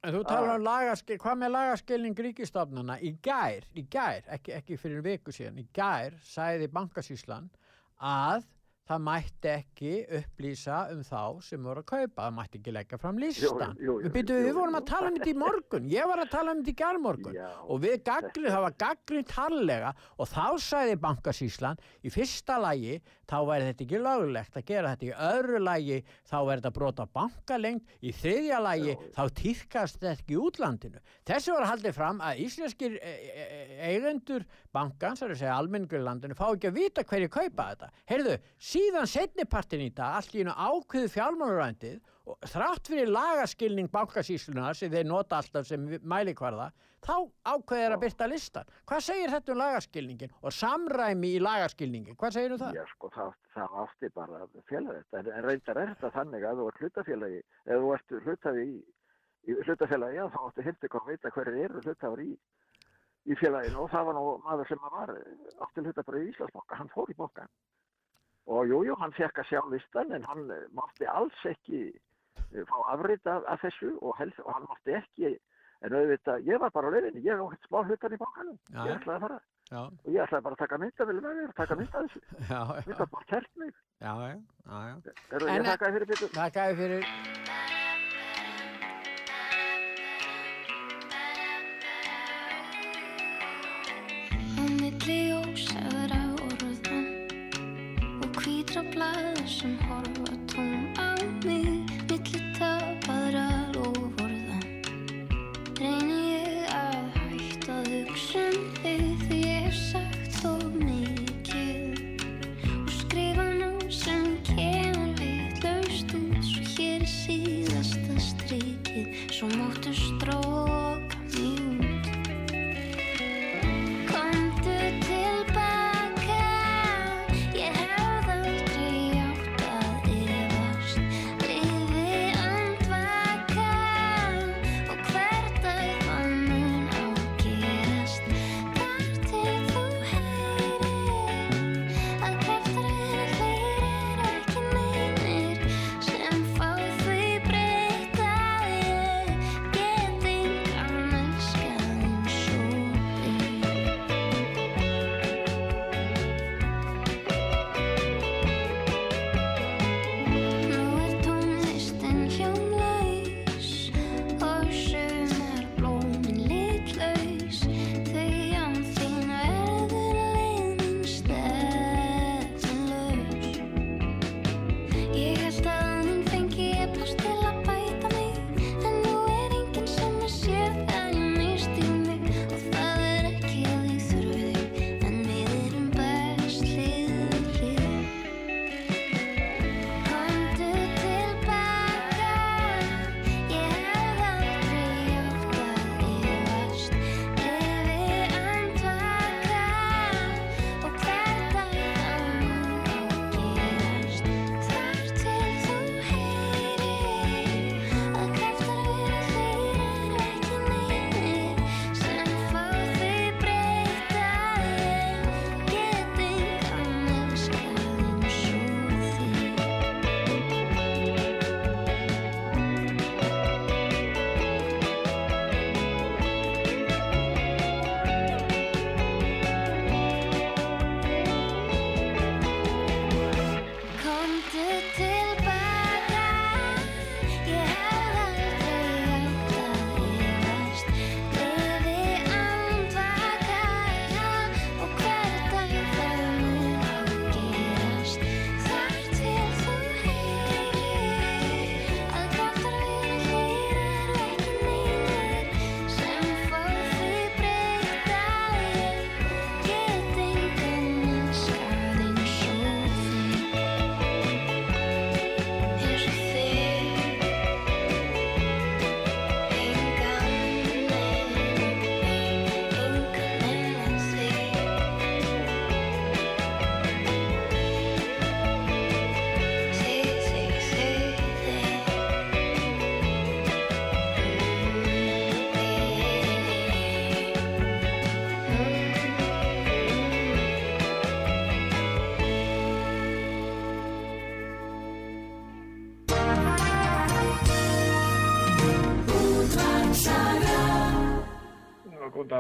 [0.05, 2.99] en þú talar um lagaskil, hvað með lagaskilning ríkistofnana?
[3.01, 7.49] Í gær, í gær, ekki, ekki fyrir viku síðan, í gær sæði bankasýslan
[7.97, 8.45] að
[8.89, 13.21] það mætti ekki upplýsa um þá sem voru að kaupa, það mætti ekki leggja fram
[13.23, 13.77] listan.
[13.79, 16.55] jú, jú, jú, við vorum að tala um þetta í morgun, ég var að tala
[16.55, 17.37] um þetta í gærmorgun.
[17.39, 22.99] Já, og við gaggrið, það var gaggrið tallega og þá sagði bankasýslan í fyrsta lagi
[23.33, 25.07] þá væri þetta ekki lögulegt að gera þetta.
[25.07, 25.99] Í öðru lagi
[26.29, 31.03] þá væri þetta brota bankalengt í þriðja lagi þá týrkast þetta ekki útlandinu.
[31.29, 34.45] Þessi var haldið fram að íslenskir e e e eigendur
[34.75, 37.91] bankans, það er að segja almenningur landinu, fá ekki að vita hverju kaupa þetta.
[38.11, 38.37] Heyrðu,
[38.73, 41.99] síðan setnipartin í dag allt í einu ákveðu fjármálarændið
[42.31, 46.71] og þrátt fyrir lagaskilning bankasýslunar sem þeir nota alltaf sem mælikvarða
[47.03, 47.17] þá
[47.51, 52.55] ákveðir að byrta listan hvað segir þetta um lagaskilningin og samræmi í lagaskilningin, hvað segir
[52.55, 52.79] um það?
[52.79, 54.41] Já, sko, það, það átti bara
[54.71, 58.67] fjöla þetta, en, reyndar er þetta þannig að þú ert hlutafélagi, eða þú ert hlutafi
[58.69, 58.81] í,
[59.67, 62.31] hlutafélagi, já, þá áttu hindi kom að vita hverju eru hlutafar í,
[63.27, 65.15] í félaginu og það var nú maður sem var,
[65.67, 67.51] átti hlutafar í Íslandsbanka, hann fór í bankan.
[68.51, 72.65] Og jú, jú, hann fekk að sjá listan, en hann eh, mátti alls ekki eh,
[72.67, 75.37] fá afrið af, af þessu og, helst, og hann mátti ekki
[75.83, 79.01] En auðvitað, ég var bara á leiðinni, ég ekkert smá hlutan í bankanum, Já, ég
[79.01, 79.39] ætlaði að fara.
[79.73, 82.21] Já, Og ég ætlaði bara að taka myndavilu með mér, taka mynda þessu.
[83.01, 83.75] gat bara kert mig.
[83.99, 84.37] já, já,
[84.71, 84.95] já, já.
[85.57, 87.03] En- þakkaði fyrir
[98.83, 100.22] og hvítra blaða sem horfa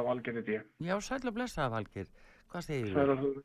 [0.09, 0.66] Valgeir þetta ég.
[0.89, 2.07] Já, sæl og blessaða Valgir.
[2.53, 3.12] Hvað segir Sæl þú?
[3.12, 3.43] og þú.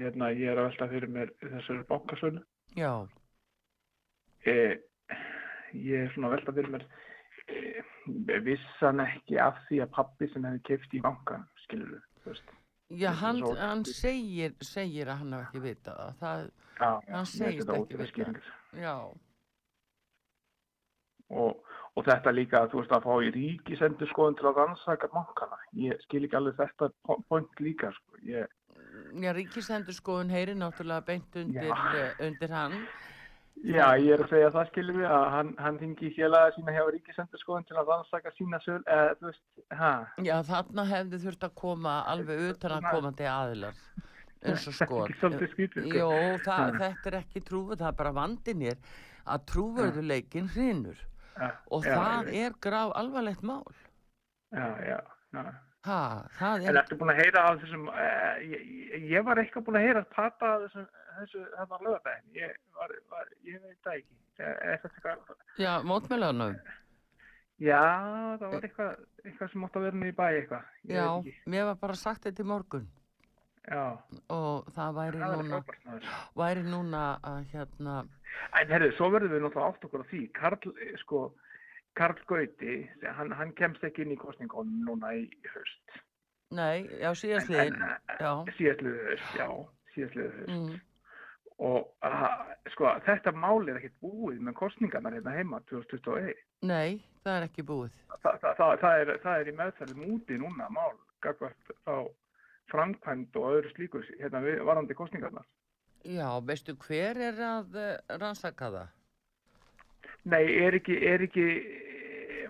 [0.00, 2.42] Hérna, ég er að velta fyrir mér þessari bankasölu.
[2.78, 2.92] Já,
[4.46, 4.52] E,
[5.76, 6.84] ég er svona að velta fyrir mér,
[7.50, 12.30] e, vissan ekki af því að pappi sem hefði keift í bankan, skilur þú, þú
[12.30, 12.54] veist.
[13.02, 16.46] já hann, hann segir, segir að hann hef ekki vitað það.
[16.80, 18.40] Já, hann segist ekki vitað.
[18.80, 18.94] Já,
[21.30, 21.60] Og,
[22.00, 25.60] og þetta líka, þú veist, að fá í ríkisendur skoðun til að rannsaka bankana.
[25.76, 28.18] Ég skil ekki alveg þetta po- point líka, sko.
[28.26, 28.48] Ég,
[29.20, 32.76] já Ríkisendur skoðun heyri náttúrulega beint undir, eh, undir hann.
[33.60, 36.84] Já, ég er að segja það skilur við að hann, hann þingi félaga sína hjá
[36.94, 39.42] ríkisendurskoðun til að rannsaka sína söl, eða þú veist,
[39.76, 39.90] ha,
[40.24, 43.74] Já, þarna hefði þurft að koma alveg utan að komandi aðilar.
[44.48, 45.02] eins og sko.
[45.20, 45.98] Skrítið, sko.
[45.98, 46.08] Jó,
[46.46, 48.78] það, þetta er ekki trúið, það er bara vandin er
[49.28, 50.96] að trúverðuleikin hrinur.
[51.70, 53.64] Og það er graf alvarlegt mál.
[54.52, 54.98] Já, já,
[55.32, 55.44] já.
[55.86, 55.98] Ha,
[56.36, 56.78] það En er...
[56.82, 58.64] ertu búin að heyra af þessum, uh, ég,
[59.08, 60.88] ég- var eitthvað búin að heyra að pata af þessum,
[61.20, 65.40] þessu, þarna á lögadaginn, ég, var, var, ég veit það ekki, er, er þetta eitthvað,
[65.62, 66.58] Já, mótmælanum.
[67.60, 67.80] Já,
[68.40, 68.92] það var eitthvað,
[69.24, 70.68] eitthvað sem átt að vera niður í bæ eitthvað.
[70.90, 72.86] Ég Já, mér var bara sagt þetta í morgun
[73.70, 73.82] Já.
[74.32, 75.58] og það væri Það er núna
[76.40, 77.02] væri núna
[77.32, 77.96] að hérna
[78.60, 80.20] En herru, svo verðum við náttúrulega átt okkur á því.
[80.36, 81.22] Karl, eh, sko,
[81.98, 82.76] Karl Gauti,
[83.16, 85.98] hann, hann kemst ekki inn í kostningunum núna í haust.
[86.50, 87.76] nei, já síðastliðin
[88.20, 89.48] já, Síðastliðu haust, já,
[89.94, 90.48] síðastliðu haust.
[90.54, 90.80] mm,
[91.60, 96.34] Og að, sko, þetta mál er ekkert búið með kostningarnar hérna heima 2021.
[96.62, 97.92] nei, það er ekki búið
[98.22, 102.08] Þa, það, það, það, er, það er í meðferð múti núna mál, gagvart þá
[102.70, 105.44] framkvæmd og öðru slíku hérna varandi kostningarnar.
[106.04, 108.96] Já, veistu hver er að uh, rannsaka það?
[110.30, 111.44] Nei, er ekki, er ekki,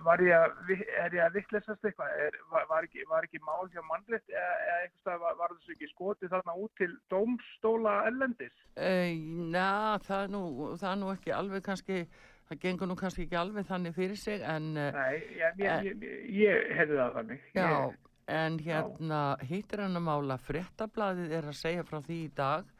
[0.02, 2.16] var ég að, er ég að vittlesast eitthvað?
[2.24, 5.76] Er, var, var, ekki, var ekki mál hjá mannrétt eða, eða eitthvað var, var þessu
[5.76, 8.66] ekki skotið þarna út til dómstóla ellendis?
[8.74, 9.14] Uh,
[9.54, 9.70] na,
[10.06, 10.44] það er, nú,
[10.80, 12.02] það er nú ekki alveg kannski
[12.50, 16.14] það gengur nú kannski ekki alveg þannig fyrir sig en uh, Nei, ég, ég, ég,
[16.40, 17.44] ég, heyrði það þannig.
[17.54, 17.68] Já,
[18.30, 22.74] en hérna hittir hann að mála fréttablaðið er að segja frá því í dag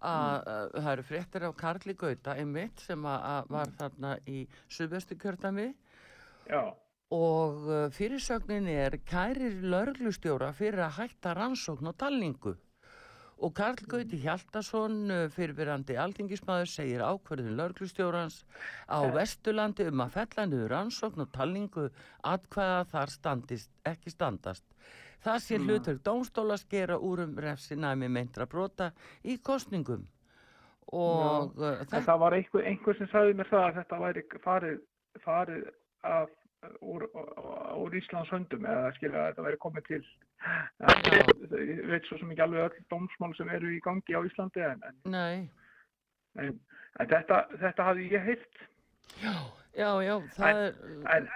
[0.00, 0.74] að mm.
[0.78, 5.72] það eru fréttir af Karli Gauta einmitt sem að, að var þarna í suðvestu kjördami
[6.48, 6.62] já,
[7.14, 12.54] og uh, fyrirsögnin er kærir lörglustjóra fyrir að hætta rannsókn og talningu.
[13.38, 18.42] Og Karl Gauti Hjaltason uh, fyrirverandi alþingismæður segir ákverðin lörglustjórans
[18.90, 21.88] á Vesturlandi um að fella niður rannsókn og talningu
[22.26, 24.66] atkvæða þar standist, ekki standast
[25.24, 25.66] Það sé Mm.
[25.66, 28.92] hlutur dómstóla skera úr um refsinæmi meintra brota
[29.24, 30.06] í kostningum
[30.92, 34.22] og uh, en þetta það var einhver, einhver sem sagði mér það að þetta væri
[34.44, 34.78] farið,
[35.24, 35.66] farið
[36.08, 36.30] af,
[36.80, 37.04] úr,
[37.76, 40.00] úr Íslands höndum eða skilja að þetta væri komið til
[41.74, 44.82] ég veit svo sem ekki alveg öll dómsmál sem eru í gangi á Íslandi en,
[44.86, 45.50] en,
[46.38, 46.58] en,
[47.00, 48.66] en þetta, þetta hafði ég heyrt.
[49.18, 51.28] Já, já, það er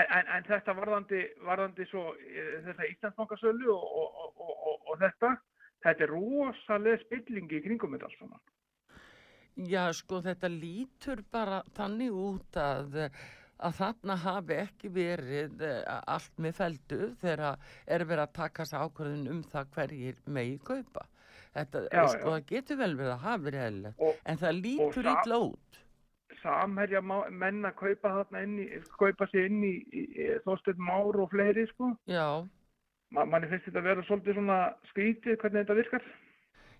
[0.00, 5.34] en, en, þetta varðandi, varðandi svo eh, þessa Íslandsbankasölu og, og, og, og, þetta
[5.84, 8.42] þetta er rosalega spillingi í kringum þetta alls saman
[9.68, 12.94] Já, sko, þetta lítur bara þannig út að,
[13.60, 18.86] að þarna hafi ekki verið eh, allt með feldu þegar er verið að taka sér
[18.86, 21.04] ákvörðin um það hverjir megi kaupa.
[21.52, 22.30] Þetta, Já, sko, já.
[22.30, 25.81] það getur vel verið að hafa verið eðlilegt, Og- en það lítur illa út.
[26.42, 28.66] Samherja menn að kaupa þarna inn í,
[28.98, 31.92] kaupa sér inn í, í, Þorsteinn Már og fleiri sko.
[32.10, 32.42] Já,
[33.12, 34.58] Ma, manni finnst þetta að vera svolítið svona
[34.88, 36.04] skrítið hvernig þetta virkar.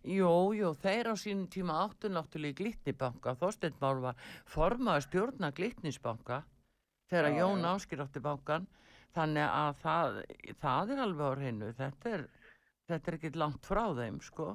[0.02, 4.16] jú, jú, þeir á sínum tíma áttu náttúrulega í Glitnibanka, Þorsteinn Már var
[4.48, 6.40] formaður stjórna Glitnisbanka
[7.12, 8.66] þegar Já, Jón áskir átti bankan,
[9.14, 10.16] þannig að það,
[10.64, 12.24] það er alveg á hreinu, þetta er,
[12.88, 14.48] þetta er ekki langt frá þeim, sko.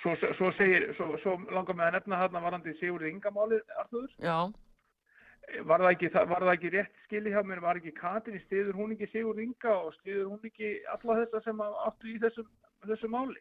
[0.00, 4.12] Svo, svo, segir, svo, svo langar mig að nefna þarna varandi Sigurði Ingamálið, Arþúður.
[4.24, 4.38] Já,
[5.66, 8.92] Var það, ekki, var það ekki rétt skili hjá mér, var ekki Katrin, stiður hún
[8.94, 12.46] ekki Sigurði Inga og stiður hún ekki alla þessa sem áttu í þessum,
[12.86, 13.40] þessu máli?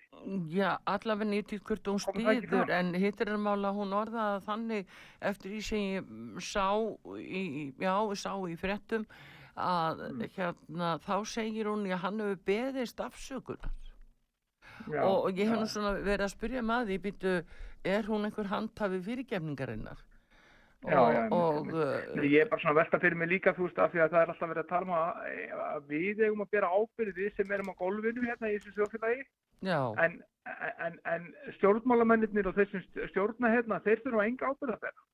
[0.49, 2.72] Já, allavega nýttið hvort hún fram?
[2.80, 4.90] en hittir er mála hún orðaða þannig
[5.22, 6.65] eftir því sem ég sá
[7.19, 7.44] í,
[7.77, 9.06] já, sá í fréttum
[9.60, 10.26] að Mm.
[10.34, 13.69] hérna þá segir hún að hann hefur beðist afsökunar
[14.90, 15.61] Já, og, og ég hef já.
[15.61, 17.34] nú svona verið að spyrja maður því býtu,
[17.95, 20.06] er hún einhver handhafi fyrirgefningarinnar
[20.88, 23.66] Já, og, já, og Nei, uh, Ég er bara svona velta fyrir mig líka, þú
[23.68, 25.18] veist, af því að það er alltaf verið að tala um að,
[25.66, 29.26] að við eigum að bera ábyrði við sem erum á gólfinu hérna í þessu þjóðfélagi,
[29.68, 30.16] já, en,
[30.88, 35.07] en, en stjórnmálamennir og þeir sem stjórna hérna, þeir þurfa enga ábyrði að bera.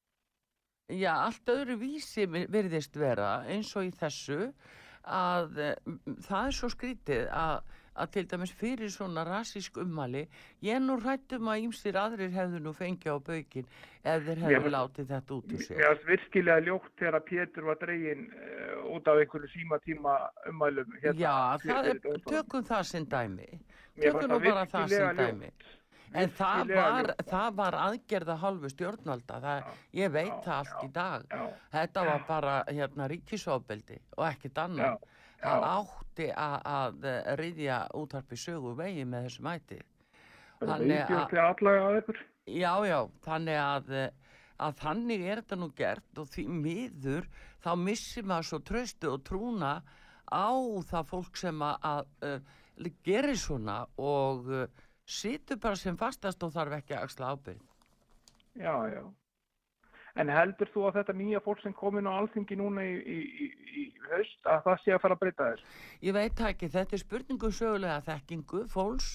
[0.93, 4.51] Já, allt öðru vísi virðist vera eins og í þessu
[5.01, 5.75] að eh,
[6.27, 10.25] það er svo skrítið að, að til dæmis fyrir svona rasísk ummali
[10.65, 13.69] ég nú hrættum að ýmsir aðrir hefðu nú fengið á baukin
[14.03, 15.79] ef þeir hefðu látið þetta út úr sér.
[15.79, 20.17] Mér finnst virkilega ljótt þegar að Pétur var dregin uh, út af einhverju símatíma
[20.51, 20.99] ummælum.
[21.01, 23.49] Hérna, Já, það er, tökum það sem dæmi.
[24.03, 25.51] Tökum nú bara það sem dæmi.
[26.15, 27.25] En það var, ljótt.
[27.31, 31.35] það var aðgerða hálfu stjórnvalda, það, ég veit það allt í dag.
[31.73, 35.01] Þetta var bara hérna, ríkisofbeldi og ekkert annar.
[35.45, 39.39] Átti að, eh, ryðja útvarpi sögu vegi með.
[40.61, 42.21] Veikjur til allega að.
[42.45, 44.09] Já, já, þannig að, eh,
[44.59, 47.27] að þannig er þetta nú gert og því miður
[47.63, 49.81] þá missir maður svo tröstu og trúna
[50.31, 50.49] á
[50.89, 52.39] það fólk sem að, að uh,
[53.03, 54.47] gerir svona og
[55.05, 57.67] situr bara sem fastast og þarf ekki að axla ábyrgð.
[58.55, 59.03] Já, já.
[60.15, 63.17] En heldur þú að þetta nýja fólk sem kom inn á alþingi núna í, í,
[63.19, 65.73] í, í haust, að það sé að fara að breyta þess?
[66.07, 69.09] Ég veit ekki, þetta er spurningu sögulega þekkingu fólks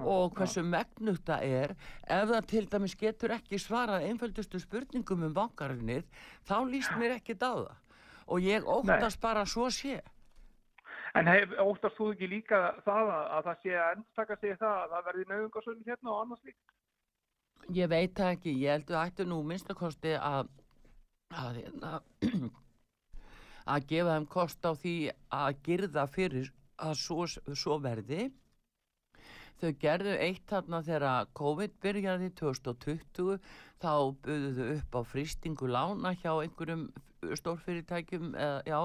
[0.00, 1.74] og hversu megnugt það er.
[2.08, 6.08] Ef það til dæmis getur ekki svarað einföldustu spurningum um bankarinnið
[6.48, 7.78] þá líst mér ekkit á það.
[8.32, 10.00] Og ég óttast bara að svo sé.
[11.18, 14.78] En hef, óttast þú ekki líka það að, að það sé að endstaka sig það
[14.78, 16.62] að það verði nauðungarsögn hérna og annars líkt?
[17.70, 20.50] Ég veit það ekki, ég held að ættu nú minnstakosti að
[21.32, 22.00] að, hérna,
[23.72, 24.94] að gefa þeim kost á því
[25.32, 26.52] að girða fyrir
[26.82, 28.30] að svo, svo verði.
[29.62, 33.36] Þau gerðu eitt þarna þegar COVID byrjaði 2020
[33.82, 33.92] þá
[34.24, 36.88] buðu þau upp á fristingu lána hjá einhverjum
[37.38, 38.80] stórfyrirtækjum eða, já,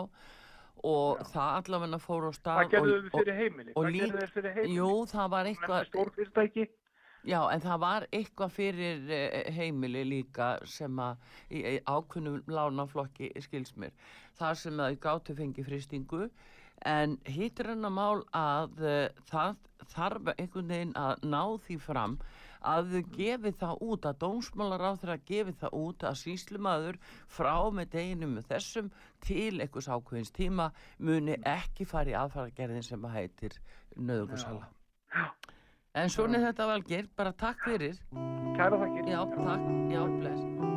[0.86, 4.76] og það allavega fór á stað Hvað gerðu þau fyrir heimili?
[4.76, 5.90] Jú, það var eitthvað?
[7.28, 11.26] Já, en það var eitthvað fyrir eh, heimili líka sem að
[11.84, 13.92] ákunnum lánaflokki skils mér.
[14.40, 16.30] Það sem að gátu fengi fristingu
[16.86, 19.56] en hittir hennar mál að uh, það
[19.94, 22.18] þarf einhvern veginn að ná því fram
[22.68, 26.98] að þau gefi það út, að dómsmálar á þeirra gefi það út að síslumadur
[27.32, 28.90] frá með deginum þessum
[29.26, 33.60] til einhvers ákveðins tíma muni ekki fara í aðfaragerðin sem að heitir
[33.96, 34.68] nöðugarsala.
[35.98, 37.98] En svona er þetta valgir, bara takk fyrir.
[38.58, 39.10] Kæra þakkir.
[39.10, 40.77] Já, takk, já, bless.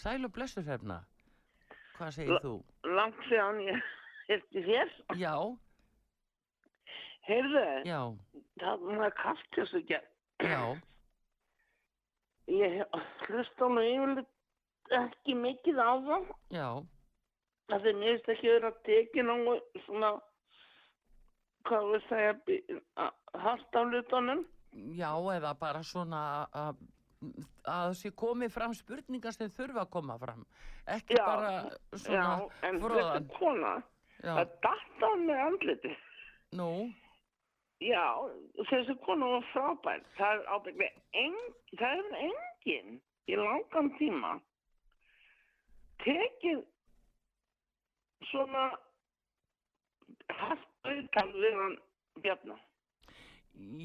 [0.00, 1.00] Sæl og blessur hérna.
[1.98, 2.54] Hvað segir La- þú?
[2.96, 3.80] Langt síðan ég
[4.28, 4.92] hirti þér.
[5.20, 5.34] Já,
[7.28, 7.98] Heyrðu, já,
[8.62, 9.98] það var kast þessu ekki.
[10.40, 10.62] já,
[12.50, 12.80] Ég
[13.28, 16.24] hlusta nú yfirleitt ekki mikið á það.
[16.50, 16.68] já,
[17.70, 19.52] Það er mist ekki verið að tekið náðu
[19.84, 20.08] svona,
[21.68, 23.10] hvað við segja,
[23.44, 24.40] hart af hlutunum.
[24.96, 26.76] já, eða bara svona að
[27.20, 30.46] að þessi komið fram spurningar sem þurfa að koma fram.
[30.86, 31.52] Ekki Já, bara
[31.92, 33.12] svona já, en fróðan.
[33.12, 33.72] þessi kona,
[34.24, 35.94] það datt á með andliti.
[36.58, 36.70] Nú,
[37.80, 38.04] Já,
[38.68, 40.02] þessi kona var frábær.
[40.18, 42.98] Það er ábygglega engin, það er engin
[43.30, 44.34] í langan tíma
[46.04, 46.60] tekið
[48.30, 48.66] svona
[50.28, 51.78] hægt auðtal við hann
[52.20, 52.60] Bjarnar.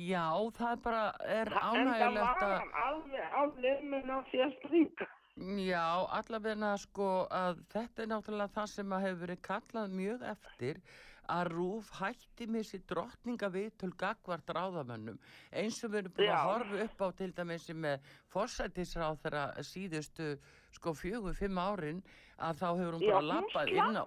[0.09, 0.25] Já,
[0.57, 4.43] það er bara er En það ánægilegt var að hann alveg á limmin á því
[4.45, 5.07] að stríka.
[5.35, 10.79] Já, allavega sko að þetta er náttúrulega það sem að hefur verið kallað mjög eftir
[11.25, 15.17] að Rúf hætti með sér drottninga viðtöl gagvart ráðamönnum
[15.51, 16.35] eins og við erum búin Já.
[16.35, 20.29] að horfa upp á til dæmis með forsætisráð þeirra síðustu
[20.75, 22.03] sko fjögur, fimm árin
[22.37, 24.03] að þá hefur hún bara lappað inn á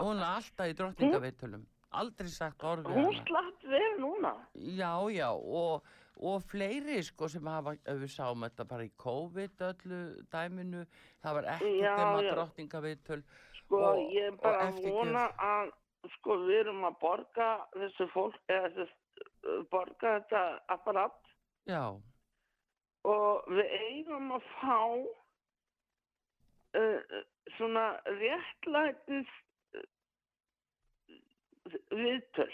[0.00, 1.66] hún er alltaf í drottningaviðtölum
[2.00, 4.32] aldrei sagt orðið Hún slapp vel núna.
[4.54, 5.84] Já, já, og,
[6.20, 10.00] og fleiri sko sem hafa, við sáum þetta bara í COVID öllu
[10.32, 10.84] dæminu,
[11.24, 12.32] það var ekkert Já, nema já.
[12.36, 13.22] drottningaviðtöl
[13.64, 15.72] Sko, og, ég er bara að vona að,
[16.18, 18.98] sko, við erum að borga þessu fólk, eða þessu,
[19.72, 20.42] borga þetta
[20.76, 21.20] apparat
[21.70, 21.84] Já,
[23.08, 24.80] og við eigum að fá
[26.80, 27.00] uh,
[27.56, 27.86] svona
[28.20, 29.43] réttlætis uh,
[31.90, 32.52] viðtöl.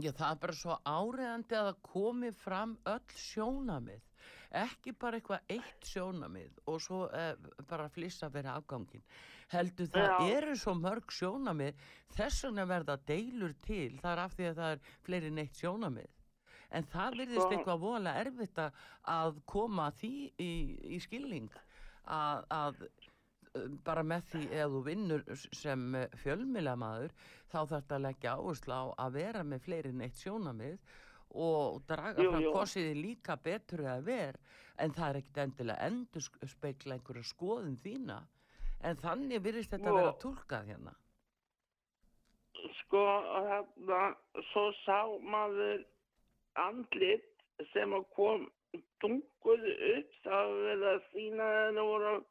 [0.00, 4.06] já, það er bara svo áriðandi að það komi fram öll sjónamið,
[4.62, 7.34] ekki bara eitthvað eitt sjónamið og svo eh,
[7.68, 9.02] bara flissa verið afgangin.
[9.50, 10.30] Heldur það Já.
[10.38, 11.74] eru svo mörg sjónamið,
[12.16, 15.58] þess vegna verða deilur til, það er af því að það er fleiri en eitt
[15.60, 16.10] sjónamið.
[16.70, 20.50] En það virðist Sko- eitthvað voðalega erfitt að- koma því í,
[20.96, 21.50] í skilning
[22.06, 22.84] að, að
[23.84, 25.22] bara með því ef þú vinnur
[25.58, 25.86] sem
[26.22, 27.14] fjölmilamaður
[27.50, 30.76] þá þarf þetta að leggja áherslu á að vera með fleiri en eitt sjónamið
[31.30, 32.52] og draga Jú, fram jú.
[32.54, 34.38] kossiði líka betur eða ver
[34.78, 38.20] en það er ekkit endilega endur speikla einhverja skoðun þína
[38.86, 39.98] en þannig virðist þetta Jú.
[39.98, 40.96] vera túlkað hérna
[42.80, 43.02] Sko,
[43.48, 44.00] þarna,
[44.52, 45.84] svo sá maður
[46.60, 47.26] andlit
[47.72, 48.48] sem að kom
[49.02, 52.26] dunguð upp, það að sína að það voru að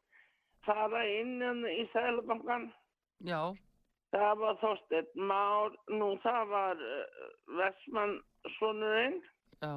[0.66, 2.70] fara inn hérna í Sælabankan.
[3.28, 3.56] Já,
[4.10, 7.26] Það var Þorsteinn Már, nú það var uh,
[7.60, 8.16] Vestmann
[8.58, 9.20] sonurinn.
[9.62, 9.74] já,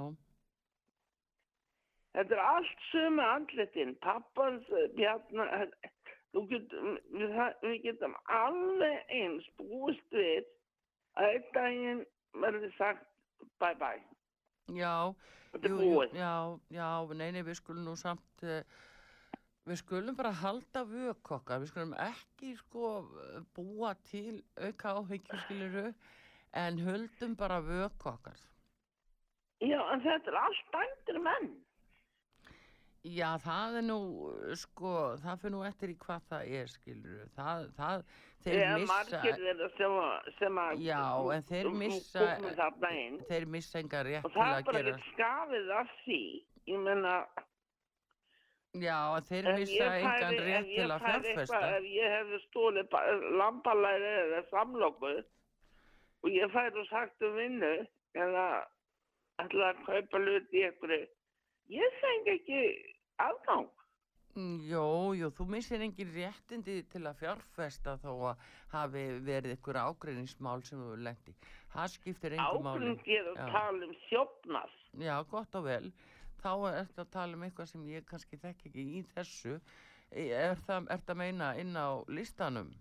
[2.13, 5.71] Þetta er allt sömu andlitin, pappans, eh, Bjarnar,
[6.35, 6.75] þú get,
[7.13, 10.45] við, við getum alveg eins búist við
[11.17, 12.03] að einn daginn
[12.45, 13.07] verður sagt
[13.61, 14.01] bye bye.
[14.73, 15.13] já
[15.65, 16.33] jú, já,
[16.73, 18.61] já, nei, nei, við skulum nú samt uh,
[19.69, 22.93] við skulum bara halda vök okkar, við skulum ekki sko
[23.57, 25.85] búa til auka áhyggjur skiluru
[26.63, 28.41] en höldum bara vök okkar
[29.63, 31.53] Já, en þetta er allt dæmdir menn.
[33.07, 33.99] Já, það er nú,
[34.59, 34.91] sko,
[35.23, 38.03] það fyrir nú eftir í hvað það er, skilur það, það,
[38.43, 41.01] þeir missa, margir þeirra sem, að- sem að já,
[41.37, 42.27] en þeir missa,
[43.31, 46.21] þeir missa enga rétt Og til það er að bara gera, ekki skafið af því.
[46.75, 47.15] Ég menna,
[48.81, 51.61] já, þeir missa engan rétt til að fjárfesta.
[51.77, 52.97] ef ég hefði stólið
[53.41, 55.13] lambalæri eða samloku
[56.23, 57.75] og ég færi og sagt um vinnu
[58.15, 58.47] eða
[59.43, 61.07] ætla að kaupa hlut í einhverju,
[61.73, 62.65] ég fengi ekki
[63.23, 63.71] afgang.
[64.65, 70.63] Jó, jú, þú missir engin réttindi til að fjárfesta þó að hafi verið ykkur ágreiningsmál
[70.65, 71.35] sem þú lendi.
[71.75, 72.79] Það skiptir engum máli.
[72.81, 73.51] Ágrindið og Já.
[73.53, 74.79] tala um þjófnað.
[75.05, 75.93] Já, gott og vel.
[76.43, 79.59] Þá er þetta að tala um eitthvað sem ég kannski þekk ekki í þessu.
[80.13, 82.73] Er það, er að meina inn á listanum?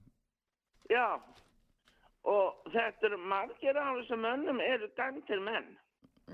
[0.91, 1.21] Já,
[2.27, 5.69] og þetta eru margir af þessum mönnum eru dæmtir menn.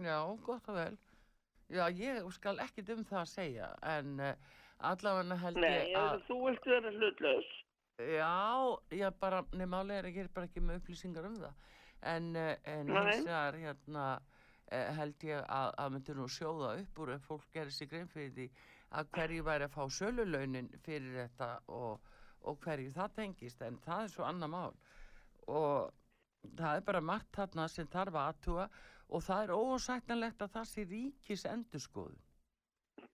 [0.03, 0.95] Já, gott og vel.
[1.67, 4.33] Já, ég skal ekki um það að segja, en uh,
[4.87, 6.21] allavega held Nei, ég að...
[6.29, 7.49] þú vilt vera hlutlaus.
[7.97, 8.33] Já,
[8.93, 11.63] ég bara, nefnmálega er er bara ekki með upplýsingar um það.
[12.13, 13.01] En, uh, en Nei.
[13.09, 14.07] hins vegar, hérna,
[14.71, 18.33] held ég að, að myndi nú sjóða upp úr ef fólk gerir sig grein fyrir
[18.35, 18.47] því
[18.97, 22.11] að hverju væri að fá sölulaunin fyrir þetta og,
[22.47, 24.77] og hverju það tengist, en það er svo annað mál.
[25.47, 28.69] Og það er bara margt þarna sem þarf að aðtúa
[29.07, 32.17] og það er ósættanlegt að það sé ríkis endurskoðu.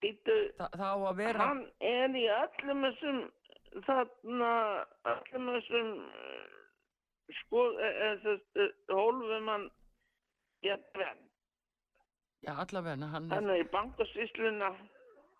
[0.03, 3.19] Þa, það á að vera hann er í öllum þessum,
[3.87, 4.49] þarna,
[5.13, 6.57] öllum þessum, eh,
[7.39, 9.69] sko, þessu hólfum hann,
[10.63, 11.23] venn.
[12.43, 14.71] Já, allavega hann Hann er, er í bankasýsluna,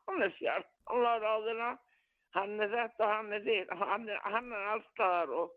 [0.08, 1.70] hann er fjármálaráðina,
[2.38, 5.56] hann er þetta, hann er þitt, hann er, hann er allstaðar og,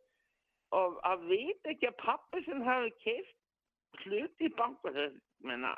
[0.77, 5.75] og að vita ekki að pappi sem hafi keift hluti í bankasýsluna, menna,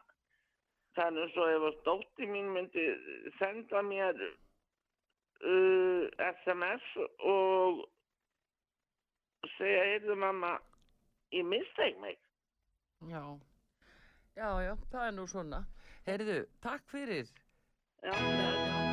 [0.97, 2.85] það er og ef að stótti mín myndi
[3.39, 7.85] senda mér uh, SMS og
[9.57, 10.57] segja, heyrðu mamma,
[11.35, 12.19] ég mistæk mig.
[13.07, 13.23] já
[14.39, 15.65] já, já, það er nú svona
[16.09, 17.27] heyrðu, takk fyrir
[17.99, 18.19] Já, já.
[18.19, 18.88] Sumarið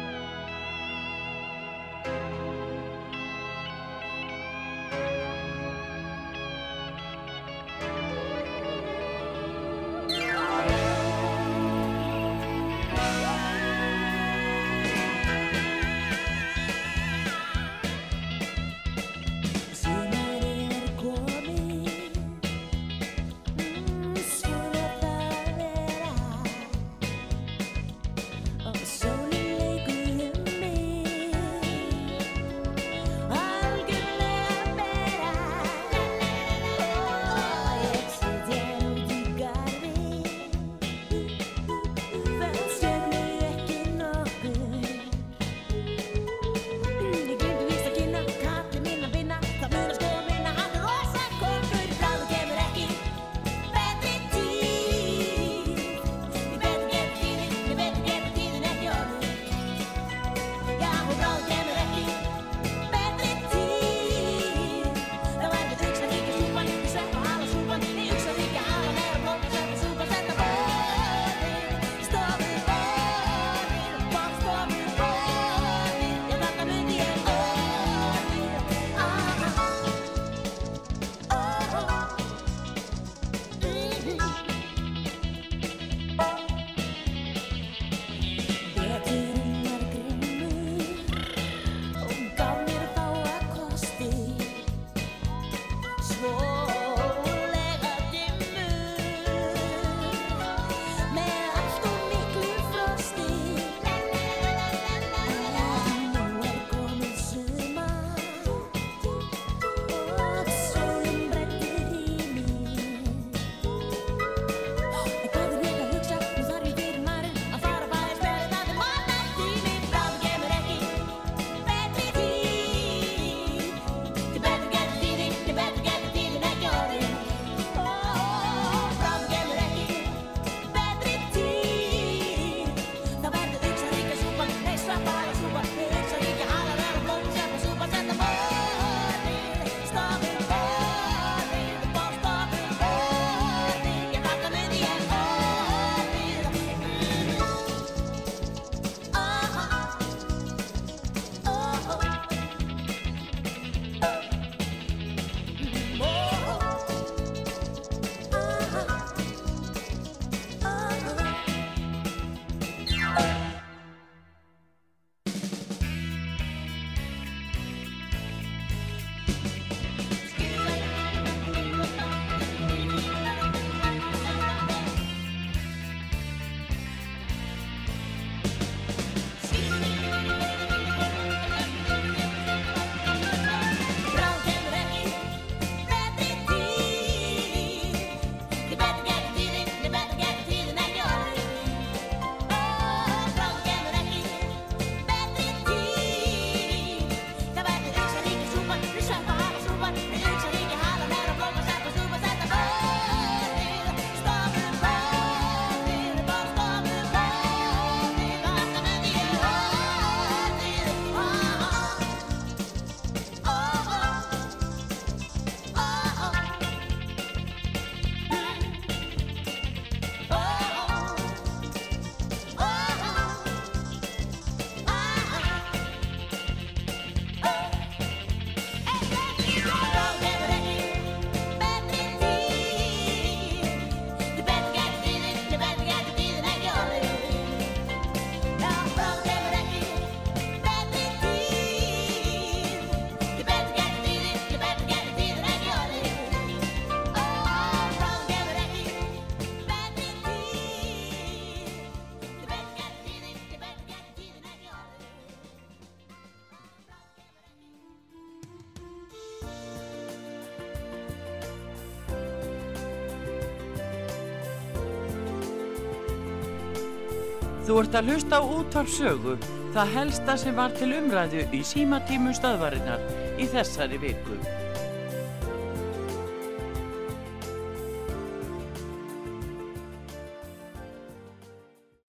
[267.66, 269.32] Þú ert að hlusta á útvarpsögu,
[269.74, 273.02] það helsta sem var til umræðu í símatímu stöðvarinnar
[273.42, 274.38] í þessari viku.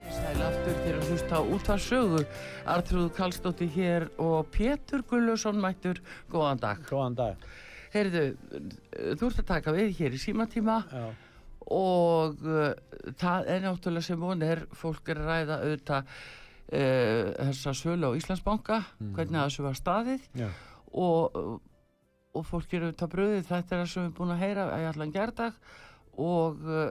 [0.04, 2.24] Sæl aftur til að hlusta á útvarpsögu.
[2.76, 6.04] Artrúð Kallstóttir hér og Pétur Gullusson mættur.
[6.28, 6.84] Góðan dag.
[6.84, 7.52] Góðan dag.
[7.96, 8.28] Heyrðu,
[9.16, 11.06] þú ert að taka við hér í símatíma Já.
[11.72, 12.74] Og uh,
[13.18, 18.18] það er náttúrulega sem von er, fólk er að ræða auðvitað uh, þessa sölu á
[18.18, 18.82] Íslandsbanka,
[19.16, 20.28] hvernig þessu var staðið.
[20.38, 20.50] Já.
[20.92, 21.40] og,
[22.36, 24.86] og fólk er auðvitað bröðið, þetta er það sem við erum búin að heyra í
[24.92, 25.58] allan gerdag
[26.16, 26.86] og uh,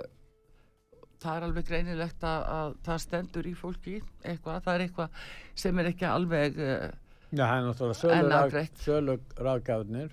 [1.23, 5.23] það er alveg greinilegt að, að það stendur í fólki eitthvað, það er eitthvað
[5.64, 6.89] sem er ekki alveg uh,
[7.35, 9.15] Já, það er náttúrulega En sölu, sölu
[9.47, 10.11] ráðgáðnir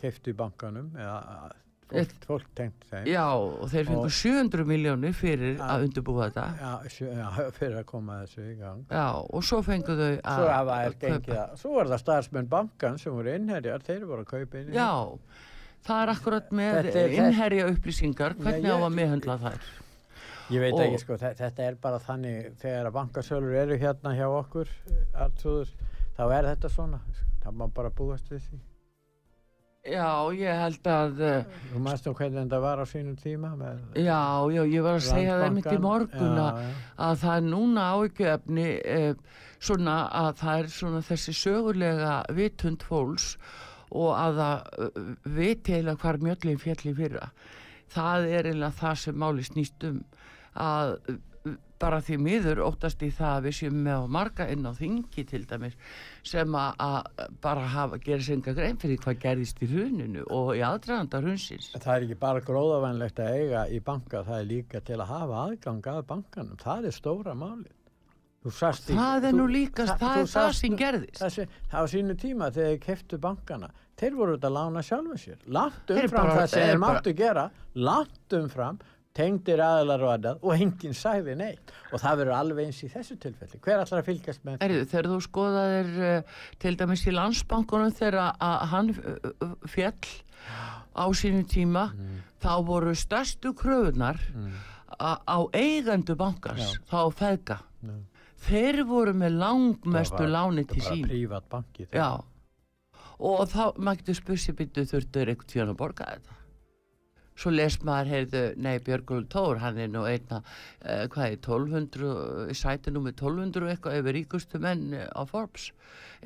[0.00, 1.50] keiftu í bankanum eða
[1.90, 3.04] fólk, fólk tengt þeim.
[3.10, 6.44] Já, og þeir fengu Og- 700 miljónir fyrir að undirbúa þetta.
[6.60, 6.72] Já,
[7.18, 8.84] já, fyrir að koma þessu í gang.
[8.90, 11.36] Já, og svo fengu þau að Svo hafa þær kaupa.
[11.44, 14.72] að, svo var það starfsmenn bankan sem voru innherjar, þeir voru að kaupa inn.
[14.72, 14.90] Já,
[15.86, 19.60] það er akkurat með er- innherja upplýsingar, hvernig á að meðhandla þær.
[20.50, 24.14] Ég veit Og- ekki, sko, þe- þetta er bara þannig, þegar að bankasölur eru hérna
[24.18, 24.66] hjá okkur,
[25.14, 25.68] alltrúður,
[26.18, 26.98] þá er þetta svona.
[27.44, 28.58] Það má bara búast við því.
[29.80, 33.78] Já, ég held að, uh, Þú maður þú hvernig þetta var á sínum tíma með...
[33.96, 34.18] já,
[34.52, 36.58] já, ég var að segja það einmitt í morgun að,
[37.06, 43.30] að það er núna áhyggjöfni uh, svona að það er svona þessi sögulega vitund fólks
[43.88, 45.00] og að það uh,
[45.40, 47.32] viti eiginlega hvar mjöllin fjalli fyrra.
[47.96, 50.04] Það er eiginlega það sem máli snýst um
[50.60, 50.96] að
[51.80, 55.40] bara því miður óttast í það að við séum með marga inn á þingi til
[55.48, 55.74] dæmis
[56.28, 57.08] sem að,
[57.40, 61.70] bara hafa, gera sig enga grein fyrir hvað gerðist í hruninu og í aðdraganda hrunsins.
[61.78, 65.42] Það er ekki bara gróðavænlegt að eiga í banka, það er líka til að hafa
[65.48, 66.60] aðgang að bankanum.
[66.60, 67.72] Það er stóra málið.
[68.96, 71.18] Það er nú líka, þa- það þú er það sast sem gerðist.
[71.20, 73.68] Það, sé, það á sínu tíma þegar þeir keftu bankana,
[74.00, 75.42] þeir voru þetta að lána sjálfum sér.
[75.46, 77.44] Langt umfram það sem þeir máttu gera,
[77.74, 78.78] langt umfram,
[79.16, 81.72] tengdir aðilar og aðað og enginn sagði neitt.
[81.90, 83.58] Og það verður alveg eins í þessu tilfelli.
[83.64, 88.18] Hver ætlar að fylgjast með Erðu, þegar þú skoðaðir uh, til dæmis í landsbankunum þegar
[88.30, 89.16] að hann uh,
[89.46, 90.12] uh, fjall
[90.96, 91.88] á sínu tíma
[92.40, 94.18] þá voru stærstu kröfunar
[94.98, 96.80] a- á eigendu bankars Já.
[96.90, 97.92] þá feðga Já.
[98.46, 101.04] þeir voru með langmestu láni til sín
[103.20, 106.38] og þá maður getur spursi byttu þurftur einhvern tíðan að borga þetta
[107.40, 112.10] svo les maður, heyrðu, nei Björgul Tór, hann er nú einna uh, hvað er, 1200,
[112.52, 115.70] í sæti nú með 1200 og eitthvað yfir ríkustu menn eh, á Forbes,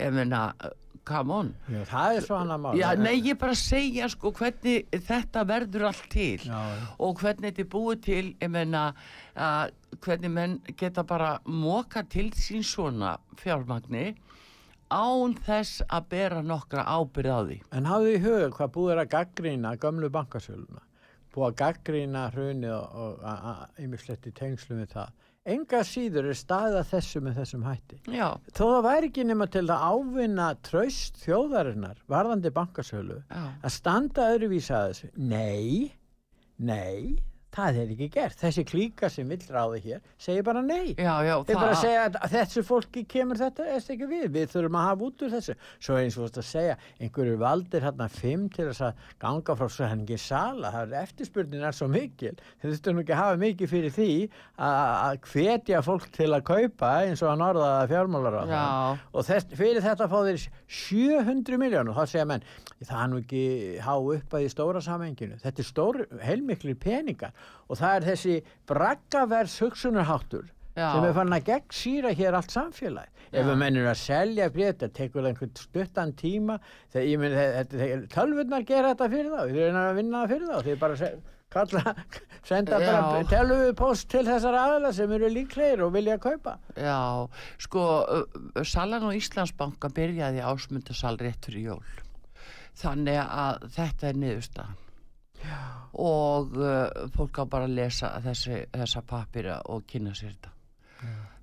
[0.01, 0.73] ég meina uh,
[1.05, 2.81] come on Já, það er svo hann að mála.
[2.81, 6.61] Já, nei, ég bara segja sko hvernig þetta verður allt til Já,
[6.99, 9.66] og hvernig þetta er búið til, ég meina uh,
[10.05, 14.15] hvernig menn geta bara móka til sín svona fjármagni
[14.95, 17.61] án þess að bera nokkra ábyrð á því.
[17.74, 20.82] En hafðu í huga hvað búið er að gaggrína gömlu bankasöluna.
[21.35, 23.24] Búið að gaggrína hrunið og
[23.82, 25.15] ymmislegt í tengslum við það.
[25.44, 27.98] Enga síður er staðið að þessu með þessum hætti.
[28.16, 28.28] Já.
[28.56, 33.43] Þó það væri ekki nema til að ávinna tröst þjóðarinnar varðandi bankasölu Já.
[33.61, 35.11] að standa öðruvísa að þessu.
[35.35, 35.93] Nei,
[36.56, 37.19] nei,
[37.55, 38.39] það er ekki gert.
[38.40, 40.94] Þessi klíka sem vill ráði hér segir bara nei.
[40.98, 44.78] Já, já, Þeir bara segja að þessu fólki kemur þetta eða ekki við, við þurfum
[44.81, 45.56] að hafa út úr þessu.
[45.78, 49.56] Svo eins og þú veist að segja, einhverju valdir hérna fimm til þess að ganga
[49.59, 53.20] frá svo henni sala, það er eftirspurnin er svo mikil, þeir þurftu nú ekki að
[53.20, 54.09] hafa mikið fyrir því
[54.68, 58.64] að hvetja fólk til að kaupa eins og að norða fjármálar á Já.
[59.12, 60.47] og þess, fyrir þetta fá þeir
[60.81, 62.47] 700 miljónur, þá segja menn
[62.85, 63.44] það er nú ekki
[63.85, 67.35] há upp að í stóra samenginu, þetta er stór, heilmiklir peningar
[67.69, 68.37] og það er þessi
[68.69, 70.89] braggavers hugsunarháttur Já.
[70.91, 73.45] sem er fann að gegn síra hér allt samfélag ef Já.
[73.47, 76.57] við mennum að selja bréf þetta tekur það einhvern stuttan tíma
[76.95, 80.99] þegar tölvurnar gera þetta fyrir þá þeir eru að vinna það fyrir þá þeir bara
[80.99, 81.11] se,
[81.55, 81.95] kalla,
[82.51, 83.29] senda bara Já.
[83.31, 86.99] tölvupost til þessar aðla sem eru líklegir og vilja kaupa Já,
[87.62, 87.87] sko,
[88.66, 91.87] salan á Íslandsbanka byrjaði ásmundasal rétt fyrir jól.
[92.75, 94.79] Þannig að þetta er niðurstaðan.
[95.95, 100.51] Og uh, fólk á bara að lesa þessi, þessa pappira og kynna sér þetta.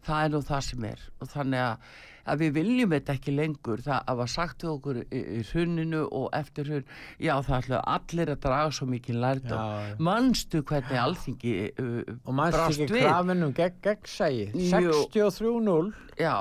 [0.01, 1.01] Það er nú það sem er.
[1.21, 1.91] Og þannig að,
[2.33, 3.83] að við viljum þetta ekki lengur.
[3.85, 6.87] Það var sagt við okkur í, í hruninu og eftir hrun.
[7.21, 9.61] Já, það ætla allir að draga svo mikið lærdom.
[9.61, 9.99] Já, já.
[10.09, 14.97] Manstu hvernig alþingi uh, og mannst brást ekki krafinum gegn gegnsægi Jú.
[15.13, 16.35] 63-0 Já.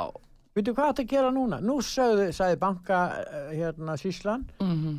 [0.57, 1.61] Veitu hvað þetta gera núna?
[1.63, 4.99] Nú sagði, sagði banka uh, hérna Síslan Mhm.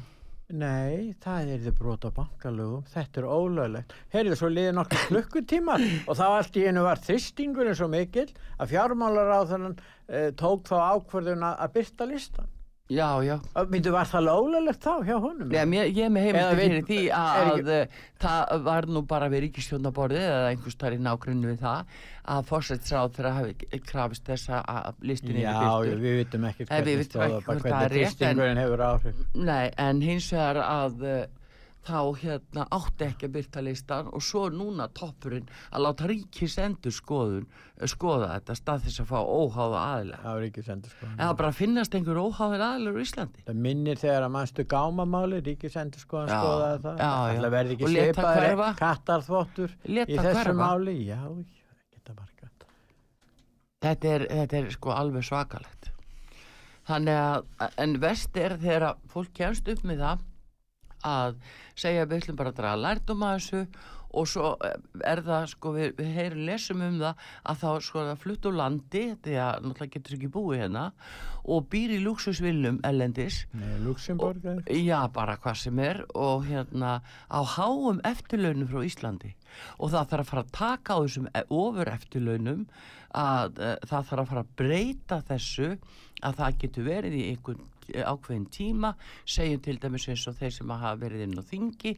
[0.51, 3.93] Nei, það er þið brot á bankalögum, þetta er ólöglegt.
[4.11, 8.73] Heyrðu, svo liði nokkur klukkutímar og þá allt í einu var þristingurinn svo mikil að
[8.73, 12.51] fjármálar á þannan e, tók þá ákvörðun að að byrta listan.
[12.91, 13.37] Já, já.
[13.71, 15.51] Myndu, var það ólöglegt þá hjá honum?
[15.55, 17.99] Já, mér, ég með heimildi veit- fyrir því að ekki- ekki...
[18.25, 21.93] það var nú bara við ríkistjónaborðið eða einhvers í nágrunni við það
[22.35, 25.55] að fórsættsráð þeirra hafi krafist þess að listin Já,
[25.87, 29.23] við vitum Nei, hvernig ekki hvort það er hvernig rétt, en- þristingurinn hefur áhrif.
[29.33, 31.07] Nei, en hins vegar að
[31.81, 36.57] þá hérna átti ekki að byrta listan og svo er núna toppurinn að láta ríkis
[36.61, 37.47] endur skoðun
[37.89, 40.19] skoða þetta stað þess að fá óháða aðila.
[40.21, 41.15] Já, ríkis endur skoðun.
[41.17, 43.45] Eða bara finnast einhver óháður aðilur í Íslandi.
[43.47, 47.01] Það minnir þegar að mannstu gámamáli, ríkisendur skoðan Já, skoðaði það.
[47.01, 47.41] já, já.
[47.41, 47.91] Það verði ekki
[48.21, 48.69] það hverfa.
[48.83, 50.97] kattarþvottur í það þessu máli.
[51.09, 51.21] Já,
[51.97, 52.67] geta margat.
[53.81, 55.89] Þetta er, þetta er sko alveg svakalegt.
[56.85, 60.27] Þannig að, en vest er þegar að fólk kemst upp með það
[61.07, 61.41] að
[61.75, 63.65] segja við ætlum bara að draga lærdum að þessu
[64.11, 64.73] og svo eh,
[65.07, 68.57] er það sko við, við heyrum lesum um það að þá sko það flutt úr
[68.59, 70.85] landi því að náttúrulega getur ekki búið hérna
[71.41, 74.43] og býr í luxusvillum ellendis Nei, Luxemburg.
[74.43, 74.77] eða?
[74.77, 76.97] Já, bara hvað sem er og hérna
[77.31, 79.33] á háum eftirlaunum frá Íslandi
[79.79, 82.65] og það þarf að fara að taka á þessum e- ofur eftirlaunum
[83.17, 85.71] að uh, það þarf að fara að breyta þessu
[86.21, 88.93] að það getur verið í einhvern eh, ákveðin tíma
[89.25, 91.95] segjum til dæmis eins og þeir sem hafa verið inn á þingi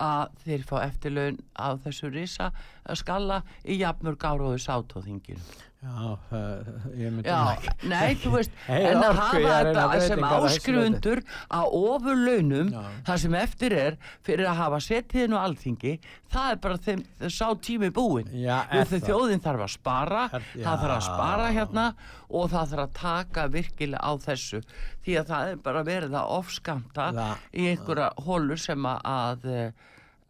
[0.00, 2.50] að þeir fá eftirlaun á þessu risa
[2.94, 5.42] skalla í jafnmörg áróðu sátt á þinginu
[5.80, 6.66] Já, það,
[7.00, 7.70] ég myndi Já, ekki.
[7.88, 10.58] nei, þú veist, Hey, en að orku, hafa að þetta að sem breytingar á þessu
[10.60, 12.72] áskrifundur á ofur launum,
[13.06, 13.96] það sem eftir er
[14.28, 15.94] fyrir að hafa setið nú alþingi,
[16.34, 18.28] það er bara þeim, sá tími búinn.
[18.44, 19.06] Já, er það?
[19.08, 21.06] þjóðin þarf að spara, Er- það þarf að já.
[21.08, 21.86] spara hérna
[22.28, 24.60] og það þarf að taka virkilega á þessu,
[25.06, 29.48] því að það er bara verið að ofskamta Það- í einhverja hólur sem að, að,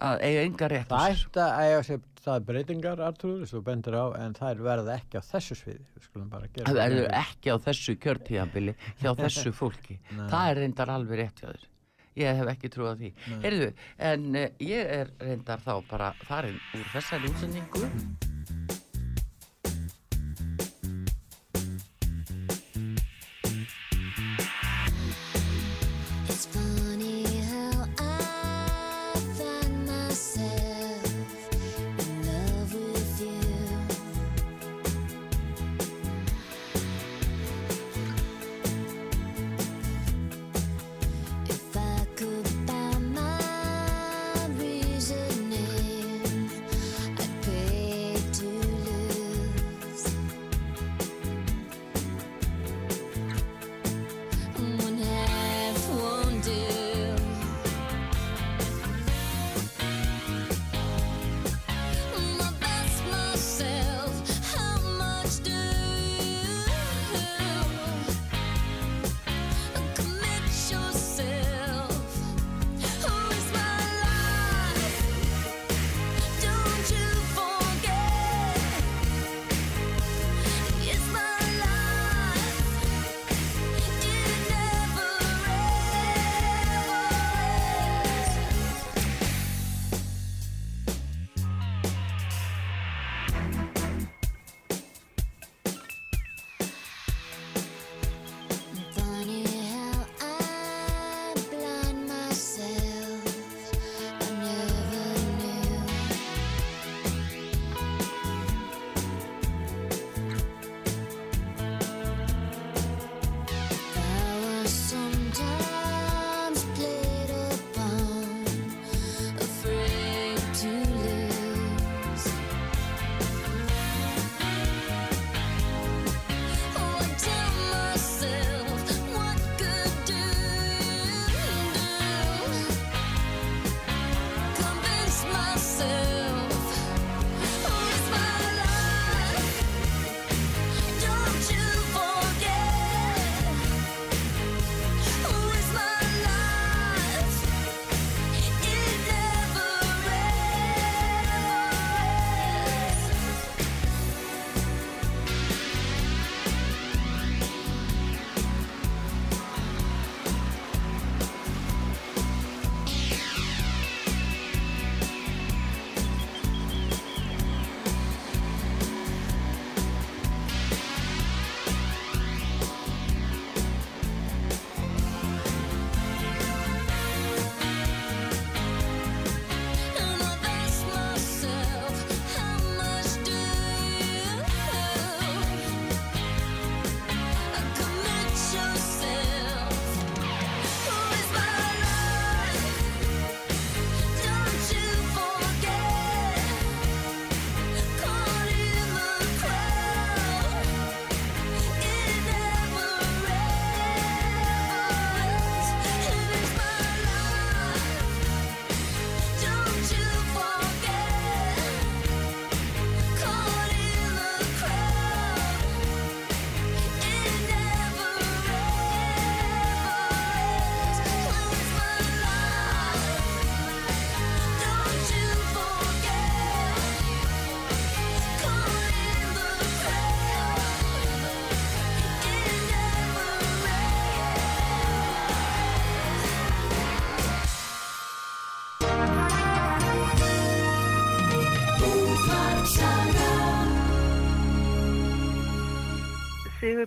[0.01, 3.97] að eiga enga rétt á Það ætti að eiga sér það breytingar, Artur, þú bendur
[3.97, 5.85] á, en það er verða ekki á þessu sviði.
[5.97, 10.01] Við skulum bara gera Það verður ekki á þessu kjörtíðanbili hjá þessu fólki.
[10.17, 11.69] Það er reyndar alveg rétt hjá þér.
[12.21, 13.13] Ég hef ekki trúið því.
[13.45, 13.71] Heyrðu,
[14.11, 18.30] en uh, ég er reyndar þá bara farin úr þessari útsendingu.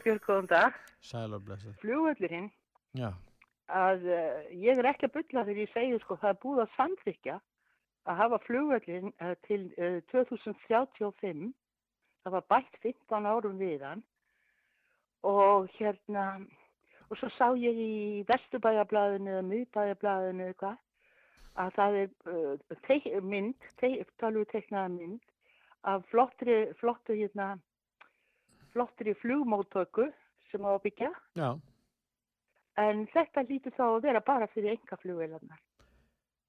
[0.03, 0.73] Sigurbjörg, góðan dag.
[0.99, 1.75] Sæl og blessið.
[1.79, 2.49] Flugvöllurinn,
[2.99, 3.13] Já,
[3.71, 6.73] að uh, ég er ekki að bylla þegar ég segi sko það er búið að
[6.73, 7.35] samþykja
[8.11, 11.47] að hafa flugvöllurinn uh, til uh, 2035.
[12.25, 14.03] Það var bætt 15 árum við hann
[15.23, 16.27] og hérna,
[17.07, 17.97] og svo sá ég í
[18.27, 20.81] Vesturbæjablaðinu eða Miðbæjablaðinu eitthvað
[21.63, 25.21] að það er teik, mynd, teik, talvu teiknaða mynd
[25.87, 27.53] af flottri, flottu hérna,
[28.73, 30.09] flottri flugmóttöku
[30.51, 31.49] sem á að byggja já.
[32.83, 35.61] en þetta lítur þá að vera bara fyrir enga flugvélarnar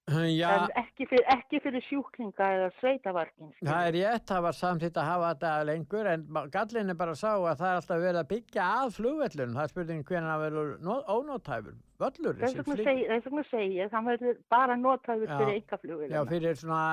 [0.05, 4.99] Já, en ekki fyrir, ekki fyrir sjúklinga eða sveitavarkin það er rétt, það var samþýtt
[5.01, 8.29] að hafa þetta lengur en gallinn er bara sá að það er alltaf verið að
[8.35, 9.55] byggja að flugvellun.
[9.57, 10.69] Það er spurning hvernig það verður
[11.15, 11.81] ónótæfur.
[12.05, 15.39] Völlur þess vegna segi, þess vegna segi ég það verður bara Já.
[15.41, 15.81] fyrir enga
[16.13, 16.85] Já, fyrir svona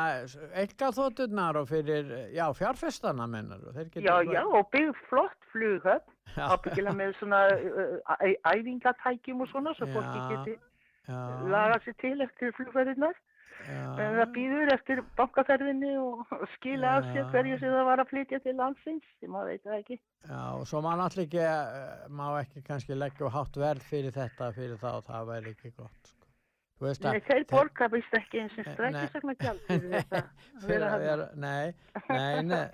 [0.63, 3.59] engaþótturnar og fyrir, já, fjárfestana mennar.
[3.91, 7.43] já, já, og byggð flott flughöfn ábyggilega með svona
[8.47, 10.70] æfingatækjum og svona svo fólki geti Já.
[11.51, 13.15] Laga sér til eftir flugferðinnar
[13.69, 16.17] en það býður eftir bankaferðinni og
[16.55, 19.75] skila af sér hverju sem það var að flytja til landsins ég maður veit það
[19.81, 19.97] ekki
[20.29, 21.49] Já, og svo má náttúrulega ekki, eh,
[22.13, 26.05] má ekki kannski leggja hátt verð fyrir þetta, fyrir það og það væri ekki gott.
[26.81, 26.81] Sko.
[26.81, 28.73] Nei, þeir borga vist ekki eins og Nei.
[28.73, 30.25] strækisagna gjald fyrir þetta að
[30.63, 31.05] fyrir vera að þarna.
[31.05, 31.67] vera, nei,
[32.09, 32.67] nei, nei,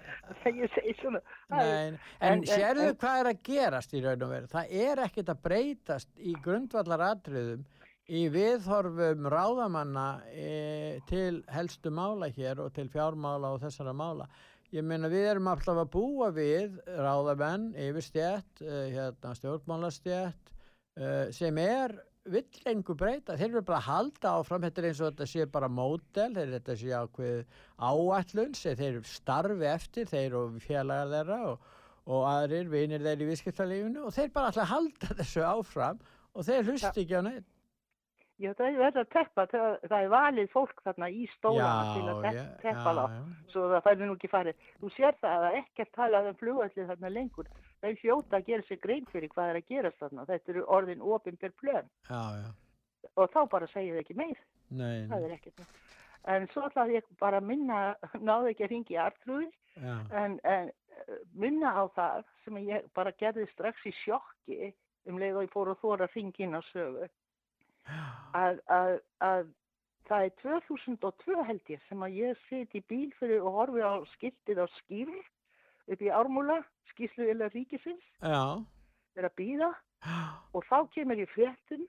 [2.30, 4.48] en, sérðu hvað er að gerast í raun og veru?
[4.54, 7.62] Það er ekkert að breytast í grundvallaratriðum
[8.08, 14.28] í viðhorfum ráðamanna e, til helstu mála hér og til fjármála og þessara mála.
[14.72, 20.54] Ég meina við erum alltaf að búa við ráðamenn, yfirstjætt, e, hérna, stjórnmálastjætt
[20.96, 21.98] e, sem er
[22.28, 23.36] vill engu breyta.
[23.40, 26.78] Þeir eru bara að halda áfram, þetta er eins og þetta sé bara mótel, þetta
[26.80, 27.60] sé ákveð
[27.90, 31.76] áallun, sem þeir starfi eftir, þeir og félagar þeirra og,
[32.08, 36.04] og aðrir vinir þeir í viðskiptalífinu og þeir bara alltaf halda þessu áfram
[36.34, 37.48] og þeir hlusti ekki á neitt.
[38.38, 41.94] Já, það er verið að teppa, það, það er valið fólk þarna í stólana Já,
[41.96, 43.48] til að te já, teppa já, þá, já.
[43.54, 44.68] svo það færi nú ekki farið.
[44.84, 47.50] Þú sér það að það er ekkert talað um flugvallið þarna lengur.
[47.82, 50.28] Það er hljóta að gera sig grein fyrir hvað er að gerast þarna.
[50.30, 51.92] Þetta eru orðin opinber plön
[53.18, 54.40] og þá bara segið ekki meir.
[54.70, 55.76] nei, Það er ekkert meir.
[56.28, 57.84] En svo ætlaði ég bara að minna,
[58.20, 59.48] náðu ekki að ringi artrúði,
[59.80, 60.70] já, en, en
[61.34, 64.74] minna á það sem ég bara gerði strax í sjokki
[65.08, 67.08] um leið og ég fór að þóra að ringi inn á sögu
[68.38, 68.94] að, að,
[69.24, 69.50] að
[70.08, 73.96] það er 2002 held ég sem að ég sit í bíl fyrir og horfi á
[74.16, 75.12] skiltið á skýr
[75.88, 76.62] upp í ármúla,
[76.92, 78.08] skýrslu eða ríkisins,
[79.18, 79.72] er að býða
[80.56, 81.86] og þá kemur ég fréttum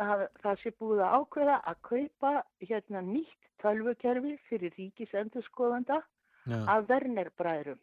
[0.00, 2.32] að það sé búið að ákveða að kaupa
[2.64, 6.00] hérna nýtt tölvukerfi fyrir ríkisendurskoðanda
[6.48, 7.80] já, af Werner-bræðrum.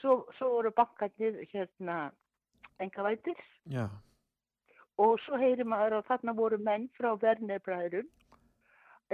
[0.00, 2.10] Svo, svo voru bankarnir hérna
[2.80, 3.38] engavætir
[3.72, 3.88] já,
[5.02, 8.08] og svo heyrir maður að þarna voru menn frá Werner-bræðrum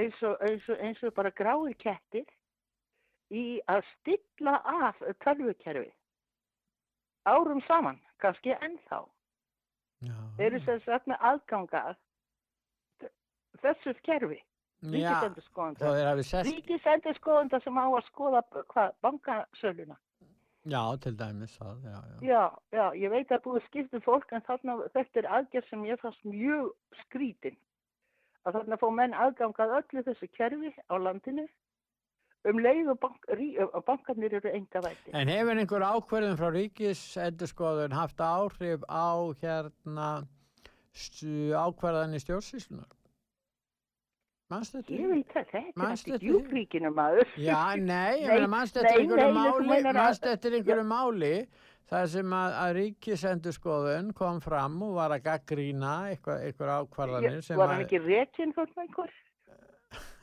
[0.01, 2.29] eins eins, eins og bara gráir kettir
[3.33, 5.91] í að stilla af tölvukerfi
[7.25, 9.05] árum saman, kannski ennþá.
[10.43, 11.99] eru sem sagt með aðgangað
[13.63, 14.41] þessu kerfi,
[16.27, 18.41] sest, Ríkisendurskoðanda sem á að skoða
[18.73, 19.99] hvað, bankasöluna.
[20.65, 22.19] Já, til dæmis það, já, já.
[22.29, 26.01] Já, já, ég veit að búið skiptu fólk en þarna, þetta er aðgerð sem ég
[26.01, 26.71] fannst mjög
[27.03, 27.57] skrítin.
[28.47, 31.45] Að þarna fá menn aðgangað öllu þessu kerfi á landinu
[32.51, 33.53] um leið og bank, rí,
[33.87, 35.13] bankarnir eru enga væti.
[35.15, 40.09] En hefur einhver ákverðin frá ríkisendurskoðun haft áhrif á hérna
[40.93, 42.91] stu- ákvarðanir stjórnsýslunar?
[44.53, 44.83] Þetta?
[44.93, 47.35] Ég veit það, þetta er ekki eftir- djúbríkinu maður.
[47.41, 51.33] Já, nei, ég meina mannst eftir nei, einhverju máli, meinar að- mannst eftir einhverju máli
[51.93, 57.57] þar sem að, að ríkisendurskoðun kom fram og var að gaggrína eitthvað, eitthvað ákvarðanir sem
[57.61, 59.15] var að, hann ekki réttin þarna einhver?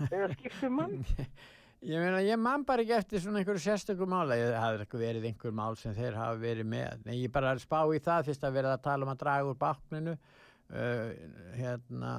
[0.09, 0.95] Eða skiptum mann?
[1.91, 5.27] ég meina, ég man bara ekki eftir svona einhverju sérstöku mála, ég hafði ekki verið
[5.29, 8.57] einhver mál sem þeir hafa verið með, nei, ég bara spá í það fyrst að
[8.59, 10.15] verið að tala um að draga úr bákninu,
[10.73, 11.09] uh,
[11.59, 12.13] hérna,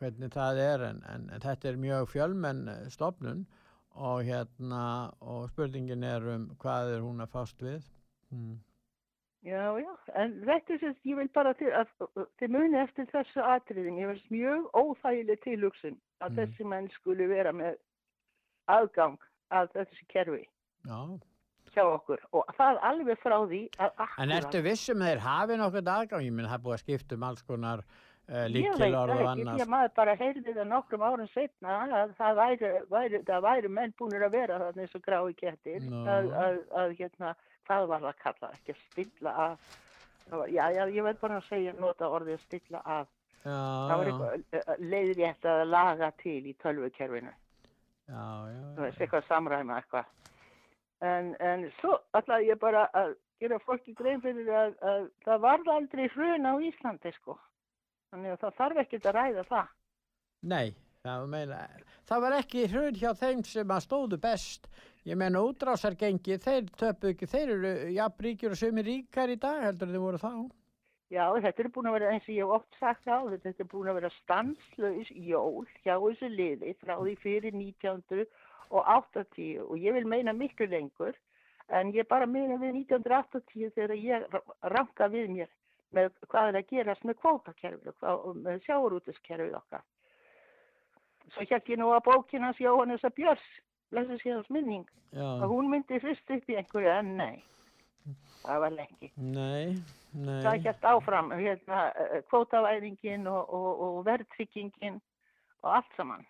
[0.00, 3.46] hvernig það er, en, en, en þetta er mjög fjölmenn eh, stofnun
[4.00, 7.82] og hérna, og spurningin er um hvað er hún að fást við.
[8.32, 8.58] Mm.
[9.44, 9.90] Já, já,
[10.20, 11.88] en þetta er ég vil bara til að
[12.40, 16.36] þið muni eftir þessu atriðin, ég veist mjög óþægileg tilhugsun að Mm.
[16.42, 17.78] þessi menn skuli vera með
[18.68, 19.16] aðgang
[19.50, 20.42] að þessi kerfi
[20.86, 20.98] Já.
[21.74, 25.88] hjá okkur og það alveg frá því að En akkurat- ertu vissum þeir hafi nokkuð
[25.96, 26.22] aðgang?
[26.28, 27.82] Ég minn, það búið að skipta um alls konar
[28.30, 29.62] Ég veit líkilorð það og annars.
[29.64, 33.94] að maður bara heyrði það nokkrum árum setna að það væri, væri, það væri menn
[33.98, 36.02] búinir að vera þarna eins og grái kettir Nú.
[36.06, 37.32] að, að, að hérna,
[37.66, 39.70] hvað var það að kalla, ekki að stilla af
[40.30, 43.08] Það var, já, já, ég verð bara að segja, nota orðið að stilla af.
[43.40, 43.54] Já,
[43.90, 47.32] Það var eitthvað leiðrétt að laga til í tölvukerfinu.
[48.10, 50.12] Þú veist, eitthvað samræma eitthvað.
[51.00, 55.70] En, en svo ætlaði ég bara að gera fólki grein fyrir að, að það varð
[55.74, 57.38] aldrei hrun á Íslandi, sko.
[58.10, 59.74] Þannig að það þarf ekkert að ræða það.
[60.50, 60.68] Nei,
[61.06, 61.58] það, meina,
[62.10, 64.70] það var ekki hrun hjá þeim sem að stóðu best.
[65.08, 69.62] Ég meina útrásargengi, þeir töpu ekki, þeir eru jafn ríkjur og sumi ríkar í dag
[69.68, 70.32] heldur þeir voru þá.
[71.10, 73.68] Já, þetta er búin að vera eins og ég hef oft sagt á þetta er
[73.70, 80.06] búin að vera stanslaus jól hjá þessu liði frá því fyrir 1980 og ég vil
[80.06, 81.18] meina miklu lengur
[81.74, 84.38] en ég bara meina við 1980 þegar ég
[84.76, 85.50] ranka við mér
[85.96, 89.84] með hvað er að gerast með kvótakerfið og og með sjáurútiskerfið okkar.
[91.34, 93.46] Svo ég nú að bókinans Jóhannesa Björns,
[93.90, 95.26] blessa sér hans minning, Já.
[95.42, 97.42] að hún myndi fyrst upp í einhverju en nei,
[98.44, 99.76] það var lengi Nei,
[100.14, 100.42] nei.
[100.44, 101.80] það hjælt áfram hérna,
[102.30, 105.00] kvótavæðingin og, og, og verðtryggingin
[105.62, 106.26] og allt saman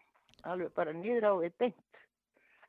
[0.48, 0.94] alveg bara
[1.42, 1.89] við beint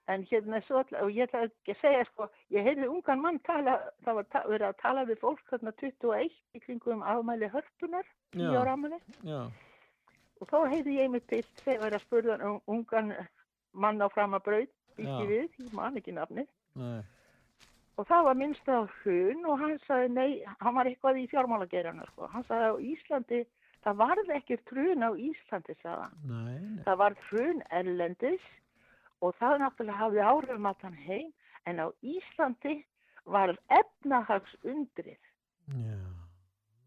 [0.08, 3.78] en hérna svo og ég ætla ekki að segja sko, ég heyrði ungan mann tala
[4.06, 8.06] það var ta verið að tala við fólk þarna 21 í kringum afmæli hörpunar.
[8.34, 9.00] 10 ára afmæli
[10.42, 13.14] og þá heyrði ég mig til þegar að spurða un- ungan
[13.74, 17.02] mann á framabraut byggi við, ég man ekki nafnið nei.
[17.98, 22.06] og það var minnst á hrun og hann sagði nei, hann var eitthvað í fjármálageirana
[22.12, 22.28] sko.
[22.28, 23.46] hann sagði á Íslandi
[23.86, 25.76] það varð ekkert hrun á Íslandi
[26.26, 26.84] nei.
[26.86, 28.42] það varð hrun erlendis
[29.22, 31.30] og það náttúrulega hafði áhrifum allan heim
[31.70, 32.80] en á Íslandi
[33.26, 35.20] var efnahagsundrið.
[35.72, 36.00] Já.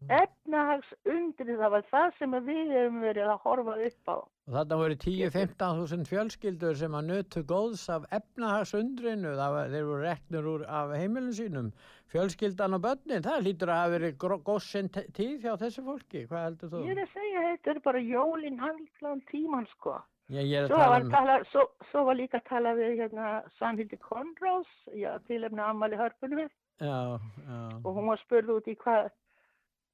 [0.05, 4.17] efnahagsundrið það var það sem við hefum verið að horfa upp á.
[4.45, 10.03] Og þarna voru 10-15 þúsund fjölskyldur sem að nötu góðs af efnahagsundrinu, var, þeir voru
[10.03, 11.71] reknur úr af heimilin sínum,
[12.13, 14.19] fjölskyldan og börnin, það lítur að hafa verið
[14.51, 16.83] góðsinn tíð hjá þessu fólki, hvað heldur þú?
[16.85, 19.97] ég er að segja þetta er bara jólin handlan tíman sko.
[19.97, 23.25] að Svo var, um, tala, svo, svo var líka að tala við hérna
[23.59, 26.47] Sannhildi Konrás, já, tilefna ammali hörpunum
[26.81, 29.11] og hún var spurð út í hvað,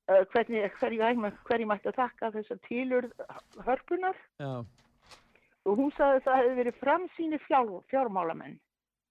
[0.08, 3.10] uh, hvernig, hverju, mætti að þakka þessar tilur
[3.68, 4.64] hörpunar já.
[5.68, 8.56] og hún sagði að það hefði verið framsýni fjár, fjármálamenn.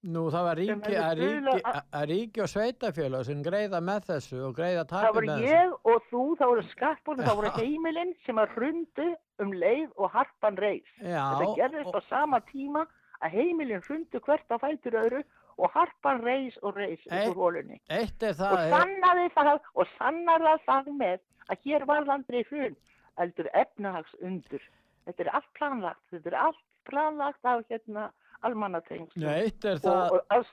[0.02, 4.38] Nú það var ríki, að ríki, að- að ríki og sveitafélag sem greiða með þessu
[4.48, 8.36] og greiða Það tapir með ég og þú, það voru skattbólum, það voru heimilinn sem
[8.40, 9.08] að hrundu
[9.44, 10.88] um leið og harpan reis.
[11.04, 12.86] Já, Þetta gerðist á sama tíma
[13.20, 15.22] að heimilinn hrundu hvert á fætur öðru
[15.60, 17.78] og harpan reis og upp Eitt- úr hólunni.
[17.90, 21.18] Eitt er og það, sannaði það og sannar það það með
[21.50, 22.76] að hér var landri hrun
[23.18, 24.62] heldur efnahagsundur
[25.04, 28.10] þetta er allt planlagt þetta er allt planlagt af hérna
[28.46, 30.46] almannatengs Já, eitt er það, og,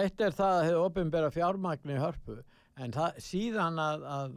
[0.00, 2.38] eitt er það að hefur opinbera fjármagni í hörpu,
[2.80, 4.36] en það, síðan að, að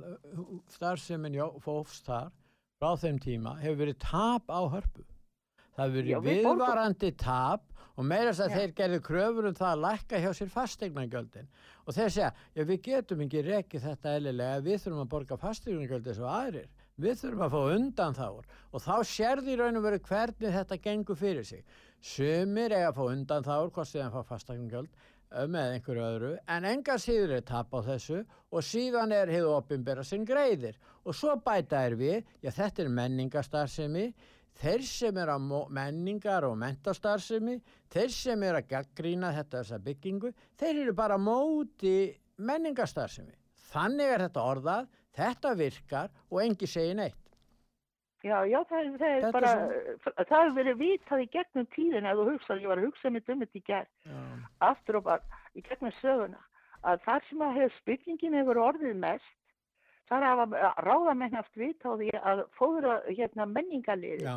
[0.75, 2.31] starfsemin jó- fófst þar
[2.81, 5.05] frá þeim tíma hefur verið tap á hörpu.
[5.73, 8.57] Það hefur Já, verið við borgum- viðvarandi tap og meira þess að Já.
[8.59, 11.47] þeir gerðu kröfur um það að lækka hjá sér fastegnagjöldin
[11.87, 16.17] og þeir segja, já við getum ekki rekið þetta eðlilega, við þurfum að borga fastegnagjöldin
[16.17, 16.69] svo aðrir,
[17.01, 20.77] við þurfum að fá undan þáur og þá sérði í raun og veru hvernig þetta
[20.83, 21.63] gengur fyrir sig.
[22.03, 26.67] Sumir eiga að fá undan þáur, hvort sem fá fastegnagjöld eh, með einhverju öðru, en
[26.69, 28.21] enga síður er tap á þessu
[28.53, 32.91] og síðan er hefur opinbera sinn greiðir og svo bæta er við, já þetta er
[32.99, 34.07] menningarstarfsemi,
[34.59, 37.55] þeir sem er mo- menningar og mentastarfsemi,
[37.89, 41.95] þeir sem er að gaggrína þetta þessa byggingu, þeir eru bara á móti
[42.37, 43.33] menningarstarfsemi.
[43.73, 47.19] Þannig er þetta orðað, þetta virkar og engi segir neitt.
[48.23, 52.17] já, já, það, það er bara er það hefur verið vitað í gegnum tíðin ef
[52.19, 53.87] þú hugsaði, ég var að hugsa mitt um þetta í gær.
[54.63, 56.39] Aftur og bara í gegnum söguna
[56.83, 59.39] að þar sem að hefur spillingin hefur orðið mest
[60.11, 64.27] þar hafa ráðamenn haft vita á því að fóðra hérna menningarliði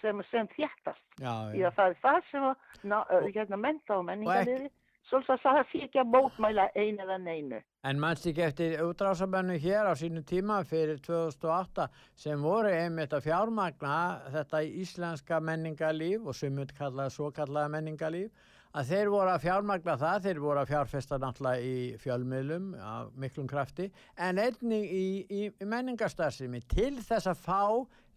[0.00, 1.66] sem, sem þjættast já, já.
[1.68, 2.54] að það er það sem að
[2.86, 4.70] uh, hérna, menta og menningarliði
[5.10, 9.58] svolítið að það sé ekki að mótmæla einu eða neinu En mannst ekki eftir útrásamennu
[9.60, 13.98] hér á sínu tíma fyrir 2008 sem voru einmitt að fjármagna
[14.32, 20.24] þetta íslenska menningarlíf og sumut kallaði svo kallaði menningarlíf að þeir voru að fjármagna það,
[20.24, 25.68] þeir voru að fjárfesta náttúrulega í fjölmiðlum af miklum krafti en einnig í, í, í
[25.70, 27.62] menningarstarfsemi til þess að fá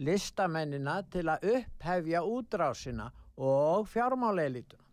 [0.02, 4.87] listamennina til að upphefja útrásina og fjármáleilítuna.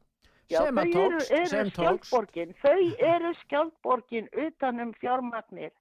[0.53, 2.81] Já, sem að þau eru, eru sem skjaldborgin, þau
[3.13, 5.73] eru skjaldborgin utan um fjármagnir.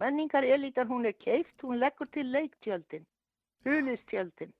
[0.00, 3.06] Menningar elitan hún er keift, hún leggur til leiktjöldin,
[3.64, 4.52] hulistjöldin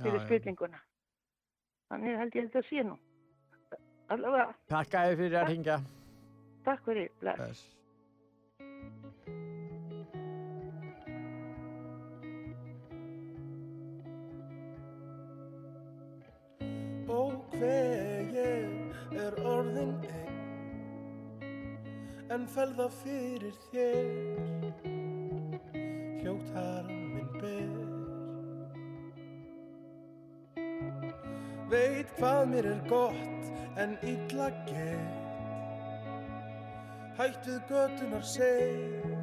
[0.00, 0.24] fyrir já.
[0.26, 0.80] spillinguna.
[1.90, 2.96] Þannig held ég þetta sé nú.
[4.10, 5.78] Allavega, Takk að þið fyrir að ringja.
[6.64, 7.38] takk fyrir, bless.
[7.38, 7.79] Bless.
[17.60, 20.30] þegar ég er orðin einn
[22.30, 24.70] En felða fyrir þér
[26.20, 27.78] Hljótt haran minn ber.
[31.72, 35.16] Veit hvað mér er gott en illa gett
[37.20, 39.19] Hætt við götunar seg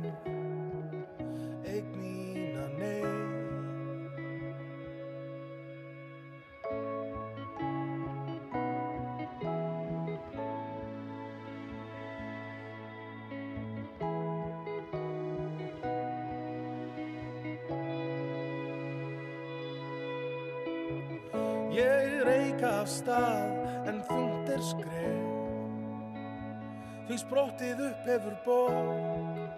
[27.27, 29.57] spróttið upp hefur bók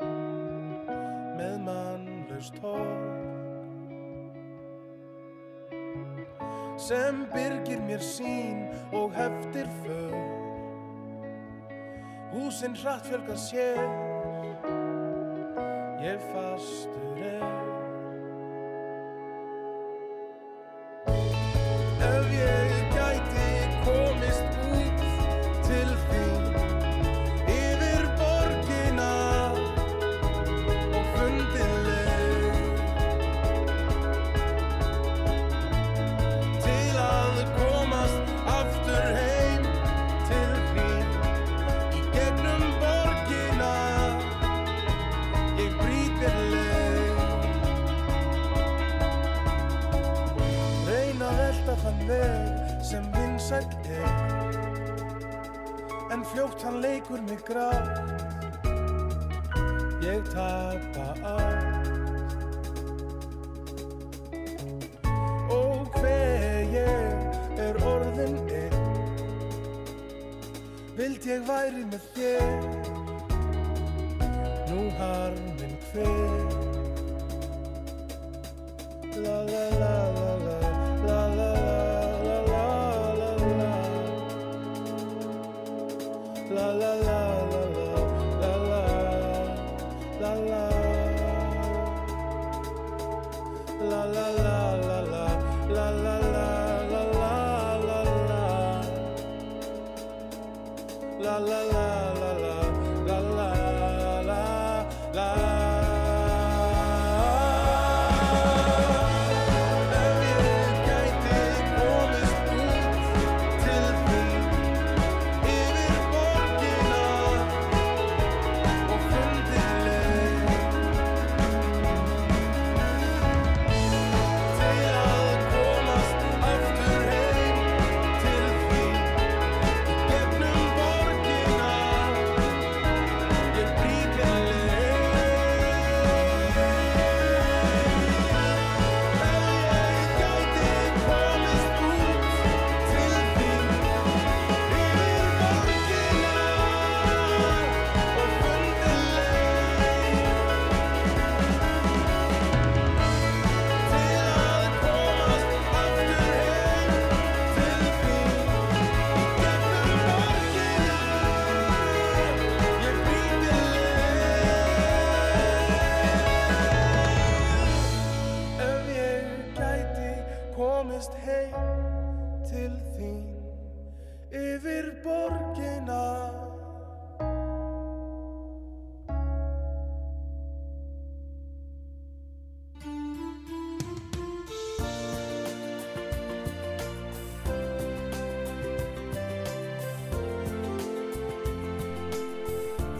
[1.37, 3.27] með mannlaust hólk
[6.81, 8.65] sem byrgir mér sín
[8.97, 10.17] og heftir föl
[12.33, 13.85] húsinn hratt fjölga sér
[16.01, 17.58] ég fastur er.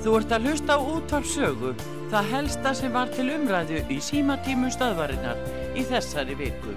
[0.10, 1.72] Þú ert að hlusta á útvarpsögu,
[2.10, 5.38] það helsta sem var til umræðu í símatímum stöðvarinnar
[5.78, 6.74] í þessari viku.